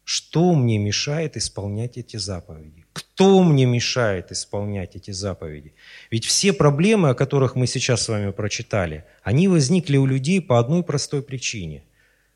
Что 0.04 0.54
мне 0.56 0.78
мешает 0.78 1.38
исполнять 1.38 1.97
эти 1.97 2.18
заповеди? 2.18 2.78
Кто 2.94 3.44
мне 3.44 3.66
мешает 3.66 4.32
исполнять 4.32 4.96
эти 4.96 5.12
заповеди? 5.12 5.74
Ведь 6.12 6.26
все 6.26 6.54
проблемы, 6.54 7.10
о 7.10 7.14
которых 7.14 7.56
мы 7.56 7.68
сейчас 7.68 8.02
с 8.02 8.10
вами 8.10 8.32
прочитали, 8.32 9.06
они 9.24 9.48
возникли 9.48 9.98
у 9.98 10.06
людей 10.06 10.42
по 10.42 10.60
одной 10.60 10.84
простой 10.84 11.22
причине, 11.22 11.84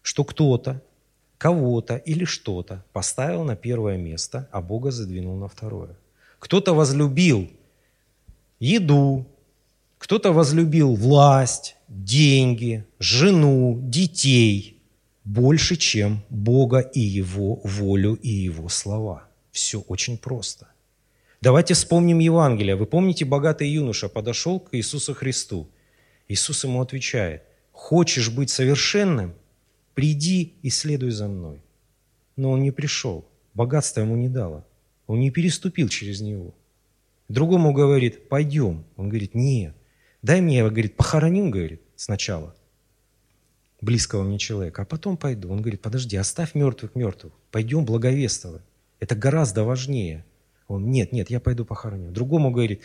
что 0.01 0.23
кто-то, 0.23 0.81
кого-то 1.37 1.95
или 1.95 2.25
что-то 2.25 2.85
поставил 2.93 3.43
на 3.43 3.55
первое 3.55 3.97
место, 3.97 4.47
а 4.51 4.61
Бога 4.61 4.91
задвинул 4.91 5.37
на 5.37 5.47
второе. 5.47 5.97
Кто-то 6.39 6.73
возлюбил 6.73 7.49
еду, 8.59 9.25
кто-то 9.97 10.31
возлюбил 10.33 10.95
власть, 10.95 11.77
деньги, 11.87 12.85
жену, 12.99 13.79
детей– 13.81 14.69
больше, 15.23 15.75
чем 15.75 16.23
Бога 16.29 16.79
и 16.79 16.99
Его 16.99 17.61
волю 17.63 18.15
и 18.15 18.29
Его 18.29 18.69
слова. 18.69 19.27
Все 19.53 19.79
очень 19.79 20.17
просто. 20.17 20.67
Давайте 21.39 21.73
вспомним 21.75 22.19
Евангелие. 22.19 22.75
Вы 22.75 22.85
помните, 22.85 23.23
богатый 23.23 23.69
юноша 23.69 24.09
подошел 24.09 24.59
к 24.59 24.75
Иисусу 24.75 25.13
Христу. 25.13 25.69
Иисус 26.27 26.65
ему 26.65 26.81
отвечает, 26.81 27.43
хочешь 27.71 28.29
быть 28.29 28.49
совершенным? 28.49 29.33
Приди 29.93 30.55
и 30.61 30.69
следуй 30.69 31.11
за 31.11 31.29
мной. 31.29 31.61
Но 32.35 32.51
он 32.51 32.63
не 32.63 32.71
пришел, 32.71 33.25
богатство 33.53 34.01
ему 34.01 34.17
не 34.17 34.27
дало. 34.27 34.65
Он 35.07 35.21
не 35.21 35.31
переступил 35.31 35.87
через 35.87 36.19
него. 36.19 36.53
Другому 37.29 37.71
говорит, 37.71 38.27
пойдем. 38.27 38.83
Он 38.97 39.07
говорит, 39.07 39.35
нет, 39.35 39.73
дай 40.21 40.41
мне, 40.41 40.61
говорит, 40.63 40.97
похороним, 40.97 41.51
говорит, 41.51 41.81
сначала– 41.95 42.53
близкого 43.83 44.23
мне 44.23 44.39
человека, 44.39 44.81
а 44.81 44.85
потом 44.85 45.17
пойду. 45.17 45.51
Он 45.51 45.61
говорит, 45.61 45.81
подожди, 45.81 46.17
оставь 46.17 46.55
мертвых 46.55 46.95
мертвых, 46.95 47.33
пойдем 47.51 47.85
благовествовать. 47.85 48.63
Это 48.99 49.15
гораздо 49.15 49.63
важнее. 49.63 50.25
Он, 50.67 50.89
нет, 50.89 51.11
нет, 51.11 51.29
я 51.29 51.39
пойду 51.39 51.65
похороню. 51.65 52.11
Другому 52.11 52.51
говорит, 52.51 52.81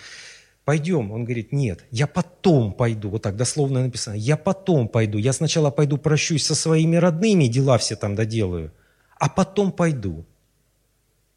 пойдем. 0.64 1.12
Он 1.12 1.24
говорит, 1.24 1.52
нет, 1.52 1.84
я 1.90 2.06
потом 2.06 2.72
пойду. 2.72 3.08
Вот 3.08 3.22
так 3.22 3.36
дословно 3.36 3.82
написано, 3.82 4.14
я 4.14 4.36
потом 4.36 4.88
пойду. 4.88 5.18
Я 5.18 5.32
сначала 5.32 5.70
пойду 5.70 5.96
прощусь 5.96 6.44
со 6.44 6.54
своими 6.54 6.96
родными, 6.96 7.46
дела 7.46 7.78
все 7.78 7.96
там 7.96 8.14
доделаю, 8.14 8.72
а 9.18 9.28
потом 9.28 9.72
пойду. 9.72 10.26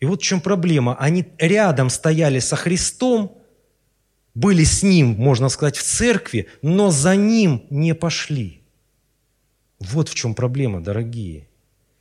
И 0.01 0.05
вот 0.05 0.19
в 0.19 0.24
чем 0.24 0.41
проблема. 0.41 0.97
Они 0.99 1.26
рядом 1.38 1.89
стояли 1.89 2.39
со 2.39 2.55
Христом, 2.55 3.38
были 4.34 4.63
с 4.63 4.84
Ним, 4.84 5.15
можно 5.17 5.47
сказать, 5.49 5.78
в 5.78 5.84
церкви, 5.84 6.47
но 6.61 6.89
за 6.91 7.15
Ним 7.15 7.65
не 7.69 7.93
пошли. 7.95 8.61
Вот 9.80 10.09
в 10.09 10.15
чем 10.15 10.34
проблема, 10.34 10.82
дорогие. 10.82 11.47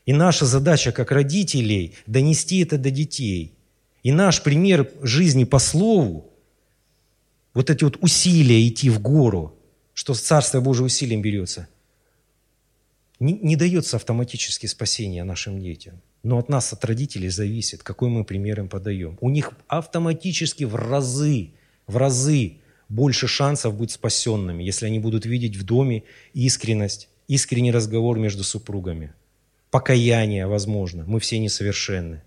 И 0.06 0.12
наша 0.12 0.46
задача 0.46 0.92
как 0.92 1.12
родителей– 1.12 1.94
донести 2.06 2.60
это 2.60 2.78
до 2.78 2.90
детей. 2.90 3.54
И 4.02 4.12
наш 4.12 4.42
пример 4.42 4.90
жизни 5.02 5.44
по 5.44 5.58
слову, 5.58 6.32
вот 7.54 7.70
эти 7.70 7.84
вот 7.84 7.98
усилия 8.00 8.66
идти 8.66 8.88
в 8.90 9.00
гору, 9.00 9.58
что 9.92 10.14
Царство 10.14 10.60
Божие 10.60 10.86
усилием 10.86 11.20
берется, 11.20 11.68
не, 13.18 13.34
не 13.34 13.56
дается 13.56 13.96
автоматически 13.96 14.66
спасение 14.66 15.24
нашим 15.24 15.60
детям. 15.60 16.00
Но 16.22 16.38
от 16.38 16.48
нас, 16.48 16.72
от 16.72 16.84
родителей, 16.84 17.28
зависит, 17.28 17.82
какой 17.82 18.08
мы 18.08 18.24
пример 18.24 18.60
им 18.60 18.68
подаем. 18.68 19.18
У 19.20 19.30
них 19.30 19.52
автоматически 19.68 20.64
в 20.64 20.74
разы, 20.74 21.50
в 21.86 21.96
разы 21.96 22.58
больше 22.88 23.26
шансов 23.26 23.76
быть 23.76 23.90
спасенными, 23.90 24.62
если 24.62 24.86
они 24.86 24.98
будут 24.98 25.26
видеть 25.26 25.56
в 25.56 25.64
доме 25.64 26.04
искренность, 26.32 27.08
искренний 27.28 27.72
разговор 27.72 28.18
между 28.18 28.42
супругами, 28.42 29.12
покаяние, 29.70 30.46
возможно, 30.46 31.04
мы 31.06 31.20
все 31.20 31.38
несовершенны. 31.38 32.22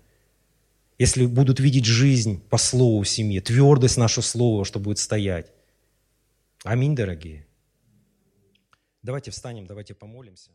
Если 0.98 1.26
будут 1.26 1.60
видеть 1.60 1.84
жизнь 1.84 2.40
по 2.48 2.56
слову 2.56 3.02
в 3.02 3.08
твердость 3.40 3.96
нашего 3.96 4.22
слова, 4.22 4.64
что 4.64 4.78
будет 4.78 4.98
стоять. 4.98 5.52
Аминь, 6.62 6.94
дорогие. 6.94 7.46
Давайте 9.02 9.30
встанем, 9.30 9.66
давайте 9.66 9.94
помолимся. 9.94 10.50